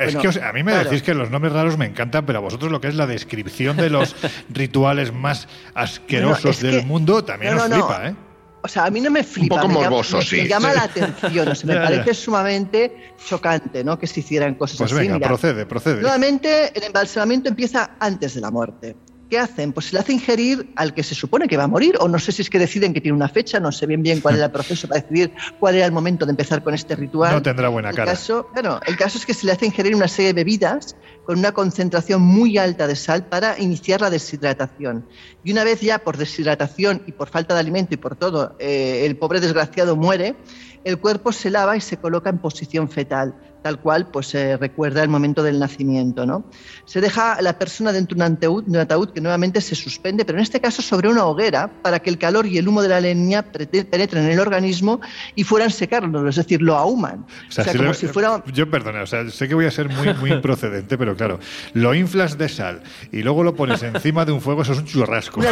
Es 0.00 0.16
que 0.16 0.40
a 0.40 0.52
mí 0.52 0.62
me 0.62 0.72
decís 0.72 1.02
que 1.02 1.14
los 1.14 1.30
nombres 1.30 1.52
raros 1.52 1.76
me 1.76 1.86
encantan, 1.86 2.24
pero 2.24 2.38
a 2.38 2.42
vosotros 2.42 2.70
lo 2.70 2.80
que 2.80 2.88
es 2.88 2.94
la 2.94 3.06
descripción 3.06 3.76
de 3.76 3.90
los 3.90 4.14
rituales 4.50 5.12
más 5.12 5.48
asquerosos 5.74 6.60
del 6.60 6.84
mundo 6.86 7.24
también 7.24 7.54
os 7.54 7.64
flipa, 7.64 8.08
¿eh? 8.08 8.14
O 8.60 8.68
sea, 8.68 8.86
a 8.86 8.90
mí 8.90 9.00
no 9.00 9.10
me 9.10 9.22
flipa. 9.22 9.54
Un 9.54 9.60
poco 9.60 9.72
morboso, 9.72 10.18
me, 10.18 10.24
sí. 10.24 10.36
Me 10.42 10.48
llama 10.48 10.74
la 10.74 10.82
atención, 10.82 11.48
o 11.48 11.54
sea, 11.54 11.74
me 11.74 11.80
parece 11.80 12.14
sumamente 12.14 13.14
chocante, 13.24 13.84
¿no? 13.84 13.98
Que 13.98 14.06
se 14.06 14.20
hicieran 14.20 14.56
cosas 14.56 14.78
pues 14.78 14.92
así. 14.92 14.98
Pues 14.98 15.08
venga, 15.08 15.26
procede, 15.26 15.66
procede. 15.66 16.02
Nuevamente, 16.02 16.76
el 16.76 16.82
embalsamamiento 16.82 17.48
empieza 17.48 17.92
antes 18.00 18.34
de 18.34 18.40
la 18.40 18.50
muerte. 18.50 18.96
¿Qué 19.28 19.38
hacen? 19.38 19.72
Pues 19.72 19.86
se 19.86 19.92
le 19.92 20.00
hace 20.00 20.14
ingerir 20.14 20.72
al 20.74 20.94
que 20.94 21.02
se 21.02 21.14
supone 21.14 21.48
que 21.48 21.56
va 21.56 21.64
a 21.64 21.68
morir, 21.68 21.96
o 22.00 22.08
no 22.08 22.18
sé 22.18 22.32
si 22.32 22.42
es 22.42 22.48
que 22.48 22.58
deciden 22.58 22.94
que 22.94 23.00
tiene 23.00 23.14
una 23.14 23.28
fecha, 23.28 23.60
no 23.60 23.70
sé 23.72 23.86
bien 23.86 24.02
bien 24.02 24.20
cuál 24.20 24.36
era 24.36 24.46
el 24.46 24.50
proceso 24.50 24.88
para 24.88 25.02
decidir 25.02 25.32
cuál 25.60 25.74
era 25.74 25.84
el 25.84 25.92
momento 25.92 26.24
de 26.24 26.30
empezar 26.30 26.62
con 26.62 26.72
este 26.72 26.96
ritual. 26.96 27.34
No 27.34 27.42
tendrá 27.42 27.68
buena 27.68 27.90
cara. 27.90 28.04
El 28.04 28.08
caso, 28.16 28.48
bueno, 28.54 28.80
el 28.86 28.96
caso 28.96 29.18
es 29.18 29.26
que 29.26 29.34
se 29.34 29.44
le 29.44 29.52
hace 29.52 29.66
ingerir 29.66 29.94
una 29.94 30.08
serie 30.08 30.28
de 30.28 30.32
bebidas 30.32 30.96
con 31.26 31.38
una 31.38 31.52
concentración 31.52 32.22
muy 32.22 32.56
alta 32.56 32.86
de 32.86 32.96
sal 32.96 33.26
para 33.26 33.58
iniciar 33.58 34.00
la 34.00 34.08
deshidratación. 34.08 35.06
Y 35.44 35.52
una 35.52 35.62
vez 35.62 35.82
ya 35.82 35.98
por 35.98 36.16
deshidratación 36.16 37.02
y 37.06 37.12
por 37.12 37.28
falta 37.28 37.52
de 37.52 37.60
alimento 37.60 37.94
y 37.94 37.98
por 37.98 38.16
todo, 38.16 38.56
eh, 38.58 39.04
el 39.04 39.16
pobre 39.18 39.40
desgraciado 39.40 39.94
muere, 39.94 40.36
el 40.84 40.98
cuerpo 40.98 41.32
se 41.32 41.50
lava 41.50 41.76
y 41.76 41.82
se 41.82 41.98
coloca 41.98 42.30
en 42.30 42.38
posición 42.38 42.88
fetal 42.88 43.34
tal 43.68 43.80
cual 43.80 44.06
pues 44.06 44.28
se 44.28 44.56
recuerda 44.56 45.02
el 45.02 45.10
momento 45.10 45.42
del 45.42 45.58
nacimiento. 45.58 46.24
¿no? 46.24 46.44
Se 46.86 47.02
deja 47.02 47.34
a 47.34 47.42
la 47.42 47.58
persona 47.58 47.92
dentro 47.92 48.16
de 48.16 48.24
un 48.24 48.32
ataúd, 48.32 48.64
de 48.64 48.70
un 48.70 48.76
ataúd 48.78 49.10
que 49.10 49.20
nuevamente 49.20 49.60
se 49.60 49.74
suspende, 49.74 50.24
pero 50.24 50.38
en 50.38 50.42
este 50.42 50.58
caso 50.58 50.80
sobre 50.80 51.08
una 51.10 51.26
hoguera, 51.26 51.70
para 51.82 51.98
que 51.98 52.08
el 52.08 52.16
calor 52.16 52.46
y 52.46 52.56
el 52.56 52.66
humo 52.66 52.80
de 52.80 52.88
la 52.88 53.00
leña 53.00 53.42
penetren 53.42 54.24
en 54.24 54.30
el 54.30 54.40
organismo 54.40 55.02
y 55.34 55.44
fueran 55.44 55.70
secarlo, 55.70 56.26
es 56.26 56.36
decir, 56.36 56.62
lo 56.62 56.76
ahuman. 56.76 57.26
O 57.46 57.52
sea, 57.52 57.66
como 57.76 57.92
si 57.92 58.06
fuera... 58.06 58.42
Yo, 58.54 58.70
perdona, 58.70 59.02
o 59.02 59.06
sea, 59.06 59.28
sé 59.28 59.48
que 59.48 59.54
voy 59.54 59.66
a 59.66 59.70
ser 59.70 59.90
muy, 59.90 60.14
muy 60.14 60.32
improcedente, 60.38 60.96
pero 60.96 61.14
claro, 61.14 61.38
lo 61.74 61.94
inflas 61.94 62.38
de 62.38 62.48
sal 62.48 62.82
y 63.12 63.22
luego 63.22 63.42
lo 63.42 63.54
pones 63.54 63.82
encima 63.82 64.24
de 64.24 64.32
un 64.32 64.40
fuego, 64.40 64.62
eso 64.62 64.72
es 64.72 64.78
un 64.78 64.86
churrasco. 64.86 65.42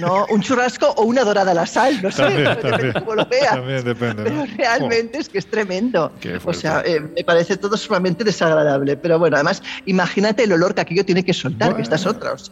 no, 0.00 0.26
un 0.30 0.40
churrasco 0.40 0.88
o 0.96 1.04
una 1.04 1.22
dorada 1.22 1.52
a 1.52 1.54
la 1.54 1.66
sal, 1.66 2.02
no 2.02 2.10
sé, 2.10 2.22
también, 2.22 2.44
depende 2.62 2.92
cómo 2.94 3.14
lo 3.14 3.26
veas. 3.26 3.54
También 3.54 3.84
depende. 3.84 4.24
Pero 4.24 4.46
realmente 4.56 5.18
es 5.18 5.28
que 5.28 5.38
es 5.38 5.46
tremendo. 5.46 6.12
O 6.44 6.52
sea, 6.52 6.82
eh, 6.84 7.00
me 7.00 7.22
parece 7.24 7.51
todo 7.56 7.76
sumamente 7.76 8.24
desagradable. 8.24 8.96
Pero 8.96 9.18
bueno, 9.18 9.36
además, 9.36 9.62
imagínate 9.86 10.44
el 10.44 10.52
olor 10.52 10.74
que 10.74 10.82
aquello 10.82 11.04
tiene 11.04 11.24
que 11.24 11.32
soltar, 11.32 11.76
que 11.76 11.82
estas 11.82 12.06
otras. 12.06 12.50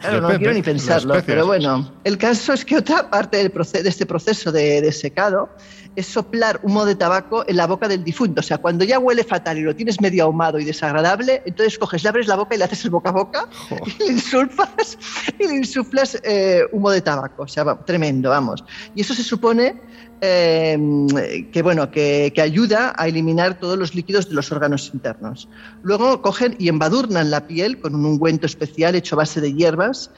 Claro, 0.00 0.20
no 0.20 0.28
quiero 0.36 0.52
ni 0.52 0.62
pensarlo. 0.62 1.14
Pero 1.24 1.46
bueno, 1.46 1.92
el 2.04 2.18
caso 2.18 2.52
es 2.52 2.64
que 2.64 2.76
otra 2.76 3.10
parte 3.10 3.38
del 3.38 3.50
de 3.50 3.88
este 3.88 4.06
proceso 4.06 4.52
de, 4.52 4.80
de 4.80 4.92
secado 4.92 5.48
es 5.96 6.06
soplar 6.06 6.60
humo 6.62 6.84
de 6.84 6.94
tabaco 6.94 7.44
en 7.48 7.56
la 7.56 7.66
boca 7.66 7.88
del 7.88 8.04
difunto. 8.04 8.40
O 8.40 8.42
sea, 8.42 8.58
cuando 8.58 8.84
ya 8.84 8.98
huele 8.98 9.24
fatal 9.24 9.58
y 9.58 9.62
lo 9.62 9.74
tienes 9.74 10.00
medio 10.00 10.24
ahumado 10.24 10.58
y 10.58 10.64
desagradable, 10.64 11.42
entonces 11.46 11.78
coges, 11.78 12.02
le 12.02 12.10
abres 12.10 12.28
la 12.28 12.36
boca 12.36 12.54
y 12.54 12.58
le 12.58 12.64
haces 12.64 12.84
el 12.84 12.90
boca 12.90 13.08
a 13.10 13.12
boca 13.12 13.48
y 13.70 14.04
le 14.04 14.12
insuflas, 14.12 14.98
y 15.38 15.48
le 15.48 15.54
insuflas 15.54 16.20
eh, 16.22 16.62
humo 16.72 16.90
de 16.90 17.00
tabaco. 17.00 17.42
O 17.42 17.48
sea, 17.48 17.64
tremendo, 17.84 18.30
vamos. 18.30 18.62
Y 18.94 19.00
eso 19.00 19.14
se 19.14 19.24
supone 19.24 19.80
eh, 20.20 21.48
que, 21.52 21.62
bueno, 21.62 21.90
que, 21.90 22.32
que, 22.34 22.42
ayuda 22.42 22.94
a 22.96 23.08
eliminar 23.08 23.58
todos 23.58 23.78
los 23.78 23.94
líquidos 23.94 24.28
de 24.28 24.34
los 24.34 24.52
órganos 24.52 24.90
internos. 24.92 25.48
Luego 25.82 26.22
cogen 26.22 26.56
y 26.58 26.68
embadurnan 26.68 27.30
la 27.30 27.46
piel 27.46 27.80
con 27.80 27.94
un 27.94 28.04
ungüento 28.04 28.46
especial 28.46 28.94
hecho 28.94 29.16
a 29.16 29.18
base 29.18 29.40
de 29.40 29.54
hierbas 29.54 30.10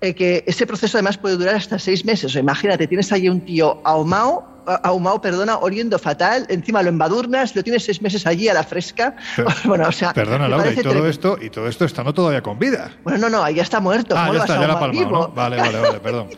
eh, 0.00 0.14
que 0.14 0.44
ese 0.46 0.64
proceso 0.64 0.96
además 0.96 1.18
puede 1.18 1.36
durar 1.36 1.56
hasta 1.56 1.78
seis 1.78 2.04
meses. 2.04 2.34
O 2.34 2.38
imagínate, 2.38 2.86
tienes 2.86 3.10
ahí 3.10 3.28
un 3.28 3.40
tío 3.40 3.80
ahumado, 3.84 4.57
ahumado, 4.82 5.20
perdona, 5.20 5.58
oliendo 5.58 5.98
fatal, 5.98 6.46
encima 6.48 6.82
lo 6.82 6.88
embadurnas, 6.88 7.54
lo 7.56 7.62
tienes 7.62 7.84
seis 7.84 8.02
meses 8.02 8.26
allí 8.26 8.48
a 8.48 8.54
la 8.54 8.64
fresca. 8.64 9.16
bueno, 9.64 9.88
o 9.88 9.92
sea, 9.92 10.12
perdona, 10.12 10.48
Laura, 10.48 10.72
y 10.72 10.76
todo, 10.76 11.06
esto, 11.08 11.38
y 11.40 11.50
todo 11.50 11.68
esto 11.68 11.84
estando 11.84 12.12
todavía 12.12 12.42
con 12.42 12.58
vida. 12.58 12.92
Bueno, 13.04 13.18
no, 13.18 13.30
no, 13.30 13.42
ahí 13.42 13.54
ya 13.54 13.62
está 13.62 13.80
muerto. 13.80 14.14
Ah, 14.16 14.30
ya 14.32 14.40
está, 14.40 14.60
ya 14.60 14.68
la 14.68 14.78
palma, 14.78 15.00
¿no? 15.02 15.28
Vale, 15.28 15.56
vale, 15.56 15.80
vale, 15.80 16.00
perdón. 16.02 16.28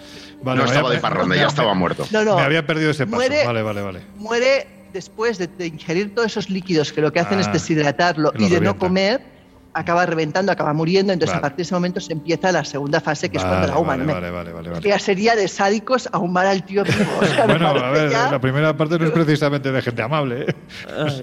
no 0.43 0.65
estaba 0.65 0.91
de 0.91 0.99
parranda, 0.99 1.37
ya 1.37 1.47
estaba 1.47 1.75
muerto. 1.75 2.07
No, 2.11 2.25
no. 2.25 2.37
Me 2.37 2.43
había 2.43 2.67
perdido 2.67 2.91
ese 2.91 3.07
paso. 3.07 3.17
Muere, 3.17 3.45
vale, 3.45 3.63
vale, 3.63 3.83
vale. 3.83 4.01
Muere 4.17 4.67
después 4.93 5.39
de, 5.39 5.49
ingerir 5.67 6.15
todos 6.15 6.33
esos 6.33 6.51
líquidos 6.51 6.93
que 6.93 7.01
lo 7.01 7.13
que 7.13 7.21
hacen 7.21 7.41
es 7.41 7.49
ah, 7.49 7.53
deshidratarlo 7.53 8.33
y 8.37 8.49
de 8.49 8.61
no 8.61 8.77
comer 8.77 9.40
acaba 9.73 10.07
reventando, 10.07 10.53
acaba 10.53 10.73
muriendo, 10.73 11.13
entonces 11.13 11.37
a 11.37 11.41
partir 11.41 11.59
de 11.59 11.63
ese 11.63 11.75
momento 11.75 12.01
se 12.01 12.13
empieza 12.13 12.51
la 12.53 12.65
segunda 12.65 13.01
fase, 13.01 13.29
que 13.29 13.39
es 13.39 13.45
cuando 13.45 13.67
la 13.67 13.75
ahuman. 13.75 14.07
Vale, 14.07 14.31
vale, 14.31 14.53
vale, 14.53 14.81
ya 14.81 14.99
sería 14.99 15.37
de 15.37 15.49
sádicos 15.49 16.09
ahumar 16.13 16.47
al 16.47 16.65
tío 16.65 16.85
vivo. 16.85 17.11
bueno, 17.47 17.69
a 17.69 17.91
ver, 17.91 18.11
la 18.11 18.41
primera 18.41 18.77
parte 18.77 18.99
no 18.99 19.07
es 19.07 19.13
precisamente 19.13 19.71
de 19.71 19.83
gente 19.83 20.03
amable. 20.03 20.47
¿eh? 20.49 20.55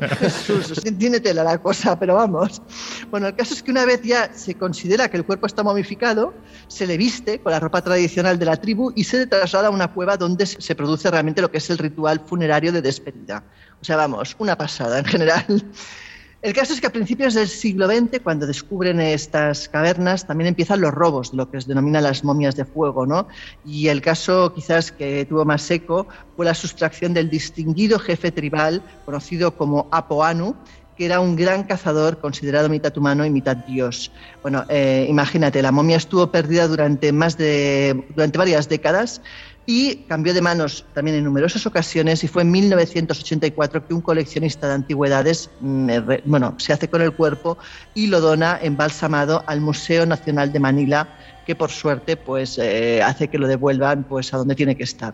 Jesús, 0.20 0.82
tiene 0.98 1.20
tela 1.20 1.44
la 1.44 1.58
cosa, 1.58 1.98
pero 2.00 2.16
vamos. 2.16 2.62
Bueno, 3.10 3.28
el 3.28 3.36
caso 3.36 3.54
es 3.54 3.64
que 3.64 3.72
una 3.72 3.86
vez 3.86 4.02
ya 4.04 4.34
se 4.34 4.56
considera 4.56 5.10
que 5.10 5.18
el 5.18 5.26
cuerpo 5.26 5.46
está 5.46 5.64
momificado, 5.64 6.34
se 6.68 6.88
le 6.88 6.98
viste 6.98 7.40
con 7.40 7.52
la 7.52 7.60
ropa 7.60 7.82
tradicional 7.82 8.40
de 8.40 8.46
la 8.46 8.58
tribu 8.58 8.92
y 8.96 9.04
se 9.04 9.18
le 9.18 9.28
traslada 9.28 9.68
a 9.68 9.72
una 9.72 9.90
cueva 9.90 10.18
donde 10.18 10.46
se 10.46 10.76
produce 10.76 11.12
realmente 11.12 11.42
lo 11.42 11.52
que 11.52 11.58
es 11.58 11.70
el 11.70 11.78
ritual 11.78 12.22
funerario 12.26 12.72
de 12.72 12.82
despedida. 12.82 13.44
O 13.82 13.86
sea, 13.86 13.98
vamos, 13.98 14.36
una 14.40 14.58
pasada 14.58 15.00
en 15.00 15.06
general. 15.06 15.46
El 16.48 16.54
caso 16.54 16.72
es 16.72 16.80
que 16.80 16.88
a 16.88 16.92
principios 16.92 17.34
del 17.34 17.50
siglo 17.50 17.88
XX, 17.88 18.22
cuando 18.24 18.48
descubren 18.48 19.02
estas 19.02 19.68
cavernas, 19.68 20.26
también 20.26 20.48
empiezan 20.48 20.80
los 20.80 20.94
robos, 20.94 21.34
lo 21.34 21.52
que 21.52 21.60
se 21.60 21.68
denomina 21.68 22.00
las 22.00 22.24
momias 22.24 22.56
de 22.56 22.64
fuego, 22.64 23.06
¿no? 23.06 23.28
Y 23.66 23.90
el 23.90 24.02
caso 24.02 24.54
quizás 24.54 24.94
que 24.94 25.26
tuvo 25.26 25.44
más 25.44 25.70
eco 25.70 26.08
fue 26.38 26.46
la 26.46 26.54
sustracción 26.54 27.14
del 27.14 27.30
distinguido 27.30 28.00
jefe 28.00 28.32
tribal, 28.32 28.82
conocido 29.04 29.58
como 29.58 29.90
Apoanu, 29.92 30.56
que 30.96 31.06
era 31.06 31.20
un 31.20 31.36
gran 31.36 31.66
cazador 31.66 32.20
considerado 32.20 32.70
mitad 32.70 32.98
humano 32.98 33.26
y 33.26 33.30
mitad 33.30 33.58
dios. 33.58 34.14
Bueno, 34.42 34.64
eh, 34.70 35.06
imagínate, 35.10 35.62
la 35.62 35.74
momia 35.74 35.98
estuvo 35.98 36.32
perdida 36.32 36.66
durante 36.70 37.12
más 37.12 37.38
de 37.38 38.06
durante 38.16 38.38
varias 38.38 38.70
décadas 38.70 39.22
y 39.70 39.98
cambió 40.08 40.34
de 40.34 40.42
manos 40.42 40.86
también 40.94 41.18
en 41.18 41.26
numerosas 41.26 41.66
ocasiones 41.66 42.24
y 42.24 42.30
fue 42.30 42.42
en 42.44 42.52
1984 42.52 43.86
que 43.86 43.94
un 43.94 44.00
coleccionista 44.00 44.66
de 44.66 44.74
antigüedades 44.74 45.50
mm, 45.60 45.90
bueno, 46.24 46.56
se 46.58 46.72
hace 46.72 46.88
con 46.88 47.02
el 47.02 47.12
cuerpo 47.12 47.58
y 47.94 48.08
lo 48.08 48.22
dona 48.22 48.58
embalsamado 48.62 49.44
al 49.46 49.60
Museo 49.60 50.06
Nacional 50.06 50.54
de 50.54 50.60
Manila, 50.62 51.10
que 51.46 51.54
por 51.54 51.70
suerte 51.70 52.16
pues, 52.16 52.58
eh, 52.58 53.04
hace 53.04 53.28
que 53.28 53.38
lo 53.38 53.46
devuelvan 53.46 54.06
pues, 54.06 54.34
a 54.34 54.38
donde 54.38 54.56
tiene 54.56 54.78
que 54.78 54.84
estar. 54.84 55.14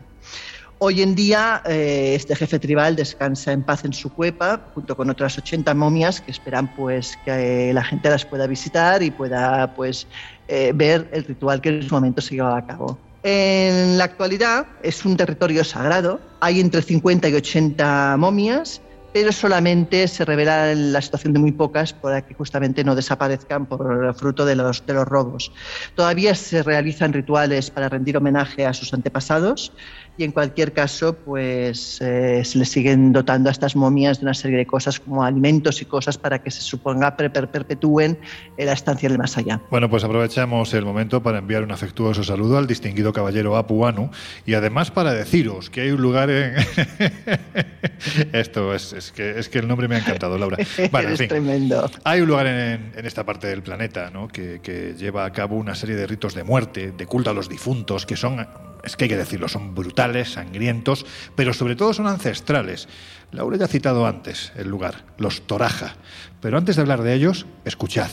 Hoy 0.78 1.02
en 1.02 1.16
día 1.16 1.64
eh, 1.66 2.14
este 2.14 2.36
jefe 2.36 2.60
tribal 2.60 2.96
descansa 2.96 3.54
en 3.54 3.64
paz 3.64 3.86
en 3.86 3.94
su 3.94 4.14
cuepa 4.14 4.68
junto 4.76 4.96
con 4.96 5.10
otras 5.10 5.36
80 5.36 5.74
momias 5.74 6.22
que 6.22 6.30
esperan 6.30 6.76
pues 6.76 7.18
que 7.26 7.74
la 7.74 7.84
gente 7.84 8.08
las 8.08 8.26
pueda 8.26 8.46
visitar 8.46 9.02
y 9.02 9.10
pueda 9.10 9.74
pues 9.74 10.06
eh, 10.48 10.74
ver 10.76 11.10
el 11.12 11.24
ritual 11.24 11.60
que 11.60 11.70
en 11.70 11.84
su 11.84 11.96
momento 11.96 12.22
se 12.22 12.36
llevaba 12.36 12.58
a 12.60 12.68
cabo. 12.68 13.00
En 13.24 13.98
la 13.98 14.04
actualidad 14.04 14.68
es 14.82 15.06
un 15.06 15.16
territorio 15.16 15.64
sagrado, 15.64 16.20
hay 16.42 16.60
entre 16.60 16.82
50 16.82 17.30
y 17.30 17.34
80 17.36 18.18
momias, 18.18 18.82
pero 19.14 19.32
solamente 19.32 20.08
se 20.10 20.26
revela 20.26 20.74
la 20.76 21.02
situación 21.02 21.32
de 21.32 21.40
muy 21.40 21.54
pocas 21.54 21.94
para 21.94 22.26
que 22.26 22.34
justamente 22.34 22.84
no 22.84 22.96
desaparezcan 22.96 23.66
por 23.68 24.14
fruto 24.16 24.44
de 24.46 24.56
los, 24.56 24.86
de 24.86 24.94
los 24.96 25.08
robos. 25.08 25.54
Todavía 25.96 26.36
se 26.36 26.64
realizan 26.64 27.14
rituales 27.14 27.70
para 27.70 27.88
rendir 27.88 28.18
homenaje 28.18 28.66
a 28.66 28.74
sus 28.74 28.94
antepasados 28.94 29.72
y 30.18 30.24
en 30.24 30.32
cualquier 30.32 30.74
caso, 30.74 31.14
pues 31.14 32.00
eh, 32.02 32.44
se 32.46 32.58
le 32.60 32.66
siguen 32.66 33.14
dotando 33.14 33.50
a 33.50 33.52
estas 33.52 33.76
momias 33.76 34.20
de 34.20 34.26
una 34.26 34.36
serie 34.36 34.58
de 34.58 34.68
cosas 34.68 35.00
como 35.00 35.24
alimentos 35.24 35.82
y 35.82 35.86
cosas 35.86 36.18
para 36.20 36.44
que 36.44 36.52
se 36.52 36.62
suponga 36.62 37.16
perpetúen 37.18 38.20
la 38.58 38.74
estancia 38.74 39.10
del 39.10 39.18
más 39.18 39.38
allá. 39.38 39.60
Bueno, 39.72 39.90
pues 39.90 40.04
aprovechamos 40.04 40.74
el 40.76 40.86
momento 40.86 41.24
para 41.24 41.40
enviar 41.40 41.64
un 41.64 41.72
afectuoso 41.72 42.24
saludo 42.24 42.60
al 42.60 42.68
distinguido 42.68 43.12
caballero 43.12 43.58
Apuanu 43.58 44.12
y 44.46 44.54
además 44.54 44.92
para 44.92 45.14
deciros 45.14 45.70
que 45.70 45.82
hay 45.82 45.92
un 45.92 46.02
lugar 46.02 46.30
en... 46.30 46.54
Esto 48.34 48.74
es, 48.74 49.12
que, 49.16 49.40
es 49.40 49.50
que 49.50 49.60
el 49.60 49.68
nombre 49.68 49.88
me 49.88 49.96
ha 49.96 50.00
encantado, 50.00 50.38
Laura. 50.38 50.58
es 50.60 51.28
tremendo. 51.28 51.90
Hay 52.04 52.22
un 52.22 52.28
lugar 52.28 52.48
en, 52.48 52.92
esta 53.04 53.26
parte 53.26 53.48
del 53.48 53.64
planeta 53.64 54.12
¿no? 54.12 54.28
que, 54.28 54.60
que 54.62 54.94
lleva 54.94 55.26
a 55.26 55.32
cabo 55.32 55.56
una 55.56 55.74
serie 55.74 55.96
de 55.96 56.06
ritos 56.06 56.36
de 56.36 56.44
muerte, 56.44 56.92
de 56.92 57.06
culto 57.08 57.32
a 57.32 57.34
los 57.34 57.50
difuntos, 57.50 58.06
que 58.06 58.16
son 58.16 58.46
es 58.84 58.98
que 58.98 59.06
hay 59.06 59.10
que 59.10 59.18
decirlo, 59.18 59.48
son 59.48 59.74
brutales, 59.74 60.34
sangrientos, 60.34 61.06
pero 61.36 61.54
sobre 61.54 61.76
todo 61.76 61.94
son 61.94 62.08
ancestrales. 62.08 62.88
Laura 63.32 63.58
ya 63.58 63.66
ha 63.66 63.70
citado 63.70 64.06
antes 64.06 64.52
el 64.56 64.68
lugar, 64.68 65.06
los 65.18 65.48
Toraja, 65.48 65.96
pero 66.42 66.58
antes 66.58 66.76
de 66.76 66.82
hablar 66.82 67.02
de 67.02 67.14
ellos, 67.14 67.46
escuchad. 67.66 68.12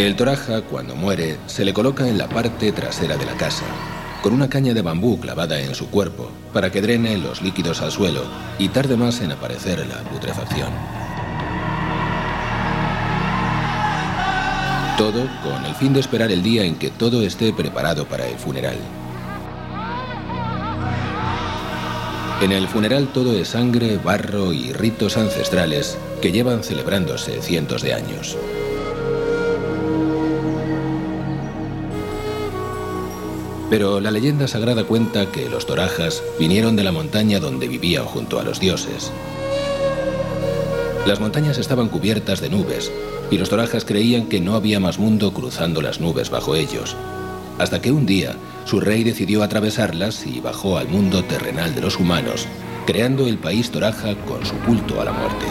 El 0.00 0.16
toraja, 0.16 0.62
cuando 0.62 0.96
muere, 0.96 1.36
se 1.46 1.62
le 1.62 1.74
coloca 1.74 2.08
en 2.08 2.16
la 2.16 2.26
parte 2.26 2.72
trasera 2.72 3.18
de 3.18 3.26
la 3.26 3.34
casa, 3.34 3.66
con 4.22 4.32
una 4.32 4.48
caña 4.48 4.72
de 4.72 4.80
bambú 4.80 5.20
clavada 5.20 5.60
en 5.60 5.74
su 5.74 5.90
cuerpo, 5.90 6.30
para 6.54 6.72
que 6.72 6.80
drene 6.80 7.18
los 7.18 7.42
líquidos 7.42 7.82
al 7.82 7.92
suelo 7.92 8.24
y 8.58 8.70
tarde 8.70 8.96
más 8.96 9.20
en 9.20 9.32
aparecer 9.32 9.86
la 9.86 9.98
putrefacción. 10.04 10.70
Todo 14.96 15.28
con 15.42 15.66
el 15.66 15.74
fin 15.74 15.92
de 15.92 16.00
esperar 16.00 16.32
el 16.32 16.42
día 16.42 16.64
en 16.64 16.76
que 16.76 16.88
todo 16.88 17.20
esté 17.20 17.52
preparado 17.52 18.06
para 18.06 18.26
el 18.26 18.38
funeral. 18.38 18.78
En 22.40 22.52
el 22.52 22.66
funeral 22.68 23.08
todo 23.12 23.34
es 23.34 23.48
sangre, 23.48 23.98
barro 23.98 24.54
y 24.54 24.72
ritos 24.72 25.18
ancestrales 25.18 25.98
que 26.22 26.32
llevan 26.32 26.64
celebrándose 26.64 27.42
cientos 27.42 27.82
de 27.82 27.92
años. 27.92 28.38
Pero 33.70 34.00
la 34.00 34.10
leyenda 34.10 34.48
sagrada 34.48 34.82
cuenta 34.82 35.30
que 35.30 35.48
los 35.48 35.64
torajas 35.64 36.24
vinieron 36.40 36.74
de 36.74 36.82
la 36.82 36.90
montaña 36.90 37.38
donde 37.38 37.68
vivían 37.68 38.04
junto 38.04 38.40
a 38.40 38.42
los 38.42 38.58
dioses. 38.58 39.12
Las 41.06 41.20
montañas 41.20 41.56
estaban 41.56 41.88
cubiertas 41.88 42.40
de 42.40 42.50
nubes 42.50 42.90
y 43.30 43.38
los 43.38 43.48
torajas 43.48 43.84
creían 43.84 44.26
que 44.26 44.40
no 44.40 44.56
había 44.56 44.80
más 44.80 44.98
mundo 44.98 45.32
cruzando 45.32 45.80
las 45.82 46.00
nubes 46.00 46.30
bajo 46.30 46.56
ellos. 46.56 46.96
Hasta 47.58 47.80
que 47.80 47.92
un 47.92 48.06
día 48.06 48.34
su 48.64 48.80
rey 48.80 49.04
decidió 49.04 49.44
atravesarlas 49.44 50.26
y 50.26 50.40
bajó 50.40 50.76
al 50.76 50.88
mundo 50.88 51.22
terrenal 51.24 51.74
de 51.74 51.80
los 51.80 51.98
humanos, 51.98 52.46
creando 52.86 53.28
el 53.28 53.38
país 53.38 53.70
Toraja 53.70 54.16
con 54.26 54.44
su 54.44 54.56
culto 54.60 55.00
a 55.00 55.04
la 55.04 55.12
muerte. 55.12 55.46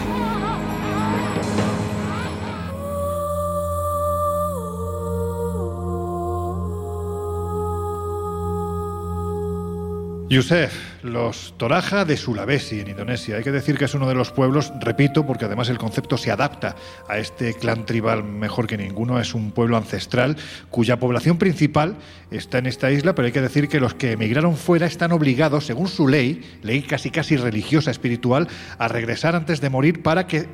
Yusef, 10.29 11.01
los 11.01 11.55
Toraja 11.57 12.05
de 12.05 12.15
Sulawesi, 12.15 12.81
en 12.81 12.89
Indonesia. 12.89 13.37
Hay 13.37 13.43
que 13.43 13.51
decir 13.51 13.79
que 13.79 13.85
es 13.85 13.95
uno 13.95 14.07
de 14.07 14.13
los 14.13 14.31
pueblos, 14.31 14.71
repito, 14.79 15.25
porque 15.25 15.45
además 15.45 15.69
el 15.69 15.79
concepto 15.79 16.17
se 16.17 16.29
adapta 16.29 16.75
a 17.07 17.17
este 17.17 17.55
clan 17.55 17.83
tribal 17.83 18.23
mejor 18.23 18.67
que 18.67 18.77
ninguno. 18.77 19.19
Es 19.19 19.33
un 19.33 19.49
pueblo 19.49 19.75
ancestral 19.75 20.37
cuya 20.69 20.99
población 20.99 21.39
principal 21.39 21.95
está 22.29 22.59
en 22.59 22.67
esta 22.67 22.91
isla, 22.91 23.15
pero 23.15 23.25
hay 23.25 23.31
que 23.31 23.41
decir 23.41 23.67
que 23.69 23.79
los 23.79 23.95
que 23.95 24.11
emigraron 24.11 24.55
fuera 24.55 24.85
están 24.85 25.13
obligados, 25.13 25.65
según 25.65 25.87
su 25.87 26.07
ley, 26.07 26.59
ley 26.61 26.83
casi 26.83 27.09
casi 27.09 27.35
religiosa, 27.35 27.89
espiritual, 27.89 28.47
a 28.77 28.87
regresar 28.87 29.35
antes 29.35 29.61
de 29.61 29.71
morir 29.71 30.03
para 30.03 30.27
que 30.27 30.47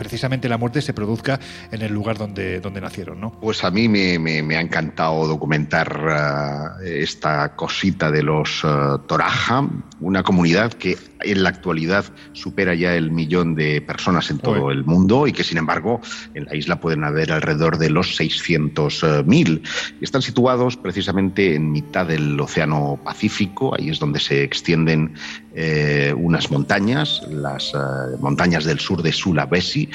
precisamente 0.00 0.48
la 0.48 0.56
muerte 0.56 0.80
se 0.80 0.94
produzca 0.94 1.38
en 1.70 1.82
el 1.82 1.92
lugar 1.92 2.16
donde, 2.16 2.58
donde 2.60 2.80
nacieron, 2.80 3.20
¿no? 3.20 3.32
Pues 3.38 3.62
a 3.64 3.70
mí 3.70 3.86
me, 3.86 4.56
ha 4.56 4.60
encantado 4.60 5.26
documentar 5.26 6.78
eh, 6.82 7.02
esta 7.02 7.54
cosita 7.54 8.10
de 8.10 8.22
los 8.22 8.64
uh, 8.64 8.98
Toraja, 9.06 9.68
una 10.00 10.22
comunidad 10.22 10.72
que 10.72 10.96
en 11.22 11.42
la 11.42 11.50
actualidad 11.50 12.06
supera 12.32 12.74
ya 12.74 12.94
el 12.94 13.10
millón 13.10 13.54
de 13.54 13.82
personas 13.82 14.30
en 14.30 14.38
todo 14.38 14.70
el 14.70 14.84
mundo 14.84 15.26
y 15.26 15.32
que 15.32 15.44
sin 15.44 15.58
embargo 15.58 16.00
en 16.32 16.46
la 16.46 16.56
isla 16.56 16.80
pueden 16.80 17.04
haber 17.04 17.30
alrededor 17.32 17.76
de 17.76 17.90
los 17.90 18.18
600.000. 18.18 19.62
Están 20.00 20.22
situados 20.22 20.78
precisamente 20.78 21.54
en 21.54 21.72
mitad 21.72 22.06
del 22.06 22.40
Océano 22.40 22.98
Pacífico, 23.04 23.74
ahí 23.76 23.90
es 23.90 23.98
donde 23.98 24.18
se 24.18 24.42
extienden 24.42 25.14
eh, 25.54 26.14
unas 26.16 26.50
montañas, 26.50 27.22
las 27.28 27.74
eh, 27.74 28.16
montañas 28.20 28.64
del 28.64 28.78
sur 28.78 29.02
de 29.02 29.12
Sulawesi, 29.12 29.89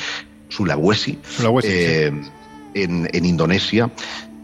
Sulawesi, 0.50 1.18
eh, 1.64 2.12
en, 2.74 3.10
en 3.12 3.26
Indonesia, 3.26 3.92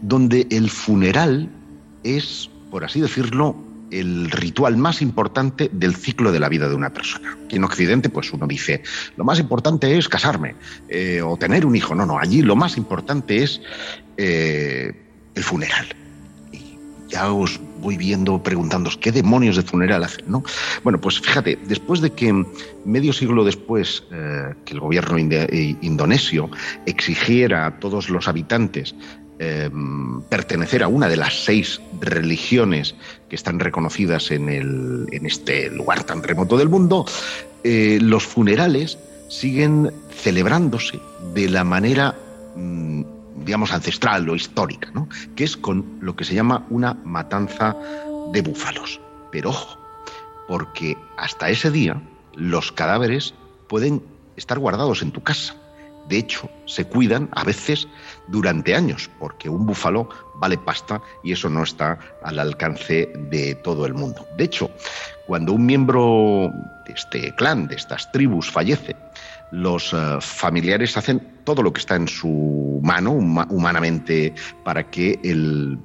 donde 0.00 0.46
el 0.50 0.70
funeral 0.70 1.48
es, 2.02 2.50
por 2.70 2.84
así 2.84 3.00
decirlo, 3.00 3.56
el 3.90 4.30
ritual 4.30 4.76
más 4.78 5.02
importante 5.02 5.68
del 5.72 5.94
ciclo 5.94 6.32
de 6.32 6.40
la 6.40 6.48
vida 6.48 6.68
de 6.68 6.74
una 6.74 6.92
persona. 6.92 7.36
en 7.50 7.62
Occidente, 7.62 8.08
pues 8.08 8.32
uno 8.32 8.46
dice, 8.46 8.82
lo 9.16 9.24
más 9.24 9.38
importante 9.38 9.98
es 9.98 10.08
casarme 10.08 10.54
o 11.22 11.36
tener 11.36 11.66
un 11.66 11.76
hijo. 11.76 11.94
No, 11.94 12.06
no, 12.06 12.18
allí 12.18 12.40
lo 12.40 12.56
más 12.56 12.78
importante 12.78 13.42
es 13.42 13.60
el 14.16 14.94
funeral 15.42 15.88
ya 17.12 17.30
os 17.32 17.60
voy 17.80 17.96
viendo, 17.96 18.42
preguntándoos 18.42 18.96
qué 18.96 19.12
demonios 19.12 19.56
de 19.56 19.62
funeral 19.62 20.02
hacen, 20.02 20.24
¿no? 20.28 20.42
Bueno, 20.82 21.00
pues 21.00 21.20
fíjate, 21.20 21.58
después 21.66 22.00
de 22.00 22.10
que 22.10 22.44
medio 22.84 23.12
siglo 23.12 23.44
después 23.44 24.04
eh, 24.10 24.54
que 24.64 24.74
el 24.74 24.80
gobierno 24.80 25.18
eh, 25.18 25.76
indonesio 25.82 26.48
exigiera 26.86 27.66
a 27.66 27.78
todos 27.80 28.08
los 28.08 28.28
habitantes 28.28 28.94
em, 29.38 30.22
pertenecer 30.22 30.82
a 30.82 30.88
una 30.88 31.08
de 31.08 31.16
las 31.16 31.44
seis 31.44 31.80
religiones 32.00 32.94
que 33.28 33.36
están 33.36 33.60
reconocidas 33.60 34.30
en, 34.30 34.48
el, 34.48 35.06
en 35.12 35.26
este 35.26 35.68
lugar 35.70 36.04
tan 36.04 36.22
remoto 36.22 36.56
del 36.56 36.68
mundo, 36.68 37.04
eh, 37.64 37.98
los 38.00 38.24
funerales 38.24 38.98
siguen 39.28 39.90
celebrándose 40.10 40.98
de 41.34 41.48
la 41.48 41.64
manera 41.64 42.14
mm, 42.56 43.21
digamos, 43.42 43.72
ancestral 43.72 44.28
o 44.28 44.34
histórica, 44.34 44.90
¿no? 44.92 45.08
que 45.36 45.44
es 45.44 45.56
con 45.56 45.98
lo 46.00 46.16
que 46.16 46.24
se 46.24 46.34
llama 46.34 46.66
una 46.70 46.94
matanza 47.04 47.76
de 48.32 48.42
búfalos. 48.42 49.00
Pero 49.30 49.50
ojo, 49.50 49.78
porque 50.48 50.96
hasta 51.16 51.50
ese 51.50 51.70
día 51.70 52.00
los 52.34 52.72
cadáveres 52.72 53.34
pueden 53.68 54.02
estar 54.36 54.58
guardados 54.58 55.02
en 55.02 55.12
tu 55.12 55.22
casa. 55.22 55.54
De 56.08 56.18
hecho, 56.18 56.50
se 56.66 56.84
cuidan 56.84 57.28
a 57.32 57.44
veces 57.44 57.86
durante 58.26 58.74
años, 58.74 59.08
porque 59.20 59.48
un 59.48 59.66
búfalo 59.66 60.08
vale 60.34 60.58
pasta 60.58 61.00
y 61.22 61.32
eso 61.32 61.48
no 61.48 61.62
está 61.62 61.98
al 62.24 62.38
alcance 62.40 63.12
de 63.30 63.54
todo 63.54 63.86
el 63.86 63.94
mundo. 63.94 64.26
De 64.36 64.44
hecho, 64.44 64.70
cuando 65.26 65.52
un 65.52 65.64
miembro 65.64 66.50
de 66.86 66.92
este 66.92 67.34
clan, 67.36 67.68
de 67.68 67.76
estas 67.76 68.10
tribus, 68.10 68.50
fallece, 68.50 68.96
los 69.52 69.92
eh, 69.92 70.16
familiares 70.20 70.96
hacen 70.96 71.20
todo 71.44 71.62
lo 71.62 71.72
que 71.72 71.80
está 71.80 71.94
en 71.94 72.08
su 72.08 72.80
mano 72.82 73.12
humanamente 73.12 74.34
para 74.64 74.90
que 74.90 75.20
el 75.22 75.78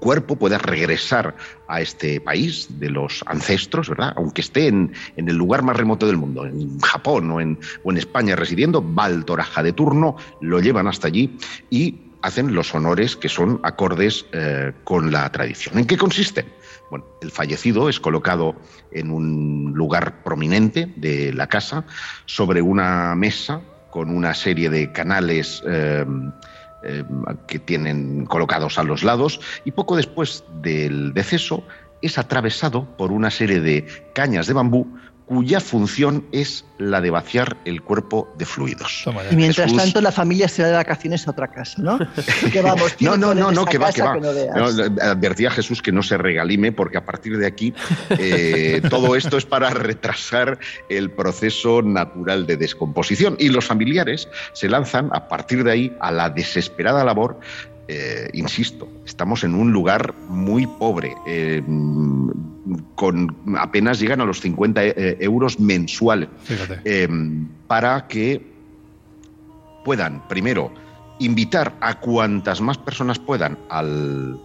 cuerpo 0.00 0.36
pueda 0.36 0.58
regresar 0.58 1.34
a 1.68 1.80
este 1.80 2.20
país 2.20 2.68
de 2.78 2.90
los 2.90 3.22
ancestros, 3.26 3.88
¿verdad? 3.88 4.12
Aunque 4.16 4.40
esté 4.40 4.68
en, 4.68 4.92
el 5.16 5.36
lugar 5.36 5.62
más 5.62 5.76
remoto 5.76 6.06
del 6.06 6.16
mundo, 6.16 6.44
en 6.44 6.78
Japón 6.80 7.30
o 7.30 7.40
en, 7.40 7.58
España 7.96 8.36
residiendo, 8.36 8.82
va 8.94 9.04
al 9.04 9.24
Toraja 9.24 9.62
de 9.62 9.72
turno, 9.72 10.16
lo 10.40 10.60
llevan 10.60 10.86
hasta 10.86 11.08
allí 11.08 11.36
y 11.70 11.96
hacen 12.22 12.54
los 12.54 12.74
honores 12.74 13.16
que 13.16 13.28
son 13.28 13.60
acordes 13.62 14.26
eh, 14.32 14.72
con 14.84 15.10
la 15.10 15.30
tradición. 15.30 15.78
¿En 15.78 15.86
qué 15.86 15.96
consisten? 15.96 16.46
Bueno, 16.92 17.06
el 17.22 17.30
fallecido 17.30 17.88
es 17.88 17.98
colocado 18.00 18.54
en 18.90 19.10
un 19.10 19.72
lugar 19.74 20.22
prominente 20.22 20.92
de 20.96 21.32
la 21.32 21.46
casa, 21.46 21.86
sobre 22.26 22.60
una 22.60 23.14
mesa 23.14 23.62
con 23.88 24.10
una 24.14 24.34
serie 24.34 24.68
de 24.68 24.92
canales 24.92 25.62
eh, 25.66 26.04
eh, 26.82 27.02
que 27.48 27.58
tienen 27.58 28.26
colocados 28.26 28.78
a 28.78 28.82
los 28.82 29.04
lados 29.04 29.40
y 29.64 29.70
poco 29.70 29.96
después 29.96 30.44
del 30.60 31.14
deceso 31.14 31.64
es 32.02 32.18
atravesado 32.18 32.94
por 32.98 33.10
una 33.10 33.30
serie 33.30 33.60
de 33.62 33.86
cañas 34.12 34.46
de 34.46 34.52
bambú 34.52 34.91
cuya 35.26 35.60
función 35.60 36.26
es 36.32 36.64
la 36.78 37.00
de 37.00 37.10
vaciar 37.10 37.56
el 37.64 37.82
cuerpo 37.82 38.32
de 38.36 38.44
fluidos. 38.44 39.04
Y 39.30 39.36
mientras 39.36 39.74
tanto 39.74 40.00
la 40.00 40.12
familia 40.12 40.48
se 40.48 40.62
va 40.62 40.68
de 40.68 40.74
vacaciones 40.74 41.26
a 41.26 41.30
otra 41.30 41.48
casa, 41.48 41.80
¿no? 41.80 41.98
no, 43.00 43.16
no, 43.16 43.34
no, 43.34 43.52
no, 43.52 43.64
que 43.64 43.78
va, 43.78 43.92
que 43.92 44.02
va. 44.02 44.14
advertía 45.02 45.48
a 45.48 45.52
Jesús 45.52 45.80
que 45.80 45.92
no 45.92 46.02
se 46.02 46.18
regalime 46.18 46.72
porque 46.72 46.98
a 46.98 47.04
partir 47.04 47.38
de 47.38 47.46
aquí 47.46 47.72
eh, 48.10 48.82
todo 48.90 49.16
esto 49.16 49.36
es 49.36 49.46
para 49.46 49.70
retrasar 49.70 50.58
el 50.88 51.10
proceso 51.10 51.82
natural 51.82 52.46
de 52.46 52.56
descomposición 52.56 53.36
y 53.38 53.48
los 53.48 53.66
familiares 53.66 54.28
se 54.52 54.68
lanzan 54.68 55.10
a 55.12 55.28
partir 55.28 55.64
de 55.64 55.70
ahí 55.70 55.96
a 56.00 56.10
la 56.10 56.30
desesperada 56.30 57.04
labor 57.04 57.38
eh, 57.94 58.30
insisto, 58.32 58.88
estamos 59.04 59.44
en 59.44 59.54
un 59.54 59.70
lugar 59.70 60.14
muy 60.28 60.66
pobre, 60.66 61.14
eh, 61.26 61.62
con 62.94 63.36
apenas 63.58 64.00
llegan 64.00 64.22
a 64.22 64.24
los 64.24 64.40
50 64.40 64.84
eh, 64.84 65.16
euros 65.20 65.60
mensuales, 65.60 66.30
para 67.66 68.08
que 68.08 68.40
puedan, 69.84 70.26
primero, 70.26 70.72
invitar 71.18 71.74
a 71.80 72.00
cuantas 72.00 72.62
más 72.62 72.78
personas 72.78 73.18
puedan 73.18 73.58
al, 73.68 74.40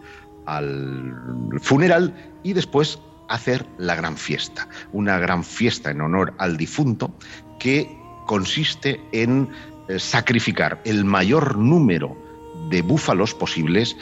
al 0.45 1.13
funeral 1.61 2.13
y 2.43 2.51
después 2.51 2.99
hacer 3.29 3.65
la 3.77 3.95
gran 3.95 4.17
fiesta, 4.17 4.67
una 4.91 5.19
gran 5.19 5.45
fiesta 5.45 5.91
en 5.91 6.01
honor 6.01 6.33
al 6.37 6.57
difunto 6.57 7.13
que 7.59 7.97
consiste 8.25 8.99
en 9.13 9.47
sacrificar 9.97 10.81
el 10.83 11.05
mayor 11.05 11.57
número 11.57 12.26
de 12.69 12.81
búfalos 12.81 13.33
posibles 13.33 13.97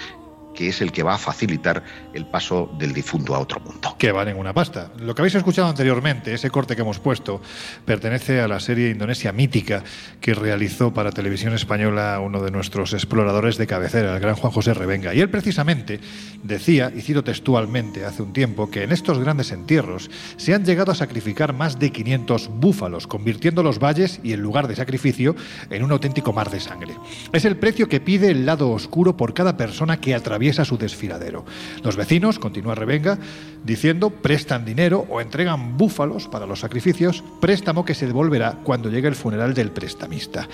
que 0.55 0.69
es 0.69 0.81
el 0.81 0.91
que 0.91 1.03
va 1.03 1.15
a 1.15 1.17
facilitar 1.17 1.83
el 2.13 2.25
paso 2.25 2.71
del 2.77 2.93
difunto 2.93 3.35
a 3.35 3.39
otro 3.39 3.59
mundo. 3.59 3.95
Que 3.97 4.11
valen 4.11 4.37
una 4.37 4.53
pasta. 4.53 4.91
Lo 4.99 5.13
que 5.13 5.21
habéis 5.21 5.35
escuchado 5.35 5.67
anteriormente, 5.67 6.33
ese 6.33 6.49
corte 6.49 6.75
que 6.75 6.81
hemos 6.81 6.99
puesto, 6.99 7.41
pertenece 7.85 8.41
a 8.41 8.47
la 8.47 8.59
serie 8.59 8.89
Indonesia 8.89 9.31
Mítica 9.31 9.83
que 10.21 10.33
realizó 10.33 10.93
para 10.93 11.11
Televisión 11.11 11.53
Española 11.53 12.19
uno 12.19 12.41
de 12.41 12.51
nuestros 12.51 12.93
exploradores 12.93 13.57
de 13.57 13.67
cabecera, 13.67 14.15
el 14.15 14.19
gran 14.19 14.35
Juan 14.35 14.53
José 14.53 14.73
Revenga. 14.73 15.13
Y 15.13 15.21
él 15.21 15.29
precisamente 15.29 15.99
decía, 16.43 16.91
y 16.95 17.01
cito 17.01 17.23
textualmente 17.23 18.05
hace 18.05 18.23
un 18.23 18.33
tiempo, 18.33 18.69
que 18.69 18.83
en 18.83 18.91
estos 18.91 19.19
grandes 19.19 19.51
entierros 19.51 20.09
se 20.37 20.53
han 20.53 20.65
llegado 20.65 20.91
a 20.91 20.95
sacrificar 20.95 21.53
más 21.53 21.79
de 21.79 21.91
500 21.91 22.49
búfalos, 22.49 23.07
convirtiendo 23.07 23.63
los 23.63 23.79
valles 23.79 24.19
y 24.23 24.31
el 24.31 24.39
lugar 24.39 24.67
de 24.67 24.75
sacrificio 24.75 25.35
en 25.69 25.83
un 25.83 25.91
auténtico 25.91 26.33
mar 26.33 26.49
de 26.49 26.59
sangre. 26.59 26.95
Es 27.33 27.45
el 27.45 27.57
precio 27.57 27.89
que 27.89 27.99
pide 27.99 28.31
el 28.31 28.45
lado 28.45 28.71
oscuro 28.71 29.17
por 29.17 29.33
cada 29.33 29.57
persona 29.57 29.99
que 29.99 30.15
atraviesa 30.15 30.44
a 30.59 30.65
su 30.65 30.77
desfiladero. 30.77 31.45
Los 31.83 31.95
vecinos, 31.95 32.39
continúa 32.39 32.75
Revenga, 32.75 33.17
diciendo, 33.63 34.09
prestan 34.09 34.65
dinero 34.65 35.05
o 35.09 35.21
entregan 35.21 35.77
búfalos 35.77 36.27
para 36.27 36.45
los 36.45 36.59
sacrificios, 36.59 37.23
préstamo 37.41 37.83
que 37.83 37.95
se 37.95 38.07
devolverá 38.07 38.59
cuando 38.63 38.89
llegue 38.89 39.07
el 39.07 39.15
funeral 39.15 39.53
del 39.53 39.71
prestamista. 39.71 40.47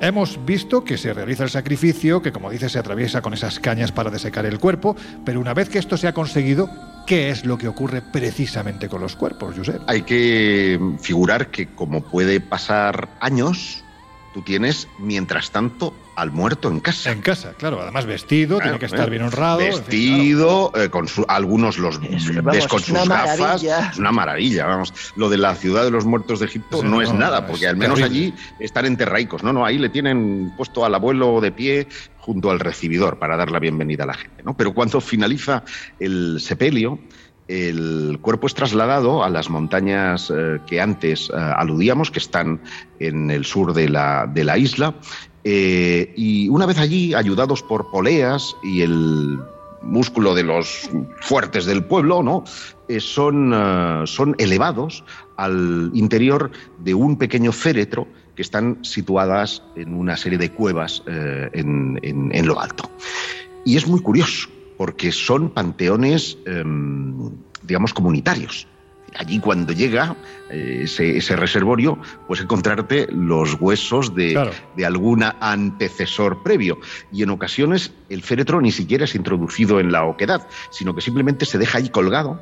Hemos 0.00 0.44
visto 0.44 0.82
que 0.82 0.98
se 0.98 1.14
realiza 1.14 1.44
el 1.44 1.50
sacrificio, 1.50 2.22
que 2.22 2.32
como 2.32 2.50
dice 2.50 2.68
se 2.68 2.78
atraviesa 2.80 3.22
con 3.22 3.34
esas 3.34 3.60
cañas 3.60 3.92
para 3.92 4.10
desecar 4.10 4.46
el 4.46 4.58
cuerpo, 4.58 4.96
pero 5.24 5.38
una 5.38 5.54
vez 5.54 5.68
que 5.68 5.78
esto 5.78 5.96
se 5.96 6.08
ha 6.08 6.12
conseguido, 6.12 6.68
¿qué 7.06 7.30
es 7.30 7.46
lo 7.46 7.56
que 7.56 7.68
ocurre 7.68 8.02
precisamente 8.02 8.88
con 8.88 9.00
los 9.00 9.14
cuerpos, 9.14 9.54
Josep? 9.56 9.80
Hay 9.86 10.02
que 10.02 10.80
figurar 11.00 11.52
que 11.52 11.68
como 11.68 12.02
puede 12.02 12.40
pasar 12.40 13.10
años, 13.20 13.81
tú 14.32 14.42
tienes, 14.42 14.88
mientras 14.98 15.50
tanto, 15.50 15.94
al 16.16 16.30
muerto 16.30 16.68
en 16.68 16.80
casa. 16.80 17.12
En 17.12 17.20
casa, 17.20 17.54
claro. 17.54 17.80
Además 17.80 18.06
vestido, 18.06 18.58
tiene 18.58 18.78
que 18.78 18.86
estar 18.86 19.08
bien 19.10 19.22
honrado. 19.22 19.58
Vestido, 19.58 20.72
eh, 20.74 20.88
con 20.88 21.08
su, 21.08 21.24
algunos 21.28 21.78
los 21.78 22.00
ves 22.00 22.66
con 22.66 22.80
sus 22.80 23.08
gafas. 23.08 23.62
Es 23.62 23.98
una 23.98 24.12
maravilla, 24.12 24.66
vamos. 24.66 24.92
Lo 25.16 25.28
de 25.28 25.38
la 25.38 25.54
ciudad 25.54 25.84
de 25.84 25.90
los 25.90 26.04
muertos 26.04 26.40
de 26.40 26.46
Egipto 26.46 26.82
no, 26.82 27.00
es 27.02 27.12
nada, 27.12 27.46
porque 27.46 27.66
al 27.66 27.76
menos 27.76 28.00
allí 28.02 28.34
están 28.58 28.86
enterraicos. 28.86 29.42
No, 29.42 29.52
no, 29.52 29.64
ahí 29.64 29.78
le 29.78 29.88
tienen 29.88 30.52
puesto 30.56 30.84
al 30.84 30.94
abuelo 30.94 31.40
de 31.40 31.52
pie 31.52 31.88
junto 32.18 32.50
al 32.50 32.60
recibidor 32.60 33.18
para 33.18 33.36
dar 33.36 33.50
la 33.50 33.58
bienvenida 33.58 34.04
a 34.04 34.06
la 34.06 34.14
gente. 34.14 34.42
¿no? 34.42 34.56
Pero 34.56 34.74
cuando 34.74 35.00
finaliza 35.00 35.64
el 35.98 36.40
sepelio, 36.40 36.98
el 37.48 38.18
cuerpo 38.20 38.46
es 38.46 38.54
trasladado 38.54 39.24
a 39.24 39.30
las 39.30 39.50
montañas 39.50 40.32
eh, 40.34 40.58
que 40.66 40.80
antes 40.80 41.30
eh, 41.30 41.36
aludíamos, 41.36 42.10
que 42.10 42.18
están 42.18 42.60
en 42.98 43.30
el 43.30 43.44
sur 43.44 43.74
de 43.74 43.88
la, 43.88 44.26
de 44.32 44.44
la 44.44 44.58
isla. 44.58 44.94
Eh, 45.44 46.12
y 46.16 46.48
una 46.48 46.66
vez 46.66 46.78
allí, 46.78 47.14
ayudados 47.14 47.62
por 47.62 47.90
poleas 47.90 48.54
y 48.62 48.82
el 48.82 49.38
músculo 49.82 50.34
de 50.34 50.44
los 50.44 50.88
fuertes 51.20 51.66
del 51.66 51.84
pueblo, 51.84 52.22
¿no? 52.22 52.44
son, 53.00 54.06
son 54.06 54.36
elevados 54.38 55.02
al 55.36 55.90
interior 55.92 56.52
de 56.78 56.94
un 56.94 57.16
pequeño 57.16 57.50
féretro 57.50 58.06
que 58.36 58.42
están 58.42 58.78
situadas 58.84 59.64
en 59.74 59.94
una 59.94 60.16
serie 60.16 60.38
de 60.38 60.52
cuevas 60.52 61.02
en, 61.06 61.98
en 62.02 62.46
lo 62.46 62.60
alto. 62.60 62.88
Y 63.64 63.76
es 63.76 63.88
muy 63.88 64.00
curioso, 64.00 64.48
porque 64.82 65.12
son 65.12 65.50
panteones, 65.50 66.36
em, 66.44 67.30
digamos, 67.62 67.94
comunitarios. 67.94 68.66
Allí 69.14 69.38
cuando 69.38 69.72
llega 69.72 70.16
eh, 70.50 70.80
ese, 70.82 71.36
reservorio, 71.36 72.00
pues 72.26 72.40
encontrarte 72.40 73.06
los 73.12 73.54
huesos 73.60 74.12
de, 74.16 74.50
de 74.76 74.84
algún 74.84 75.22
antecesor 75.22 76.42
previo. 76.42 76.80
Y 77.12 77.22
en 77.22 77.30
ocasiones 77.30 77.92
el 78.08 78.24
féretro 78.24 78.60
ni 78.60 78.72
siquiera 78.72 79.04
es 79.04 79.14
introducido 79.14 79.78
en 79.78 79.92
la 79.92 80.04
oquedad, 80.04 80.48
sino 80.72 80.96
que 80.96 81.00
simplemente 81.00 81.46
se 81.46 81.58
deja 81.58 81.78
ahí 81.78 81.88
colgado 81.88 82.40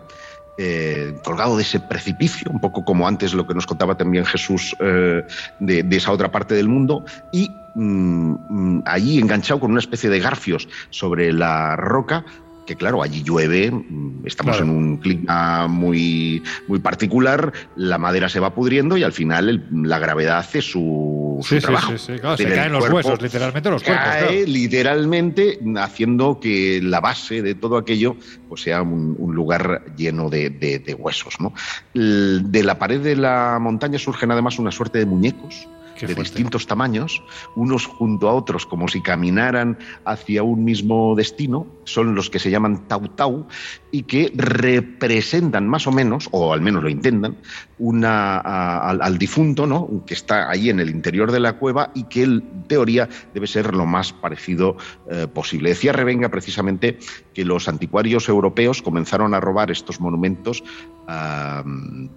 eh, 0.63 1.15
colgado 1.25 1.57
de 1.57 1.63
ese 1.63 1.81
precipicio, 1.81 2.51
un 2.51 2.61
poco 2.61 2.85
como 2.85 3.09
antes 3.09 3.33
lo 3.33 3.47
que 3.47 3.55
nos 3.55 3.67
contaba 3.67 3.97
también 3.97 4.27
Jesús 4.27 4.77
eh, 4.81 5.23
de, 5.59 5.97
esa 5.97 6.13
otra 6.13 6.31
parte 6.31 6.55
del 6.55 6.69
mundo, 6.69 7.03
y 7.33 7.51
mm, 7.75 8.35
mm, 8.49 8.83
allí 8.87 9.19
enganchado 9.19 9.61
con 9.61 9.71
una 9.71 9.81
especie 9.81 10.11
de 10.11 10.21
garfios 10.21 10.69
sobre 10.91 11.33
la 11.33 11.77
roca, 11.77 12.25
que 12.67 12.77
claro, 12.77 13.03
allí 13.03 13.25
llueve, 13.25 13.71
mm, 13.71 14.27
estamos 14.27 14.61
en 14.61 14.71
un 14.71 14.97
clima 14.99 15.67
muy, 15.67 16.41
muy 16.69 16.79
particular, 16.79 17.53
la 17.75 17.99
madera 17.99 18.29
se 18.29 18.39
va 18.39 18.55
pudriendo 18.55 18.97
y 18.97 19.03
al 19.03 19.13
final 19.13 19.67
la 19.73 19.99
gravedad 19.99 20.39
hace 20.39 20.63
su, 20.63 21.45
trabajo. 21.61 21.99
Sí, 21.99 22.15
sí, 22.15 22.21
se 22.37 22.49
caen 22.49 22.73
los 22.73 22.89
huesos, 22.89 23.21
literalmente 23.21 23.71
los 23.71 23.83
cuerpos. 23.83 24.07
Cae 24.07 24.47
literalmente 24.47 25.59
haciendo 25.79 26.39
que 26.39 26.81
la 26.81 27.01
base 27.01 27.43
de 27.43 27.57
todo 27.57 27.77
aquello 27.77 28.17
pues 28.49 28.63
sea 28.63 28.83
un, 28.83 29.17
lugar 29.35 29.83
lleno 29.97 30.31
de, 30.31 30.97
huesos. 30.97 31.41
¿no? 31.41 31.53
De 31.93 32.63
la 32.63 32.79
pared 32.79 33.01
de 33.01 33.17
la 33.17 33.59
montaña 33.61 33.99
surgen 33.99 34.31
además 34.31 34.61
una 34.61 34.71
suerte 34.71 35.01
de 35.01 35.07
muñecos 35.07 35.67
de 36.07 36.15
distintos 36.15 36.67
tamaños, 36.67 37.23
unos 37.57 37.87
junto 37.87 38.29
a 38.29 38.35
otros 38.35 38.67
como 38.67 38.89
si 38.89 39.03
caminaran 39.03 39.79
hacia 40.05 40.43
un 40.43 40.65
mismo 40.65 41.15
destino, 41.17 41.67
son 41.85 42.15
los 42.15 42.31
que 42.31 42.39
se 42.39 42.51
llaman 42.51 42.87
tau 42.89 43.09
tau 43.09 43.47
y 43.91 44.05
que 44.05 44.33
representan 44.35 45.69
más 45.69 45.87
o 45.87 45.93
menos, 45.93 46.29
o 46.31 46.53
al 46.53 46.61
menos 46.61 46.83
lo 46.83 46.89
intentan, 46.89 47.37
una, 47.79 48.39
al, 48.39 49.19
difunto, 49.19 49.67
¿no? 49.67 50.05
que 50.07 50.15
está 50.15 50.51
ahí 50.51 50.71
en 50.71 50.81
el 50.81 50.91
interior 50.91 51.33
de 51.33 51.41
la 51.41 51.55
cueva 51.55 51.91
y 51.95 52.05
que 52.05 52.23
en 52.23 52.65
teoría 52.69 53.09
debe 53.35 53.47
ser 53.47 53.75
lo 53.75 53.87
más 53.87 54.13
parecido 54.13 54.77
eh, 55.11 55.27
posible. 55.33 55.71
Decía 55.71 55.93
Revenga 55.93 56.29
precisamente 56.29 56.99
que 57.35 57.45
los 57.45 57.69
anticuarios 57.69 58.29
europeos 58.29 58.83
comenzaron 58.83 59.35
a 59.35 59.41
robar 59.41 59.71
estos 59.71 60.01
monumentos 60.01 60.63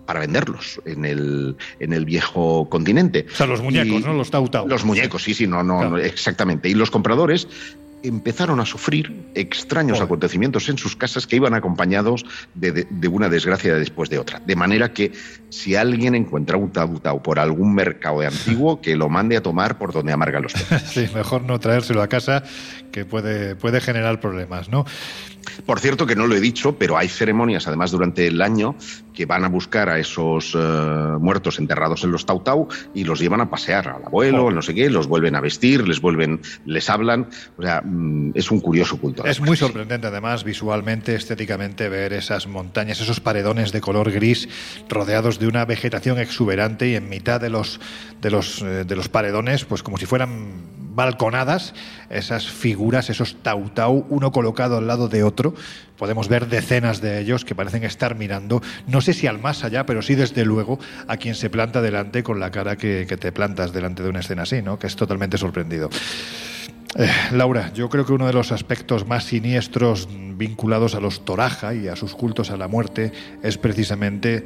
para 0.05 0.19
venderlos 0.19 0.79
en 0.85 1.03
el, 1.03 1.55
en 1.79 1.93
el 1.93 2.05
viejo 2.05 2.69
continente. 2.69 3.25
O 3.31 3.35
sea, 3.35 3.47
los 3.47 3.61
muñecos, 3.73 4.05
¿no? 4.05 4.13
Los 4.13 4.31
tau 4.31 4.47
tau. 4.49 4.67
Los 4.67 4.85
muñecos, 4.85 5.23
sí, 5.23 5.33
sí, 5.33 5.47
no, 5.47 5.63
no, 5.63 5.97
exactamente. 5.97 6.69
Y 6.69 6.73
los 6.73 6.91
compradores 6.91 7.47
empezaron 8.03 8.59
a 8.59 8.65
sufrir 8.65 9.29
extraños 9.33 10.01
acontecimientos 10.01 10.67
en 10.67 10.77
sus 10.77 10.95
casas 10.95 11.25
que 11.25 11.37
iban 11.37 11.53
acompañados 11.53 12.25
de, 12.53 13.07
una 13.07 13.29
desgracia 13.29 13.75
después 13.75 14.09
de 14.09 14.19
otra. 14.19 14.39
De 14.39 14.55
manera 14.55 14.93
que 14.93 15.13
si 15.49 15.75
alguien 15.75 16.13
encuentra 16.13 16.57
un 16.57 16.71
tautau 16.71 17.23
por 17.23 17.39
algún 17.39 17.73
mercado 17.73 18.19
de 18.19 18.27
antiguo, 18.27 18.81
que 18.81 18.95
lo 18.95 19.09
mande 19.09 19.37
a 19.37 19.41
tomar 19.41 19.77
por 19.77 19.93
donde 19.93 20.11
amarga 20.11 20.41
los 20.41 20.53
peces. 20.53 20.81
sí, 20.91 21.07
mejor 21.15 21.43
no 21.43 21.59
traérselo 21.59 22.01
a 22.01 22.07
casa, 22.09 22.43
que 22.91 23.05
puede, 23.05 23.55
puede 23.55 23.79
generar 23.79 24.19
problemas, 24.19 24.69
¿no? 24.69 24.85
Por 25.65 25.79
cierto, 25.79 26.05
que 26.05 26.15
no 26.15 26.27
lo 26.27 26.35
he 26.35 26.41
dicho, 26.41 26.77
pero 26.77 26.97
hay 26.97 27.07
ceremonias, 27.07 27.67
además, 27.67 27.91
durante 27.91 28.27
el 28.27 28.41
año 28.41 28.75
que 29.13 29.25
van 29.25 29.45
a 29.45 29.49
buscar 29.49 29.89
a 29.89 29.99
esos 29.99 30.55
eh, 30.55 30.57
muertos 31.19 31.59
enterrados 31.59 32.03
en 32.03 32.11
los 32.11 32.25
Tautau 32.25 32.67
y 32.93 33.03
los 33.03 33.19
llevan 33.19 33.41
a 33.41 33.49
pasear 33.49 33.87
al 33.87 34.05
abuelo, 34.05 34.51
no 34.51 34.61
sé 34.61 34.73
qué, 34.73 34.89
los 34.89 35.07
vuelven 35.07 35.35
a 35.35 35.41
vestir, 35.41 35.87
les 35.87 36.01
vuelven, 36.01 36.41
les 36.65 36.89
hablan. 36.89 37.27
O 37.57 37.61
sea, 37.61 37.81
mm, 37.83 38.31
es 38.33 38.51
un 38.51 38.59
curioso 38.59 38.97
culto. 38.97 39.25
Es 39.25 39.39
muy 39.39 39.57
sorprendente, 39.57 40.07
además, 40.07 40.43
visualmente, 40.43 41.15
estéticamente, 41.15 41.89
ver 41.89 42.13
esas 42.13 42.47
montañas, 42.47 42.99
esos 42.99 43.19
paredones 43.19 43.71
de 43.71 43.81
color 43.81 44.11
gris 44.11 44.49
rodeados 44.89 45.39
de 45.39 45.47
una 45.47 45.65
vegetación 45.65 46.19
exuberante 46.19 46.89
y 46.89 46.95
en 46.95 47.09
mitad 47.09 47.39
de 47.39 47.49
los, 47.49 47.79
de 48.21 48.31
los, 48.31 48.61
eh, 48.61 48.83
de 48.85 48.95
los 48.95 49.09
paredones, 49.09 49.65
pues 49.65 49.83
como 49.83 49.97
si 49.97 50.05
fueran 50.05 50.82
balconadas, 50.95 51.73
esas 52.09 52.47
figuras, 52.47 53.09
esos 53.09 53.35
tautau, 53.41 54.05
uno 54.09 54.31
colocado 54.31 54.77
al 54.77 54.87
lado 54.87 55.07
de 55.07 55.23
otro. 55.23 55.53
Podemos 55.97 56.27
ver 56.27 56.47
decenas 56.47 57.01
de 57.01 57.19
ellos 57.19 57.45
que 57.45 57.55
parecen 57.55 57.83
estar 57.83 58.15
mirando, 58.15 58.61
no 58.87 59.01
sé 59.01 59.13
si 59.13 59.27
al 59.27 59.39
más 59.39 59.63
allá, 59.63 59.85
pero 59.85 60.01
sí 60.01 60.15
desde 60.15 60.45
luego 60.45 60.79
a 61.07 61.17
quien 61.17 61.35
se 61.35 61.49
planta 61.49 61.81
delante 61.81 62.23
con 62.23 62.39
la 62.39 62.51
cara 62.51 62.75
que, 62.75 63.05
te 63.05 63.31
plantas 63.31 63.73
delante 63.73 64.03
de 64.03 64.09
una 64.09 64.19
escena 64.19 64.43
así, 64.43 64.61
¿no? 64.61 64.79
que 64.79 64.87
es 64.87 64.95
totalmente 64.95 65.37
sorprendido. 65.37 65.89
Eh, 66.95 67.09
Laura, 67.31 67.71
yo 67.73 67.89
creo 67.89 68.05
que 68.05 68.13
uno 68.13 68.27
de 68.27 68.33
los 68.33 68.51
aspectos 68.51 69.07
más 69.07 69.23
siniestros 69.23 70.07
vinculados 70.11 70.93
a 70.93 70.99
los 70.99 71.25
Toraja 71.25 71.73
y 71.73 71.87
a 71.87 71.95
sus 71.95 72.13
cultos 72.13 72.51
a 72.51 72.57
la 72.57 72.67
muerte 72.67 73.11
es 73.41 73.57
precisamente 73.57 74.45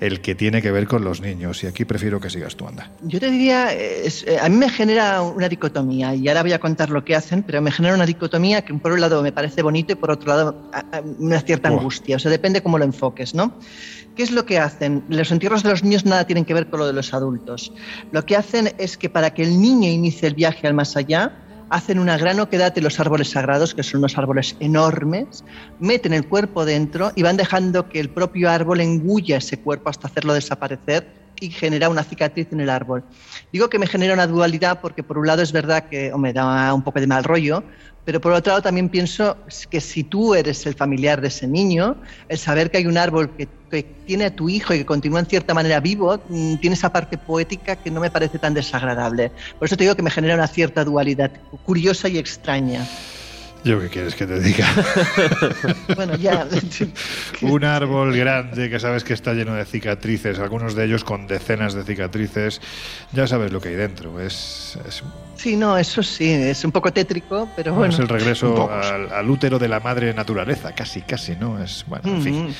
el 0.00 0.20
que 0.20 0.34
tiene 0.34 0.62
que 0.62 0.70
ver 0.70 0.86
con 0.86 1.04
los 1.04 1.20
niños. 1.20 1.62
Y 1.62 1.66
aquí 1.66 1.84
prefiero 1.84 2.20
que 2.20 2.30
sigas 2.30 2.56
tú, 2.56 2.66
anda. 2.66 2.90
Yo 3.02 3.20
te 3.20 3.30
diría, 3.30 3.68
eh, 3.72 4.08
a 4.40 4.48
mí 4.48 4.56
me 4.56 4.68
genera 4.68 5.22
una 5.22 5.48
dicotomía, 5.48 6.14
y 6.14 6.28
ahora 6.28 6.42
voy 6.42 6.52
a 6.52 6.58
contar 6.58 6.90
lo 6.90 7.04
que 7.04 7.14
hacen, 7.14 7.42
pero 7.42 7.60
me 7.62 7.70
genera 7.70 7.94
una 7.94 8.06
dicotomía 8.06 8.62
que 8.62 8.74
por 8.74 8.92
un 8.92 9.00
lado 9.00 9.22
me 9.22 9.32
parece 9.32 9.62
bonito 9.62 9.92
y 9.92 9.96
por 9.96 10.10
otro 10.10 10.28
lado 10.28 10.70
una 11.18 11.40
cierta 11.40 11.68
angustia. 11.68 12.16
O 12.16 12.18
sea, 12.18 12.30
depende 12.30 12.62
cómo 12.62 12.78
lo 12.78 12.84
enfoques, 12.84 13.34
¿no? 13.34 13.54
¿Qué 14.14 14.22
es 14.22 14.30
lo 14.30 14.46
que 14.46 14.58
hacen? 14.58 15.04
Los 15.08 15.30
entierros 15.30 15.62
de 15.62 15.70
los 15.70 15.84
niños 15.84 16.06
nada 16.06 16.26
tienen 16.26 16.46
que 16.46 16.54
ver 16.54 16.68
con 16.68 16.80
lo 16.80 16.86
de 16.86 16.94
los 16.94 17.12
adultos. 17.12 17.72
Lo 18.12 18.24
que 18.24 18.36
hacen 18.36 18.72
es 18.78 18.96
que 18.96 19.10
para 19.10 19.34
que 19.34 19.42
el 19.42 19.60
niño 19.60 19.90
inicie 19.90 20.28
el 20.28 20.34
viaje 20.34 20.66
al 20.66 20.72
más 20.72 20.96
allá, 20.96 21.45
hacen 21.70 21.98
una 21.98 22.16
gran 22.16 22.40
oquedad 22.40 22.74
de 22.74 22.80
los 22.80 23.00
árboles 23.00 23.30
sagrados, 23.30 23.74
que 23.74 23.82
son 23.82 23.98
unos 23.98 24.18
árboles 24.18 24.56
enormes, 24.60 25.44
meten 25.78 26.12
el 26.12 26.28
cuerpo 26.28 26.64
dentro 26.64 27.12
y 27.14 27.22
van 27.22 27.36
dejando 27.36 27.88
que 27.88 28.00
el 28.00 28.10
propio 28.10 28.50
árbol 28.50 28.80
engulla 28.80 29.38
ese 29.38 29.60
cuerpo 29.60 29.90
hasta 29.90 30.08
hacerlo 30.08 30.34
desaparecer 30.34 31.25
y 31.40 31.50
genera 31.50 31.88
una 31.88 32.02
cicatriz 32.02 32.48
en 32.52 32.60
el 32.60 32.70
árbol. 32.70 33.04
Digo 33.52 33.68
que 33.68 33.78
me 33.78 33.86
genera 33.86 34.14
una 34.14 34.26
dualidad 34.26 34.80
porque 34.80 35.02
por 35.02 35.18
un 35.18 35.26
lado 35.26 35.42
es 35.42 35.52
verdad 35.52 35.88
que 35.88 36.12
me 36.16 36.32
da 36.32 36.72
un 36.72 36.82
poco 36.82 37.00
de 37.00 37.06
mal 37.06 37.24
rollo, 37.24 37.62
pero 38.04 38.20
por 38.20 38.32
otro 38.32 38.52
lado 38.52 38.62
también 38.62 38.88
pienso 38.88 39.36
que 39.68 39.80
si 39.80 40.04
tú 40.04 40.34
eres 40.34 40.64
el 40.64 40.74
familiar 40.74 41.20
de 41.20 41.26
ese 41.26 41.48
niño, 41.48 41.96
el 42.28 42.38
saber 42.38 42.70
que 42.70 42.78
hay 42.78 42.86
un 42.86 42.96
árbol 42.96 43.30
que, 43.36 43.48
tiene 44.06 44.26
a 44.26 44.34
tu 44.34 44.48
hijo 44.48 44.72
y 44.72 44.78
que 44.78 44.86
continúa 44.86 45.18
en 45.18 45.26
cierta 45.26 45.52
manera 45.52 45.80
vivo, 45.80 46.20
mm, 46.28 46.58
tiene 46.58 46.74
esa 46.74 46.92
parte 46.92 47.18
poética 47.18 47.74
que 47.74 47.90
no 47.90 48.00
me 48.00 48.10
parece 48.10 48.38
tan 48.38 48.54
desagradable. 48.54 49.32
Por 49.58 49.66
eso 49.66 49.76
te 49.76 49.82
digo 49.82 49.96
que 49.96 50.02
me 50.02 50.10
genera 50.10 50.34
una 50.34 50.46
cierta 50.46 50.84
dualidad 50.84 51.32
curiosa 51.64 52.08
y 52.08 52.16
extraña. 52.16 52.86
¿Yo 53.66 53.80
qué 53.80 53.88
quieres 53.88 54.14
que 54.14 54.28
te 54.28 54.38
diga? 54.38 54.64
bueno, 55.96 56.14
ya. 56.14 56.46
Un 57.42 57.64
árbol 57.64 58.16
grande 58.16 58.70
que 58.70 58.78
sabes 58.78 59.02
que 59.02 59.12
está 59.12 59.34
lleno 59.34 59.56
de 59.56 59.64
cicatrices, 59.64 60.38
algunos 60.38 60.76
de 60.76 60.84
ellos 60.84 61.02
con 61.02 61.26
decenas 61.26 61.74
de 61.74 61.82
cicatrices. 61.82 62.60
Ya 63.12 63.26
sabes 63.26 63.50
lo 63.50 63.60
que 63.60 63.70
hay 63.70 63.74
dentro. 63.74 64.20
Es, 64.20 64.78
es 64.86 65.02
Sí, 65.36 65.54
no, 65.56 65.76
eso 65.76 66.02
sí, 66.02 66.30
es 66.30 66.64
un 66.64 66.72
poco 66.72 66.92
tétrico, 66.92 67.48
pero 67.54 67.74
bueno. 67.74 67.92
Es 67.92 67.98
el 67.98 68.08
regreso 68.08 68.70
al, 68.70 69.30
útero 69.30 69.58
de 69.58 69.68
la 69.68 69.80
madre 69.80 70.12
naturaleza, 70.14 70.72
casi, 70.72 71.02
casi, 71.02 71.36
¿no? 71.36 71.62
Es, 71.62 71.84
bueno, 71.86 72.08
en 72.08 72.22
fin. 72.22 72.54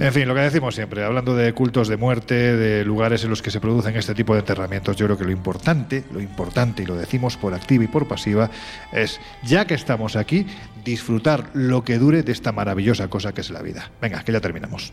En 0.00 0.12
fin, 0.12 0.28
lo 0.28 0.34
que 0.34 0.40
decimos 0.40 0.74
siempre, 0.74 1.04
hablando 1.04 1.34
de 1.34 1.52
cultos 1.52 1.88
de 1.88 1.96
muerte, 1.96 2.34
de 2.34 2.84
lugares 2.84 3.24
en 3.24 3.30
los 3.30 3.42
que 3.42 3.50
se 3.50 3.60
producen 3.60 3.96
este 3.96 4.14
tipo 4.14 4.34
de 4.34 4.40
enterramientos, 4.40 4.96
yo 4.96 5.06
creo 5.06 5.18
que 5.18 5.24
lo 5.24 5.32
importante, 5.32 6.04
lo 6.12 6.20
importante, 6.20 6.84
y 6.84 6.86
lo 6.86 6.96
decimos 6.96 7.36
por 7.36 7.54
activa 7.54 7.84
y 7.84 7.88
por 7.88 8.06
pasiva, 8.06 8.50
es, 8.92 9.20
ya 9.42 9.66
que 9.66 9.74
estamos 9.74 10.14
aquí, 10.16 10.46
disfrutar 10.84 11.50
lo 11.54 11.82
que 11.82 11.98
dure 11.98 12.22
de 12.22 12.32
esta 12.32 12.52
maravillosa 12.52 13.08
cosa 13.08 13.32
que 13.32 13.40
es 13.40 13.50
la 13.50 13.62
vida. 13.62 13.90
Venga, 14.00 14.22
que 14.22 14.32
ya 14.32 14.40
terminamos. 14.40 14.92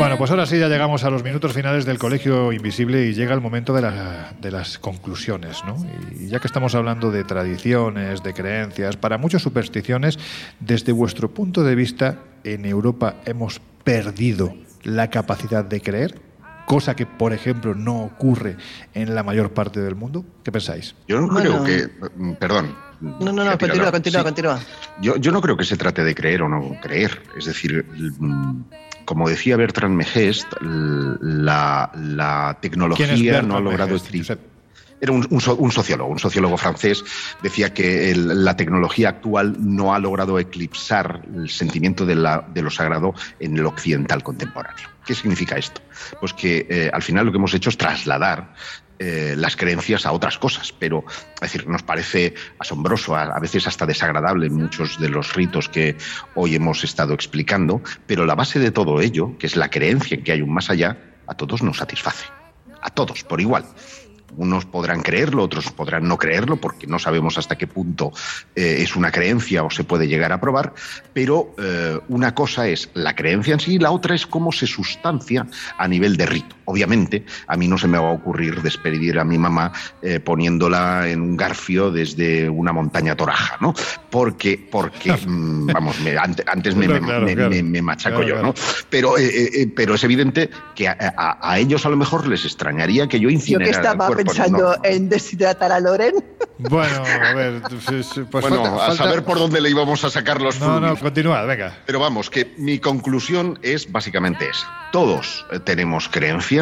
Bueno, 0.00 0.18
pues 0.18 0.28
ahora 0.32 0.44
sí 0.44 0.58
ya 0.58 0.66
llegamos 0.66 1.04
a 1.04 1.10
los 1.10 1.22
minutos 1.22 1.52
finales 1.52 1.84
del 1.84 2.00
Colegio 2.00 2.50
Invisible 2.50 3.06
y 3.06 3.14
llega 3.14 3.32
el 3.32 3.40
momento 3.40 3.74
de, 3.74 3.88
de 4.40 4.50
las 4.50 4.76
conclusiones, 4.76 5.62
¿no? 5.64 5.76
Y 6.18 6.26
ya 6.26 6.40
que 6.40 6.48
estamos 6.48 6.74
hablando 6.74 7.12
de 7.12 7.22
tradiciones, 7.22 8.24
de 8.24 8.34
creencias, 8.34 8.96
para 8.96 9.18
muchas 9.18 9.40
supersticiones, 9.40 10.18
desde 10.58 10.90
vuestro 10.90 11.30
punto 11.30 11.62
de 11.62 11.76
vista, 11.76 12.18
en 12.42 12.64
Europa 12.64 13.14
hemos 13.24 13.60
perdido 13.84 14.52
la 14.82 15.10
capacidad 15.10 15.64
de 15.64 15.80
creer, 15.80 16.31
cosa 16.66 16.94
que, 16.96 17.06
por 17.06 17.32
ejemplo, 17.32 17.74
no 17.74 18.00
ocurre 18.02 18.56
en 18.94 19.14
la 19.14 19.22
mayor 19.22 19.52
parte 19.52 19.80
del 19.80 19.94
mundo. 19.94 20.24
¿Qué 20.44 20.50
pensáis? 20.52 20.94
Yo 21.08 21.20
no 21.20 21.28
Bueno. 21.28 21.62
creo 21.62 21.64
que. 21.64 22.08
mm, 22.16 22.32
Perdón. 22.34 22.74
No, 23.00 23.32
no, 23.32 23.44
no, 23.44 23.58
continúa, 23.58 23.90
continúa, 23.90 24.20
sí. 24.20 24.24
continúa. 24.24 24.60
Yo, 25.00 25.16
yo 25.16 25.32
no 25.32 25.40
creo 25.40 25.56
que 25.56 25.64
se 25.64 25.76
trate 25.76 26.04
de 26.04 26.14
creer 26.14 26.42
o 26.42 26.48
no 26.48 26.76
creer. 26.80 27.20
Es 27.36 27.46
decir, 27.46 27.84
mm, 28.18 28.60
como 29.04 29.28
decía 29.28 29.56
Bertrand 29.56 29.96
Megest, 29.96 30.46
l- 30.60 31.16
la, 31.20 31.90
la 31.94 31.96
¿Quién 31.96 32.54
es 32.54 32.60
tecnología 32.60 33.06
Bertrand 33.06 33.48
no 33.48 33.56
ha 33.56 33.60
logrado? 33.60 33.96
Era 35.00 35.10
un, 35.12 35.26
un 35.30 35.40
so- 35.40 35.56
un 35.56 35.72
sociólogo, 35.72 36.12
un 36.12 36.20
sociólogo 36.20 36.56
francés, 36.56 37.02
decía 37.42 37.74
que 37.74 38.12
el- 38.12 38.44
la 38.44 38.56
tecnología 38.56 39.08
actual 39.08 39.56
no 39.58 39.92
ha 39.94 39.98
logrado 39.98 40.38
eclipsar 40.38 41.22
el 41.34 41.48
sentimiento 41.50 42.06
de, 42.06 42.14
la- 42.14 42.46
de 42.54 42.62
lo 42.62 42.70
sagrado 42.70 43.12
en 43.40 43.56
el 43.56 43.66
occidental 43.66 44.22
contemporáneo. 44.22 44.88
¿Qué 45.04 45.14
significa 45.14 45.56
esto? 45.56 45.80
Pues 46.20 46.32
que 46.32 46.66
eh, 46.68 46.90
al 46.92 47.02
final 47.02 47.26
lo 47.26 47.32
que 47.32 47.38
hemos 47.38 47.54
hecho 47.54 47.70
es 47.70 47.76
trasladar 47.76 48.54
eh, 48.98 49.34
las 49.36 49.56
creencias 49.56 50.06
a 50.06 50.12
otras 50.12 50.38
cosas, 50.38 50.72
pero 50.72 51.04
es 51.08 51.40
decir, 51.40 51.66
nos 51.66 51.82
parece 51.82 52.34
asombroso, 52.58 53.16
a, 53.16 53.22
a 53.22 53.40
veces 53.40 53.66
hasta 53.66 53.84
desagradable 53.84 54.48
muchos 54.48 55.00
de 55.00 55.08
los 55.08 55.34
ritos 55.34 55.68
que 55.68 55.96
hoy 56.36 56.54
hemos 56.54 56.84
estado 56.84 57.12
explicando, 57.14 57.82
pero 58.06 58.26
la 58.26 58.36
base 58.36 58.60
de 58.60 58.70
todo 58.70 59.00
ello, 59.00 59.36
que 59.38 59.46
es 59.46 59.56
la 59.56 59.70
creencia 59.70 60.16
en 60.16 60.22
que 60.22 60.30
hay 60.32 60.42
un 60.42 60.54
más 60.54 60.70
allá, 60.70 60.96
a 61.26 61.34
todos 61.34 61.62
nos 61.62 61.78
satisface, 61.78 62.26
a 62.80 62.90
todos 62.90 63.24
por 63.24 63.40
igual. 63.40 63.64
Unos 64.36 64.64
podrán 64.64 65.02
creerlo, 65.02 65.42
otros 65.42 65.70
podrán 65.72 66.08
no 66.08 66.18
creerlo, 66.18 66.56
porque 66.56 66.86
no 66.86 66.98
sabemos 66.98 67.38
hasta 67.38 67.56
qué 67.56 67.66
punto 67.66 68.12
eh, 68.54 68.78
es 68.80 68.96
una 68.96 69.10
creencia 69.10 69.62
o 69.62 69.70
se 69.70 69.84
puede 69.84 70.08
llegar 70.08 70.32
a 70.32 70.40
probar, 70.40 70.74
pero 71.12 71.54
eh, 71.58 71.98
una 72.08 72.34
cosa 72.34 72.68
es 72.68 72.90
la 72.94 73.14
creencia 73.14 73.54
en 73.54 73.60
sí 73.60 73.74
y 73.74 73.78
la 73.78 73.90
otra 73.90 74.14
es 74.14 74.26
cómo 74.26 74.52
se 74.52 74.66
sustancia 74.66 75.46
a 75.76 75.88
nivel 75.88 76.16
de 76.16 76.26
rito. 76.26 76.56
Obviamente, 76.64 77.24
a 77.46 77.56
mí 77.56 77.68
no 77.68 77.78
se 77.78 77.88
me 77.88 77.98
va 77.98 78.08
a 78.08 78.12
ocurrir 78.12 78.62
despedir 78.62 79.18
a 79.18 79.24
mi 79.24 79.38
mamá 79.38 79.72
eh, 80.02 80.20
poniéndola 80.20 81.08
en 81.08 81.20
un 81.20 81.36
garfio 81.36 81.90
desde 81.90 82.48
una 82.48 82.72
montaña 82.72 83.16
toraja, 83.16 83.56
¿no? 83.60 83.74
Porque, 84.10 84.58
porque 84.70 85.12
mm, 85.26 85.66
vamos, 85.66 85.98
me- 86.00 86.16
ante- 86.16 86.44
antes 86.46 86.74
me, 86.76 86.88
me- 86.88 87.00
Claro, 87.00 87.24
me- 87.26 87.34
claro. 87.34 87.50
me- 87.50 87.62
me 87.62 87.82
machaco 87.82 88.16
Claro, 88.18 88.28
yo, 88.28 88.34
claro. 88.34 88.48
¿no? 88.48 88.54
Pero, 88.90 89.18
eh, 89.18 89.28
eh, 89.62 89.72
pero 89.74 89.94
es 89.94 90.04
evidente 90.04 90.50
que 90.74 90.88
a, 90.88 90.96
a- 91.16 91.38
a 91.52 91.58
ellos 91.58 91.84
a 91.86 91.88
lo 91.88 91.96
mejor 91.96 92.26
les 92.26 92.44
extrañaría 92.44 93.08
que 93.08 93.18
yo 93.18 93.28
Yo 93.28 93.34
incinerara 93.34 93.64
que 93.64 93.70
el 93.78 93.84
estaba 93.86 94.06
cuerpo 94.06 94.24
pensando 94.24 94.76
en 94.82 95.08
deshidratar 95.08 95.72
a 95.72 95.80
Loren. 95.80 96.14
Bueno, 96.58 97.02
a 97.04 97.34
ver, 97.34 97.62
pues, 97.86 98.06
pues 98.30 98.42
bueno, 98.48 98.64
falta- 98.64 98.86
a 98.86 98.94
saber 98.94 99.24
por 99.24 99.38
dónde 99.38 99.60
le 99.60 99.70
íbamos 99.70 100.04
a 100.04 100.10
sacar 100.10 100.40
los 100.40 100.60
No, 100.60 100.78
no, 100.80 100.96
continúa, 100.96 101.42
venga. 101.44 101.76
Pero 101.86 101.98
vamos, 101.98 102.30
que 102.30 102.54
mi 102.58 102.78
conclusión 102.78 103.58
es 103.62 103.90
básicamente 103.90 104.48
esa. 104.48 104.68
Todos 104.92 105.44
tenemos 105.64 106.08
creencias. 106.08 106.61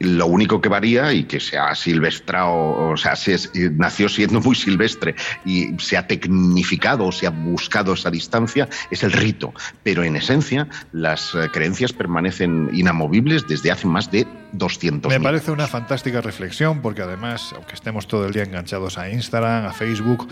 Lo 0.00 0.26
único 0.26 0.60
que 0.60 0.68
varía 0.68 1.12
y 1.12 1.24
que 1.24 1.40
se 1.40 1.58
ha 1.58 1.74
silvestrado, 1.74 2.52
o 2.54 2.96
sea, 2.96 3.16
se 3.16 3.34
es- 3.34 3.50
eh, 3.54 3.68
nació 3.76 4.08
siendo 4.08 4.40
muy 4.40 4.54
silvestre 4.54 5.16
y 5.44 5.70
se 5.80 5.96
ha 5.96 6.06
tecnificado, 6.06 7.10
se 7.10 7.26
ha 7.26 7.30
buscado 7.30 7.94
esa 7.94 8.08
distancia, 8.08 8.68
es 8.92 9.02
el 9.02 9.10
rito. 9.10 9.52
Pero 9.82 10.04
en 10.04 10.14
esencia, 10.14 10.68
las 10.92 11.34
eh, 11.34 11.48
creencias 11.52 11.92
permanecen 11.92 12.70
inamovibles 12.72 13.48
desde 13.48 13.72
hace 13.72 13.88
más 13.88 14.08
de 14.12 14.26
200 14.52 15.10
Me 15.12 15.20
parece 15.20 15.50
una 15.50 15.66
fantástica 15.66 16.20
reflexión 16.20 16.80
porque 16.80 17.02
además, 17.02 17.52
aunque 17.56 17.74
estemos 17.74 18.06
todo 18.06 18.24
el 18.26 18.32
día 18.32 18.44
enganchados 18.44 18.98
a 18.98 19.10
Instagram, 19.10 19.66
a 19.66 19.72
Facebook, 19.72 20.28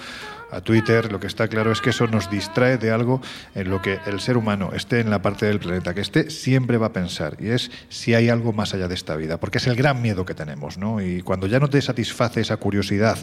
a 0.51 0.61
Twitter, 0.61 1.11
lo 1.11 1.19
que 1.21 1.27
está 1.27 1.49
claro 1.49 1.73
es 1.73 1.81
que 1.81 1.91
eso 1.91 2.07
nos 2.07 2.31
distrae 2.31 2.79
de 2.79 2.91
algo 2.93 3.21
en 3.55 3.69
lo 3.69 3.83
que 3.83 3.99
el 4.07 4.21
ser 4.21 4.37
humano 4.37 4.71
esté 4.75 5.01
en 5.01 5.11
la 5.11 5.21
parte 5.21 5.47
del 5.47 5.59
planeta 5.59 5.93
que 5.95 6.01
esté, 6.01 6.31
siempre 6.31 6.79
va 6.79 6.87
a 6.87 6.93
pensar 6.93 7.37
y 7.41 7.49
es 7.49 7.71
si 7.89 8.15
hay 8.15 8.29
algo 8.29 8.53
más 8.53 8.73
allá 8.75 8.87
de 8.89 8.95
esta 8.95 9.17
vida, 9.17 9.39
porque 9.39 9.59
es 9.59 9.67
el 9.67 9.75
gran 9.77 10.01
miedo 10.01 10.25
que 10.25 10.35
tenemos, 10.35 10.79
¿no? 10.79 11.01
Y 11.03 11.23
cuando 11.23 11.47
ya 11.47 11.59
no 11.59 11.69
te 11.69 11.81
satisface 11.83 12.41
esa 12.41 12.57
curiosidad 12.59 13.19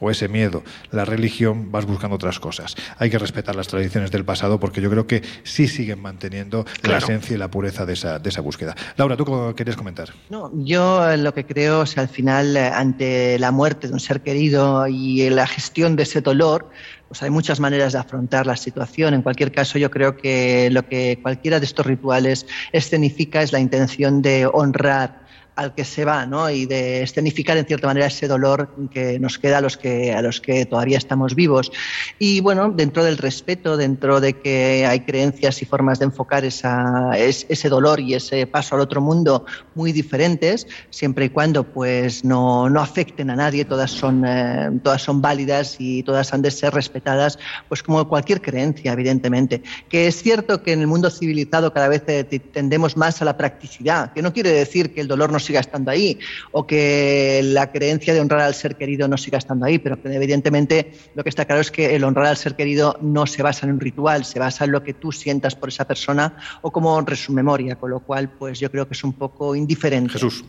o 0.00 0.10
ese 0.10 0.28
miedo, 0.28 0.62
la 0.92 1.04
religión, 1.04 1.72
vas 1.72 1.84
buscando 1.84 2.16
otras 2.16 2.38
cosas. 2.38 2.76
Hay 2.98 3.10
que 3.10 3.18
respetar 3.18 3.56
las 3.56 3.68
tradiciones 3.68 4.10
del 4.10 4.24
pasado 4.24 4.60
porque 4.60 4.80
yo 4.80 4.88
creo 4.90 5.06
que 5.06 5.22
sí 5.42 5.66
siguen 5.68 6.00
manteniendo 6.00 6.64
la 6.82 6.88
Claro. 6.98 7.04
esencia 7.06 7.34
y 7.34 7.38
la 7.38 7.50
pureza 7.50 7.86
de 7.86 7.94
esa, 7.94 8.18
de 8.18 8.28
esa 8.28 8.40
búsqueda. 8.40 8.74
Laura, 8.96 9.16
¿tú 9.16 9.24
cómo 9.24 9.54
querías 9.54 9.76
comentar? 9.76 10.10
No, 10.30 10.50
yo 10.54 11.10
eh, 11.10 11.16
lo 11.16 11.34
que 11.34 11.44
creo 11.44 11.82
es 11.82 11.98
al 11.98 12.08
final, 12.08 12.56
eh, 12.56 12.66
ante 12.68 13.38
la 13.38 13.50
muerte 13.50 13.88
de 13.88 13.92
un 13.94 14.00
ser 14.00 14.20
querido 14.22 14.86
y 14.86 15.28
la 15.30 15.46
gestión 15.46 15.96
de 15.96 16.04
ese 16.04 16.20
dolor, 16.20 16.68
pues 17.08 17.22
hay 17.22 17.30
muchas 17.30 17.58
maneras 17.58 17.94
de 17.94 17.98
afrontar 17.98 18.46
la 18.46 18.56
situación. 18.56 19.14
En 19.14 19.22
cualquier 19.22 19.50
caso, 19.50 19.78
yo 19.78 19.90
creo 19.90 20.16
que 20.16 20.68
lo 20.70 20.86
que 20.86 21.18
cualquiera 21.22 21.58
de 21.58 21.64
estos 21.64 21.86
rituales 21.86 22.46
escenifica 22.72 23.42
es 23.42 23.52
la 23.52 23.60
intención 23.60 24.20
de 24.20 24.46
honrar 24.46 25.27
al 25.58 25.74
que 25.74 25.84
se 25.84 26.04
va, 26.04 26.24
¿no? 26.24 26.48
Y 26.50 26.66
de 26.66 27.02
escenificar 27.02 27.56
en 27.56 27.66
cierta 27.66 27.88
manera 27.88 28.06
ese 28.06 28.28
dolor 28.28 28.74
que 28.92 29.18
nos 29.18 29.38
queda 29.38 29.58
a 29.58 29.60
los 29.60 29.76
que 29.76 30.12
a 30.12 30.22
los 30.22 30.40
que 30.40 30.66
todavía 30.66 30.98
estamos 30.98 31.34
vivos. 31.34 31.72
Y 32.18 32.40
bueno, 32.40 32.70
dentro 32.70 33.02
del 33.02 33.18
respeto, 33.18 33.76
dentro 33.76 34.20
de 34.20 34.34
que 34.40 34.86
hay 34.86 35.00
creencias 35.00 35.60
y 35.60 35.64
formas 35.66 35.98
de 35.98 36.04
enfocar 36.06 36.44
esa, 36.44 37.10
es- 37.18 37.44
ese 37.48 37.68
dolor 37.68 37.98
y 37.98 38.14
ese 38.14 38.46
paso 38.46 38.76
al 38.76 38.82
otro 38.82 39.00
mundo 39.00 39.44
muy 39.74 39.90
diferentes, 39.92 40.66
siempre 40.90 41.24
y 41.24 41.28
cuando 41.30 41.64
pues 41.72 42.24
no, 42.24 42.70
no 42.70 42.80
afecten 42.80 43.28
a 43.30 43.36
nadie, 43.36 43.64
todas 43.64 43.90
son 43.90 44.24
eh, 44.24 44.70
todas 44.84 45.02
son 45.02 45.20
válidas 45.20 45.76
y 45.80 46.04
todas 46.04 46.32
han 46.32 46.42
de 46.42 46.52
ser 46.52 46.72
respetadas, 46.72 47.36
pues 47.68 47.82
como 47.82 48.08
cualquier 48.08 48.40
creencia, 48.40 48.92
evidentemente. 48.92 49.62
Que 49.88 50.06
es 50.06 50.22
cierto 50.22 50.62
que 50.62 50.72
en 50.72 50.80
el 50.82 50.86
mundo 50.86 51.10
civilizado 51.10 51.72
cada 51.72 51.88
vez 51.88 52.04
eh, 52.06 52.22
te- 52.22 52.38
tendemos 52.38 52.96
más 52.96 53.20
a 53.20 53.24
la 53.24 53.36
practicidad, 53.36 54.12
que 54.12 54.22
no 54.22 54.32
quiere 54.32 54.50
decir 54.50 54.94
que 54.94 55.00
el 55.00 55.08
dolor 55.08 55.32
no 55.32 55.38
siga 55.48 55.60
estando 55.60 55.90
ahí 55.90 56.18
o 56.52 56.66
que 56.66 57.40
la 57.42 57.72
creencia 57.72 58.12
de 58.14 58.20
honrar 58.20 58.40
al 58.42 58.54
ser 58.54 58.76
querido 58.76 59.08
no 59.08 59.16
siga 59.16 59.38
estando 59.38 59.64
ahí, 59.66 59.78
pero 59.78 59.98
evidentemente 60.04 60.92
lo 61.14 61.22
que 61.22 61.30
está 61.30 61.44
claro 61.44 61.60
es 61.60 61.70
que 61.70 61.96
el 61.96 62.04
honrar 62.04 62.26
al 62.26 62.36
ser 62.36 62.54
querido 62.54 62.96
no 63.00 63.26
se 63.26 63.42
basa 63.42 63.66
en 63.66 63.72
un 63.72 63.80
ritual, 63.80 64.24
se 64.24 64.38
basa 64.38 64.64
en 64.66 64.72
lo 64.72 64.82
que 64.82 64.94
tú 64.94 65.10
sientas 65.12 65.54
por 65.54 65.68
esa 65.70 65.86
persona 65.86 66.34
o 66.62 66.70
cómo 66.70 66.94
honres 66.94 67.24
su 67.24 67.32
memoria, 67.32 67.76
con 67.76 67.90
lo 67.90 68.00
cual 68.00 68.28
pues 68.38 68.60
yo 68.60 68.70
creo 68.70 68.86
que 68.86 68.94
es 68.94 69.02
un 69.04 69.14
poco 69.14 69.54
indiferente. 69.54 70.12
Jesús. 70.12 70.44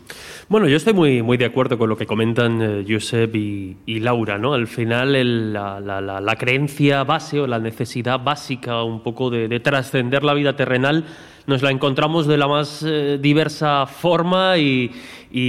Bueno, 0.48 0.68
yo 0.68 0.78
estoy 0.78 0.94
muy, 0.94 1.22
muy 1.22 1.38
de 1.38 1.46
acuerdo 1.46 1.78
con 1.78 1.90
lo 1.90 1.98
que 1.98 2.06
comentan 2.06 2.62
eh, 2.62 2.86
Josep 2.88 3.34
y, 3.36 3.78
y 3.86 4.00
Laura, 4.00 4.38
¿no? 4.38 4.54
Al 4.54 4.68
final 4.68 5.16
el- 5.16 5.54
la, 5.54 5.80
la- 5.80 6.02
la- 6.02 6.20
la 6.22 6.36
creencia 6.36 7.04
base 7.04 7.40
o 7.40 7.48
la 7.48 7.60
necesidad 7.60 8.20
básica 8.20 8.84
un 8.84 9.02
poco 9.04 9.30
de, 9.30 9.48
de 9.48 9.60
trascender 9.60 10.24
la 10.24 10.34
vida 10.34 10.56
terrenal 10.56 11.06
nos 11.48 11.62
la 11.62 11.72
encontramos 11.72 12.28
de 12.28 12.38
la 12.38 12.48
más 12.48 12.84
eh, 12.86 13.18
diversa 13.22 13.86
forma 13.86 14.58
y, 14.58 14.92
y- 15.32 15.40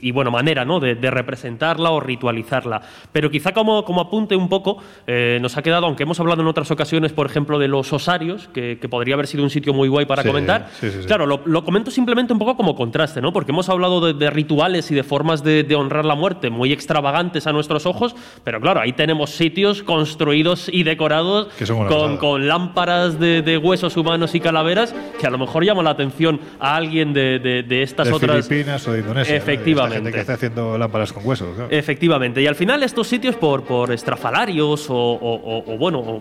y- 0.00 0.08
y, 0.08 0.10
bueno, 0.12 0.30
manera 0.30 0.64
¿no? 0.64 0.80
de, 0.80 0.94
de 0.94 1.10
representarla 1.10 1.90
o 1.90 2.00
ritualizarla. 2.00 2.82
Pero 3.12 3.30
quizá 3.30 3.52
como, 3.52 3.84
como 3.84 4.00
apunte 4.00 4.36
un 4.36 4.48
poco, 4.48 4.78
eh, 5.06 5.38
nos 5.40 5.56
ha 5.56 5.62
quedado, 5.62 5.86
aunque 5.86 6.04
hemos 6.04 6.18
hablado 6.20 6.42
en 6.42 6.48
otras 6.48 6.70
ocasiones, 6.70 7.12
por 7.12 7.26
ejemplo, 7.26 7.58
de 7.58 7.68
los 7.68 7.92
osarios, 7.92 8.48
que, 8.52 8.78
que 8.80 8.88
podría 8.88 9.14
haber 9.14 9.26
sido 9.26 9.42
un 9.44 9.50
sitio 9.50 9.72
muy 9.74 9.88
guay 9.88 10.06
para 10.06 10.22
Sí, 10.22 10.28
comentar. 10.28 10.68
sí, 10.80 10.90
sí, 10.90 10.98
sí. 11.02 11.06
Claro, 11.06 11.26
lo, 11.26 11.42
lo 11.46 11.64
comento 11.64 11.90
simplemente 11.90 12.32
un 12.32 12.38
poco 12.38 12.56
como 12.56 12.74
contraste, 12.74 13.20
¿no? 13.20 13.32
Porque 13.32 13.52
hemos 13.52 13.68
hablado 13.68 14.00
de, 14.00 14.14
de 14.14 14.30
rituales 14.30 14.90
y 14.90 14.94
de 14.94 15.02
formas 15.02 15.42
de, 15.42 15.62
de 15.64 15.74
honrar 15.74 16.04
la 16.04 16.14
muerte 16.14 16.50
muy 16.50 16.72
extravagantes 16.72 17.46
a 17.46 17.52
nuestros 17.52 17.86
ojos, 17.86 18.14
pero 18.44 18.60
claro, 18.60 18.80
ahí 18.80 18.92
tenemos 18.92 19.30
sitios 19.30 19.82
construidos 19.82 20.68
y 20.72 20.82
decorados 20.84 21.48
con, 22.20 22.48
lámparas 22.48 23.18
de, 23.18 23.58
huesos 23.58 23.96
humanos 23.96 24.34
y 24.34 24.40
calaveras 24.40 24.94
que 25.20 25.26
a 25.26 25.30
lo 25.30 25.38
mejor 25.38 25.64
llaman 25.64 25.84
la 25.84 25.90
atención 25.90 26.40
a 26.60 26.76
alguien 26.76 27.12
de, 27.12 27.66
estas 27.82 28.10
otras. 28.12 28.46
Filipinas 28.46 28.86
o 28.88 28.92
de 28.92 29.02
Indonesia. 29.08 29.36
Efectivamente. 29.36 29.96
Gente 29.96 30.12
que 30.12 30.20
está 30.20 30.34
haciendo 30.34 30.78
lámparas 30.78 31.12
con 31.12 31.26
huesos. 31.26 31.48
claro. 31.54 31.70
Efectivamente. 31.70 32.40
Y 32.42 32.46
al 32.46 32.54
final 32.54 32.82
estos 32.82 33.06
sitios 33.08 33.36
por, 33.36 33.64
por 33.64 33.92
estrafalarios 33.92 34.88
o, 34.90 34.94
o- 34.94 35.34
o- 35.58 35.74
o, 35.74 35.78
bueno, 35.78 36.20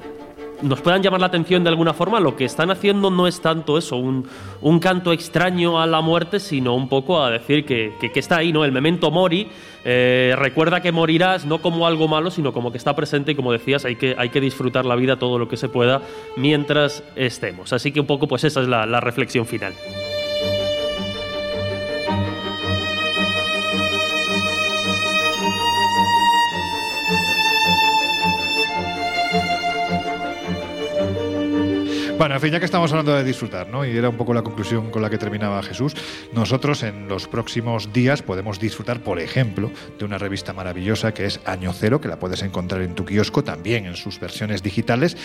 nos 0.62 0.82
puedan 0.82 1.04
llamar 1.04 1.20
la 1.22 1.28
atención 1.28 1.64
de 1.64 1.70
alguna 1.70 1.94
forma, 1.94 2.20
lo 2.20 2.36
que 2.36 2.46
están 2.46 2.72
haciendo 2.72 3.12
no 3.12 3.28
es 3.28 3.42
tanto 3.42 3.78
eso, 3.78 3.96
un, 3.96 4.28
un 4.62 4.80
canto 4.80 5.14
extraño 5.14 5.80
a 5.80 5.86
la 5.86 6.02
muerte, 6.02 6.40
sino 6.40 6.74
un 6.76 6.90
poco 6.90 7.22
a 7.24 7.30
decir 7.30 7.64
que, 7.64 7.94
que- 8.02 8.12
que 8.12 8.20
está 8.20 8.38
ahí, 8.38 8.52
¿no? 8.52 8.66
El 8.66 8.72
memento 8.72 9.12
mori, 9.12 9.50
eh, 9.86 10.34
recuerda 10.36 10.82
que 10.82 10.92
morirás 10.92 11.46
no 11.46 11.60
como 11.60 11.86
algo 11.86 12.08
malo, 12.08 12.32
sino 12.32 12.54
como 12.54 12.72
que 12.72 12.80
está 12.80 12.96
presente 12.96 13.34
y 13.34 13.36
como 13.36 13.52
decías, 13.52 13.86
hay 13.86 13.98
que, 13.98 14.16
hay 14.18 14.30
que 14.30 14.42
disfrutar 14.42 14.84
la 14.86 14.96
vida 14.96 15.18
todo 15.18 15.38
lo 15.38 15.48
que 15.48 15.58
se 15.58 15.70
pueda 15.70 16.02
mientras 16.38 17.04
estemos. 17.16 17.72
Así 17.72 17.92
que 17.92 18.00
un 18.00 18.08
poco, 18.08 18.28
pues 18.28 18.44
esa 18.44 18.62
es 18.62 18.68
la, 18.68 18.88
la 18.88 19.00
reflexión 19.00 19.46
final. 19.46 19.74
Bueno, 32.18 32.34
en 32.34 32.42
fin, 32.42 32.52
ya 32.52 32.58
que 32.58 32.66
estamos 32.66 32.90
hablando 32.92 33.14
de 33.14 33.24
disfrutar, 33.24 33.70
¿no? 33.70 33.86
Y 33.86 33.96
era 33.96 34.10
un 34.10 34.18
poco 34.18 34.34
la 34.34 34.42
conclusión 34.42 34.90
con 34.90 35.04
la 35.04 35.10
que 35.12 35.20
terminaba 35.20 35.62
Jesús, 35.62 35.96
nosotros 36.34 36.82
en 36.82 37.08
los 37.08 37.28
próximos 37.28 37.94
días 37.94 38.24
podemos 38.24 38.60
disfrutar, 38.60 39.02
por 39.02 39.20
ejemplo, 39.20 39.70
de 40.00 40.04
una 40.04 40.18
revista 40.18 40.52
maravillosa 40.52 41.14
que 41.14 41.26
es 41.26 41.40
Año 41.46 41.74
Cero, 41.74 42.02
que 42.02 42.08
la 42.08 42.18
puedes 42.18 42.42
encontrar 42.42 42.82
en 42.82 42.96
tu 42.96 43.06
kiosco, 43.06 43.44
también 43.44 43.86
en 43.86 43.96
sus 43.96 44.20
versiones 44.20 44.64
digitales, 44.64 45.16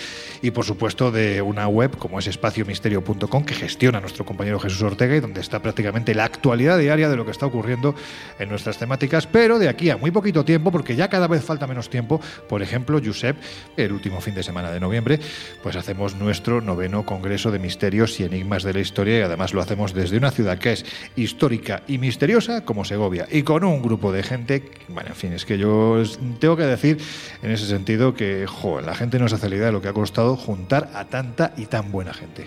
y 0.43 0.51
por 0.51 0.65
supuesto 0.65 1.09
de 1.09 1.41
una 1.41 1.67
web 1.67 1.97
como 1.97 2.19
es 2.19 2.27
espaciomisterio.com, 2.27 3.43
que 3.43 3.55
gestiona 3.55 3.99
nuestro 3.99 4.23
compañero 4.23 4.59
Jesús 4.59 4.83
Ortega 4.83 5.15
y 5.15 5.19
donde 5.19 5.41
está 5.41 5.63
prácticamente 5.63 6.13
la 6.13 6.25
actualidad 6.25 6.77
diaria 6.77 7.09
de 7.09 7.15
lo 7.15 7.25
que 7.25 7.31
está 7.31 7.47
ocurriendo 7.47 7.95
en 8.37 8.49
nuestras 8.49 8.77
temáticas, 8.77 9.25
pero 9.25 9.57
de 9.57 9.67
aquí 9.67 9.89
a 9.89 9.97
muy 9.97 10.11
poquito 10.11 10.45
tiempo, 10.45 10.71
porque 10.71 10.95
ya 10.95 11.09
cada 11.09 11.27
vez 11.27 11.43
falta 11.43 11.65
menos 11.65 11.89
tiempo, 11.89 12.21
por 12.47 12.61
ejemplo, 12.61 13.01
Josep, 13.03 13.35
el 13.77 13.91
último 13.91 14.21
fin 14.21 14.35
de 14.35 14.43
semana 14.43 14.69
de 14.69 14.79
noviembre, 14.79 15.19
pues 15.63 15.75
hacemos 15.75 16.13
nuestro 16.13 16.61
noveno 16.61 16.82
Congreso 17.05 17.49
de 17.51 17.59
Misterios 17.59 18.19
y 18.19 18.23
Enigmas 18.23 18.63
de 18.63 18.73
la 18.73 18.79
Historia 18.79 19.19
y 19.19 19.21
además 19.21 19.53
lo 19.53 19.61
hacemos 19.61 19.93
desde 19.93 20.17
una 20.17 20.31
ciudad 20.31 20.57
que 20.57 20.73
es 20.73 20.85
histórica 21.15 21.81
y 21.87 21.97
misteriosa 21.97 22.65
como 22.65 22.85
Segovia 22.85 23.27
y 23.31 23.43
con 23.43 23.63
un 23.63 23.81
grupo 23.81 24.11
de 24.11 24.21
gente, 24.21 24.71
bueno, 24.89 25.09
en 25.09 25.15
fin, 25.15 25.33
es 25.33 25.45
que 25.45 25.57
yo 25.57 26.03
tengo 26.39 26.57
que 26.57 26.63
decir 26.63 26.97
en 27.41 27.51
ese 27.51 27.65
sentido 27.65 28.13
que, 28.13 28.45
la 28.85 28.95
gente 28.95 29.19
no 29.19 29.27
se 29.27 29.35
hace 29.35 29.49
la 29.49 29.55
idea 29.55 29.65
de 29.67 29.71
lo 29.71 29.81
que 29.81 29.87
ha 29.87 29.93
costado 29.93 30.35
juntar 30.35 30.89
a 30.93 31.05
tanta 31.05 31.53
y 31.57 31.65
tan 31.65 31.91
buena 31.91 32.13
gente. 32.13 32.45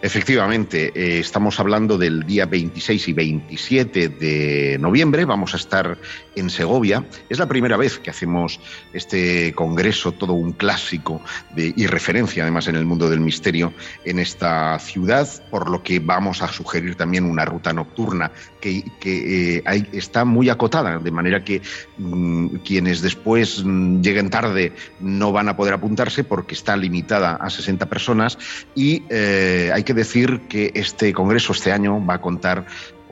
Efectivamente, 0.00 0.92
eh, 0.94 1.18
estamos 1.18 1.58
hablando 1.58 1.98
del 1.98 2.22
día 2.24 2.46
26 2.46 3.08
y 3.08 3.12
27 3.12 4.08
de 4.08 4.76
noviembre. 4.78 5.24
Vamos 5.24 5.54
a 5.54 5.56
estar 5.56 5.98
en 6.36 6.50
Segovia. 6.50 7.04
Es 7.28 7.38
la 7.40 7.46
primera 7.48 7.76
vez 7.76 7.98
que 7.98 8.10
hacemos 8.10 8.60
este 8.92 9.52
congreso, 9.54 10.12
todo 10.12 10.34
un 10.34 10.52
clásico 10.52 11.20
de, 11.56 11.72
y 11.76 11.86
referencia 11.86 12.44
además 12.44 12.68
en 12.68 12.76
el 12.76 12.84
mundo 12.86 13.10
del 13.10 13.18
misterio 13.20 13.72
en 14.04 14.20
esta 14.20 14.78
ciudad, 14.78 15.28
por 15.50 15.68
lo 15.68 15.82
que 15.82 15.98
vamos 15.98 16.42
a 16.42 16.48
sugerir 16.48 16.94
también 16.94 17.24
una 17.24 17.44
ruta 17.44 17.72
nocturna 17.72 18.30
que, 18.60 18.84
que, 19.00 19.56
eh, 19.56 19.62
hay- 19.66 19.88
está 19.92 20.24
muy 20.24 20.48
acotada, 20.48 20.98
de 20.98 21.10
manera 21.10 21.42
que 21.42 21.60
mm, 21.98 22.56
quienes 22.64 23.02
después 23.02 23.64
mm, 23.64 24.00
lleguen 24.00 24.30
tarde 24.30 24.72
no 25.00 25.32
van 25.32 25.48
a 25.48 25.56
poder 25.56 25.74
apuntarse 25.74 26.22
porque 26.22 26.54
está 26.54 26.76
limitada 26.76 27.34
a 27.34 27.50
60 27.50 27.86
personas 27.86 28.38
y 28.76 29.02
eh, 29.10 29.70
hay 29.74 29.82
que 29.82 29.87
decir 29.94 30.40
que 30.48 30.72
este 30.74 31.12
congreso 31.12 31.52
este 31.52 31.72
año 31.72 32.04
va 32.04 32.14
a 32.14 32.20
contar 32.20 32.66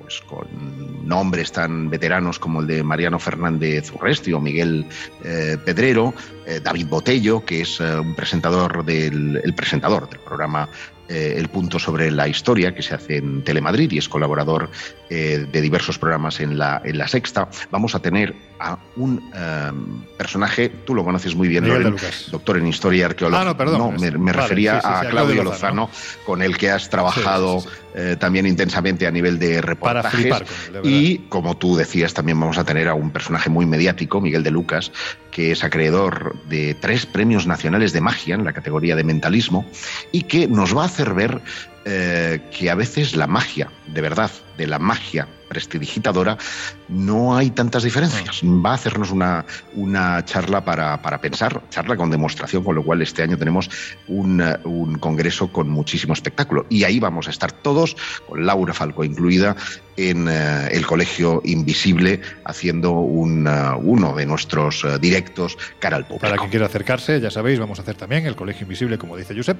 pues, 0.06 0.20
con 0.20 0.46
nombres 1.08 1.50
tan 1.50 1.90
veteranos 1.90 2.38
como 2.38 2.60
el 2.60 2.68
de 2.68 2.84
Mariano 2.84 3.18
Fernández 3.18 3.92
Urresti 3.92 4.32
o 4.32 4.40
Miguel 4.40 4.86
eh, 5.24 5.56
Pedrero, 5.64 6.14
eh, 6.46 6.60
David 6.62 6.86
Botello, 6.86 7.44
que 7.44 7.62
es 7.62 7.80
eh, 7.80 7.98
un 7.98 8.14
presentador 8.14 8.84
del 8.84 9.40
el 9.42 9.54
presentador 9.54 10.08
del 10.08 10.20
programa 10.20 10.68
eh, 11.08 11.34
El 11.36 11.48
Punto 11.48 11.78
sobre 11.78 12.10
la 12.10 12.28
Historia, 12.28 12.74
que 12.74 12.82
se 12.82 12.94
hace 12.94 13.16
en 13.18 13.42
Telemadrid 13.44 13.90
y 13.92 13.98
es 13.98 14.08
colaborador 14.08 14.70
eh, 15.10 15.46
de 15.50 15.60
diversos 15.60 15.98
programas 15.98 16.40
en 16.40 16.58
la, 16.58 16.80
en 16.84 16.98
la 16.98 17.08
Sexta. 17.08 17.48
Vamos 17.70 17.94
a 17.94 18.00
tener 18.00 18.34
a 18.58 18.78
un 18.96 19.22
eh, 19.34 19.70
personaje, 20.16 20.68
tú 20.68 20.94
lo 20.94 21.04
conoces 21.04 21.34
muy 21.36 21.46
bien, 21.48 21.68
Loren, 21.68 21.96
doctor 22.30 22.56
en 22.56 22.66
historia 22.66 23.00
y 23.00 23.02
arqueología. 23.02 23.42
Ah, 23.42 23.44
no, 23.44 23.56
perdón. 23.56 23.96
me, 24.00 24.10
me 24.12 24.32
Vale, 24.32 24.32
refería 24.32 24.80
sí, 24.80 24.86
sí, 24.88 24.94
sí, 25.00 25.06
a 25.06 25.10
Claudio 25.10 25.44
Lozano, 25.44 25.90
con 26.24 26.42
el 26.42 26.56
que 26.56 26.70
has 26.70 26.88
trabajado 26.88 27.62
eh, 27.94 28.16
también 28.18 28.46
intensamente 28.46 29.06
a 29.06 29.10
nivel 29.10 29.38
de 29.38 29.56
Para 29.56 29.66
reportajes. 29.66 30.20
flipar 30.20 30.44
verdad. 30.72 30.80
y 30.84 31.18
como 31.28 31.56
tú 31.56 31.76
decías, 31.76 32.14
también 32.14 32.40
vamos 32.40 32.58
a 32.58 32.64
tener 32.64 32.88
a 32.88 32.94
un 32.94 33.10
personaje 33.10 33.50
muy 33.50 33.66
mediático, 33.66 34.20
Miguel 34.20 34.42
de 34.42 34.50
Lucas, 34.50 34.90
que 35.36 35.52
es 35.52 35.64
acreedor 35.64 36.34
de 36.48 36.72
tres 36.72 37.04
premios 37.04 37.46
nacionales 37.46 37.92
de 37.92 38.00
magia 38.00 38.36
en 38.36 38.44
la 38.46 38.54
categoría 38.54 38.96
de 38.96 39.04
mentalismo 39.04 39.66
y 40.10 40.22
que 40.22 40.48
nos 40.48 40.74
va 40.74 40.84
a 40.84 40.86
hacer 40.86 41.12
ver 41.12 41.42
eh, 41.84 42.40
que 42.50 42.70
a 42.70 42.74
veces 42.74 43.14
la 43.14 43.26
magia, 43.26 43.70
de 43.86 44.00
verdad, 44.00 44.30
de 44.56 44.66
la 44.66 44.78
magia 44.78 45.28
prestidigitadora, 45.46 46.38
no 46.88 47.36
hay 47.36 47.50
tantas 47.50 47.82
diferencias. 47.82 48.40
Va 48.44 48.70
a 48.70 48.74
hacernos 48.76 49.10
una, 49.10 49.44
una 49.74 50.24
charla 50.24 50.64
para, 50.64 51.02
para 51.02 51.20
pensar, 51.20 51.60
charla 51.68 51.98
con 51.98 52.10
demostración, 52.10 52.64
con 52.64 52.74
lo 52.74 52.82
cual 52.82 53.02
este 53.02 53.22
año 53.22 53.36
tenemos 53.36 53.68
un, 54.08 54.42
un 54.64 54.96
congreso 54.96 55.52
con 55.52 55.68
muchísimo 55.68 56.14
espectáculo. 56.14 56.64
Y 56.70 56.84
ahí 56.84 56.98
vamos 56.98 57.28
a 57.28 57.30
estar 57.30 57.52
todos, 57.52 57.94
con 58.26 58.46
Laura 58.46 58.72
Falco 58.72 59.04
incluida, 59.04 59.54
en 59.96 60.28
eh, 60.28 60.68
el 60.72 60.86
Colegio 60.86 61.40
Invisible, 61.44 62.20
haciendo 62.44 62.92
un, 62.92 63.46
eh, 63.46 63.50
uno 63.82 64.14
de 64.14 64.26
nuestros 64.26 64.84
eh, 64.84 64.98
directos 64.98 65.56
cara 65.78 65.96
al 65.96 66.06
público. 66.06 66.22
Para 66.22 66.36
quien 66.36 66.50
quiera 66.50 66.66
acercarse, 66.66 67.20
ya 67.20 67.30
sabéis, 67.30 67.58
vamos 67.58 67.78
a 67.78 67.82
hacer 67.82 67.96
también 67.96 68.26
el 68.26 68.36
Colegio 68.36 68.64
Invisible, 68.64 68.98
como 68.98 69.16
dice 69.16 69.34
Josep, 69.34 69.58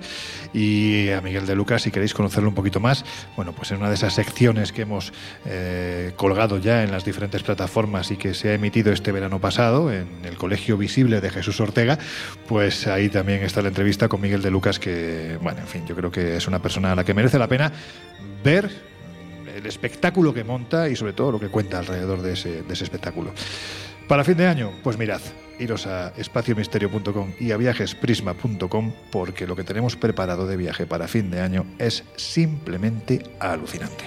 y 0.53 1.11
a 1.11 1.21
Miguel 1.21 1.47
de 1.47 1.55
Lucas, 1.55 1.83
si 1.83 1.91
queréis 1.91 2.15
conocerlo 2.15 2.49
un 2.49 2.55
poquito 2.55 2.81
más, 2.81 3.05
bueno, 3.37 3.53
pues 3.53 3.71
en 3.71 3.79
una 3.79 3.89
de 3.89 3.95
esas 3.95 4.15
secciones 4.15 4.73
que 4.73 4.83
hemos 4.83 5.13
eh, 5.45 6.13
colgado 6.17 6.59
ya 6.59 6.83
en 6.83 6.91
las 6.91 7.05
diferentes 7.05 7.43
plataformas 7.43 8.11
y 8.11 8.17
que 8.17 8.35
se 8.35 8.51
ha 8.51 8.55
emitido 8.55 8.93
este 8.93 9.13
verano 9.13 9.41
pasado 9.41 9.93
en 9.93 10.09
el 10.25 10.37
Colegio 10.37 10.77
Visible 10.77 11.21
de 11.21 11.31
Jesús 11.31 11.61
Ortega, 11.61 11.99
pues 12.47 12.87
ahí 12.87 13.09
también 13.09 13.43
está 13.43 13.63
la 13.63 13.69
entrevista 13.69 14.09
con 14.09 14.21
Miguel 14.21 14.43
de 14.43 14.51
Lucas, 14.51 14.79
que, 14.79 15.39
bueno, 15.43 15.61
en 15.61 15.67
fin, 15.67 15.87
yo 15.87 15.95
creo 15.95 16.11
que 16.11 16.37
es 16.37 16.47
una 16.47 16.61
persona 16.61 16.93
a 16.93 16.95
la 16.95 17.05
que 17.05 17.15
merece 17.15 17.39
la 17.39 17.49
pena 17.49 17.73
ver 18.45 18.96
el 19.67 19.71
espectáculo 19.71 20.33
que 20.33 20.45
monta 20.45 20.89
y 20.89 20.95
sobre 20.95 21.13
todo 21.13 21.33
lo 21.33 21.41
que 21.41 21.49
cuenta 21.49 21.81
alrededor 21.81 22.23
de 22.23 22.35
ese, 22.35 22.63
de 22.63 22.73
ese 22.73 22.85
espectáculo. 22.85 23.33
Para 24.07 24.23
fin 24.23 24.37
de 24.37 24.47
año, 24.47 24.71
pues 24.85 24.97
mirad, 24.97 25.21
iros 25.59 25.89
a 25.89 26.13
espaciomisterio.com 26.17 27.33
y 27.41 27.51
a 27.51 27.57
viajesprisma.com 27.57 28.93
porque 29.11 29.47
lo 29.47 29.57
que 29.57 29.65
tenemos 29.65 29.97
preparado 29.97 30.47
de 30.47 30.57
viaje 30.57 30.87
para 30.87 31.09
fin 31.09 31.31
de 31.31 31.41
año 31.41 31.67
es 31.79 32.05
simplemente 32.15 33.23
alucinante. 33.41 34.05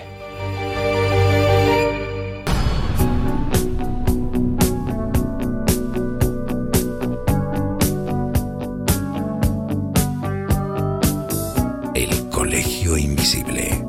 El 11.94 12.30
Colegio 12.30 12.98
Invisible. 12.98 13.89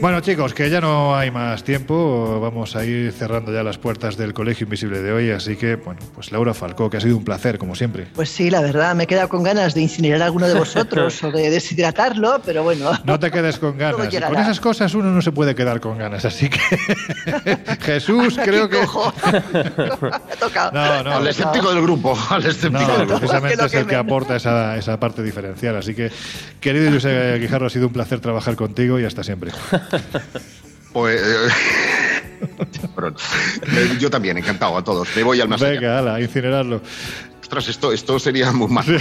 Bueno 0.00 0.20
chicos, 0.20 0.54
que 0.54 0.68
ya 0.70 0.80
no 0.80 1.16
hay 1.16 1.30
más 1.30 1.64
tiempo, 1.64 2.38
vamos 2.40 2.76
a 2.76 2.84
ir 2.84 3.12
cerrando 3.12 3.52
ya 3.52 3.62
las 3.62 3.78
puertas 3.78 4.16
del 4.16 4.34
Colegio 4.34 4.64
Invisible 4.64 5.00
de 5.00 5.12
hoy, 5.12 5.30
así 5.30 5.56
que 5.56 5.76
bueno, 5.76 6.00
pues 6.14 6.30
Laura 6.32 6.54
Falcó, 6.54 6.88
que 6.90 6.98
ha 6.98 7.00
sido 7.00 7.16
un 7.16 7.24
placer 7.24 7.58
como 7.58 7.74
siempre. 7.74 8.06
Pues 8.14 8.28
sí, 8.28 8.50
la 8.50 8.60
verdad, 8.60 8.94
me 8.94 9.04
he 9.04 9.06
quedado 9.06 9.28
con 9.28 9.42
ganas 9.42 9.74
de 9.74 9.80
incinerar 9.80 10.22
a 10.22 10.26
alguno 10.26 10.46
de 10.46 10.54
vosotros 10.54 11.22
o 11.24 11.30
de 11.32 11.50
deshidratarlo, 11.50 12.40
pero 12.44 12.62
bueno. 12.62 12.92
No 13.04 13.18
te 13.18 13.30
quedes 13.30 13.58
con 13.58 13.76
ganas. 13.78 13.96
Con 14.08 14.36
esas 14.36 14.60
cosas 14.60 14.94
uno 14.94 15.10
no 15.10 15.22
se 15.22 15.32
puede 15.32 15.54
quedar 15.54 15.80
con 15.80 15.98
ganas, 15.98 16.24
así 16.24 16.48
que 16.50 16.58
Jesús 17.80 18.38
creo 18.42 18.68
que... 18.68 18.78
Cojo. 18.80 19.12
me 20.02 20.08
ha 20.08 20.36
tocado. 20.38 20.72
No, 20.72 21.02
no, 21.02 21.12
al 21.16 21.24
no. 21.24 21.30
escéptico 21.30 21.72
del 21.72 21.82
grupo, 21.82 22.16
al 22.30 22.44
escéptico 22.46 22.80
No, 22.86 22.98
del 22.98 23.06
grupo. 23.06 23.20
precisamente 23.20 23.64
es 23.66 23.74
el 23.74 23.86
que 23.86 23.96
aporta 23.96 24.36
esa, 24.36 24.76
esa 24.76 25.00
parte 25.00 25.22
diferencial. 25.22 25.76
Así 25.76 25.94
que, 25.94 26.10
querido 26.60 26.92
José 26.92 27.38
Guijarro, 27.40 27.66
ha 27.66 27.70
sido 27.70 27.86
un 27.88 27.92
placer 27.92 28.20
trabajar 28.20 28.54
contigo 28.56 29.00
y 29.00 29.04
hasta 29.04 29.22
siempre. 29.24 29.50
Pues, 30.92 31.20
eh, 31.20 31.48
perdón. 32.94 33.16
Eh, 33.66 33.96
yo 34.00 34.08
también, 34.08 34.38
encantado 34.38 34.78
a 34.78 34.82
todos. 34.82 35.14
Me 35.14 35.22
voy 35.22 35.38
al 35.42 35.48
más 35.48 35.60
allá. 35.60 35.72
Venga, 35.72 35.98
ala, 35.98 36.14
a 36.14 36.20
incinerarlo. 36.22 36.80
Ostras, 37.46 37.68
esto, 37.68 37.92
esto 37.92 38.18
sería 38.18 38.50
muy 38.50 38.66
malo. 38.66 38.98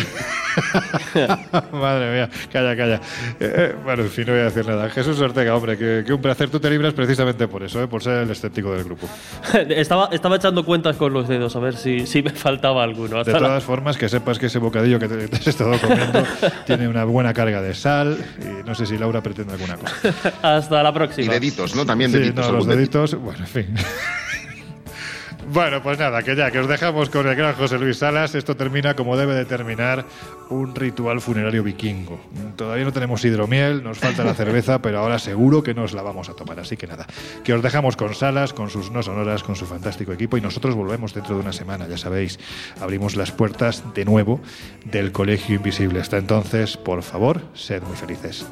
Madre 1.71 2.13
mía, 2.13 2.29
calla, 2.53 2.77
calla. 2.77 2.95
Eh, 3.39 3.53
eh, 3.57 3.75
bueno, 3.83 4.03
en 4.03 4.09
fin, 4.11 4.23
no 4.27 4.33
voy 4.33 4.41
a 4.41 4.45
decir 4.45 4.67
nada. 4.67 4.87
Jesús 4.91 5.19
Ortega, 5.19 5.55
hombre, 5.55 5.75
que, 5.79 6.03
que 6.05 6.13
un 6.13 6.21
placer. 6.21 6.51
Tú 6.51 6.59
te 6.59 6.69
libras 6.69 6.93
precisamente 6.93 7.47
por 7.47 7.63
eso, 7.63 7.81
¿eh? 7.81 7.87
por 7.87 8.03
ser 8.03 8.19
el 8.21 8.29
escéptico 8.29 8.71
del 8.73 8.83
grupo. 8.83 9.09
estaba, 9.69 10.09
estaba 10.11 10.35
echando 10.35 10.63
cuentas 10.63 10.95
con 10.95 11.11
los 11.11 11.27
dedos 11.27 11.55
a 11.55 11.59
ver 11.59 11.75
si, 11.75 12.05
si 12.05 12.21
me 12.21 12.29
faltaba 12.29 12.83
alguno. 12.83 13.23
de 13.23 13.33
todas 13.33 13.63
formas, 13.63 13.97
que 13.97 14.07
sepas 14.09 14.37
que 14.37 14.45
ese 14.45 14.59
bocadillo 14.59 14.99
que 14.99 15.07
te, 15.07 15.27
te 15.27 15.37
has 15.37 15.47
estado 15.47 15.79
comiendo 15.79 16.23
tiene 16.67 16.87
una 16.87 17.03
buena 17.03 17.33
carga 17.33 17.63
de 17.63 17.73
sal 17.73 18.23
y 18.43 18.63
no 18.63 18.75
sé 18.75 18.85
si 18.85 18.95
Laura 18.99 19.23
pretende 19.23 19.53
alguna 19.53 19.77
cosa. 19.77 20.13
Hasta 20.43 20.83
la 20.83 20.93
próxima. 20.93 21.25
Y 21.25 21.29
deditos, 21.29 21.75
¿no? 21.75 21.83
También 21.83 22.11
Sí, 22.11 22.19
deditos. 22.19 22.45
no, 22.45 22.51
los 22.51 22.61
algún 22.65 22.77
dedito. 22.77 22.99
deditos, 22.99 23.19
bueno, 23.19 23.39
en 23.39 23.47
fin. 23.47 23.75
Bueno, 25.51 25.81
pues 25.81 25.99
nada, 25.99 26.23
que 26.23 26.35
ya, 26.35 26.49
que 26.49 26.59
os 26.59 26.67
dejamos 26.67 27.09
con 27.09 27.27
el 27.27 27.35
gran 27.35 27.53
José 27.53 27.77
Luis 27.77 27.97
Salas. 27.97 28.33
Esto 28.35 28.55
termina 28.55 28.95
como 28.95 29.15
debe 29.15 29.35
de 29.35 29.45
terminar 29.45 30.05
un 30.49 30.73
ritual 30.73 31.21
funerario 31.21 31.63
vikingo. 31.63 32.19
Todavía 32.55 32.83
no 32.83 32.91
tenemos 32.91 33.23
hidromiel, 33.23 33.83
nos 33.83 33.99
falta 33.99 34.23
la 34.23 34.33
cerveza, 34.35 34.81
pero 34.81 34.99
ahora 34.99 35.19
seguro 35.19 35.61
que 35.63 35.73
nos 35.73 35.93
la 35.93 36.01
vamos 36.01 36.29
a 36.29 36.33
tomar. 36.33 36.59
Así 36.59 36.77
que 36.77 36.87
nada, 36.87 37.05
que 37.43 37.53
os 37.53 37.61
dejamos 37.61 37.95
con 37.95 38.15
Salas, 38.15 38.53
con 38.53 38.69
sus 38.69 38.91
no 38.91 39.03
sonoras, 39.03 39.43
con 39.43 39.55
su 39.55 39.65
fantástico 39.65 40.11
equipo 40.11 40.35
y 40.35 40.41
nosotros 40.41 40.75
volvemos 40.75 41.13
dentro 41.13 41.35
de 41.35 41.41
una 41.41 41.53
semana, 41.53 41.87
ya 41.87 41.97
sabéis. 41.97 42.39
Abrimos 42.81 43.15
las 43.15 43.31
puertas 43.31 43.83
de 43.93 44.03
nuevo 44.03 44.41
del 44.83 45.11
Colegio 45.11 45.55
Invisible. 45.55 45.99
Hasta 46.01 46.17
entonces, 46.17 46.75
por 46.75 47.03
favor, 47.03 47.41
sed 47.53 47.83
muy 47.83 47.95
felices. 47.95 48.45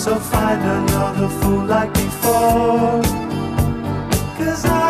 so 0.00 0.18
find 0.18 0.62
another 0.62 1.28
fool 1.28 1.62
like 1.66 1.92
before. 1.92 3.02
Cause 4.38 4.64
I 4.64 4.89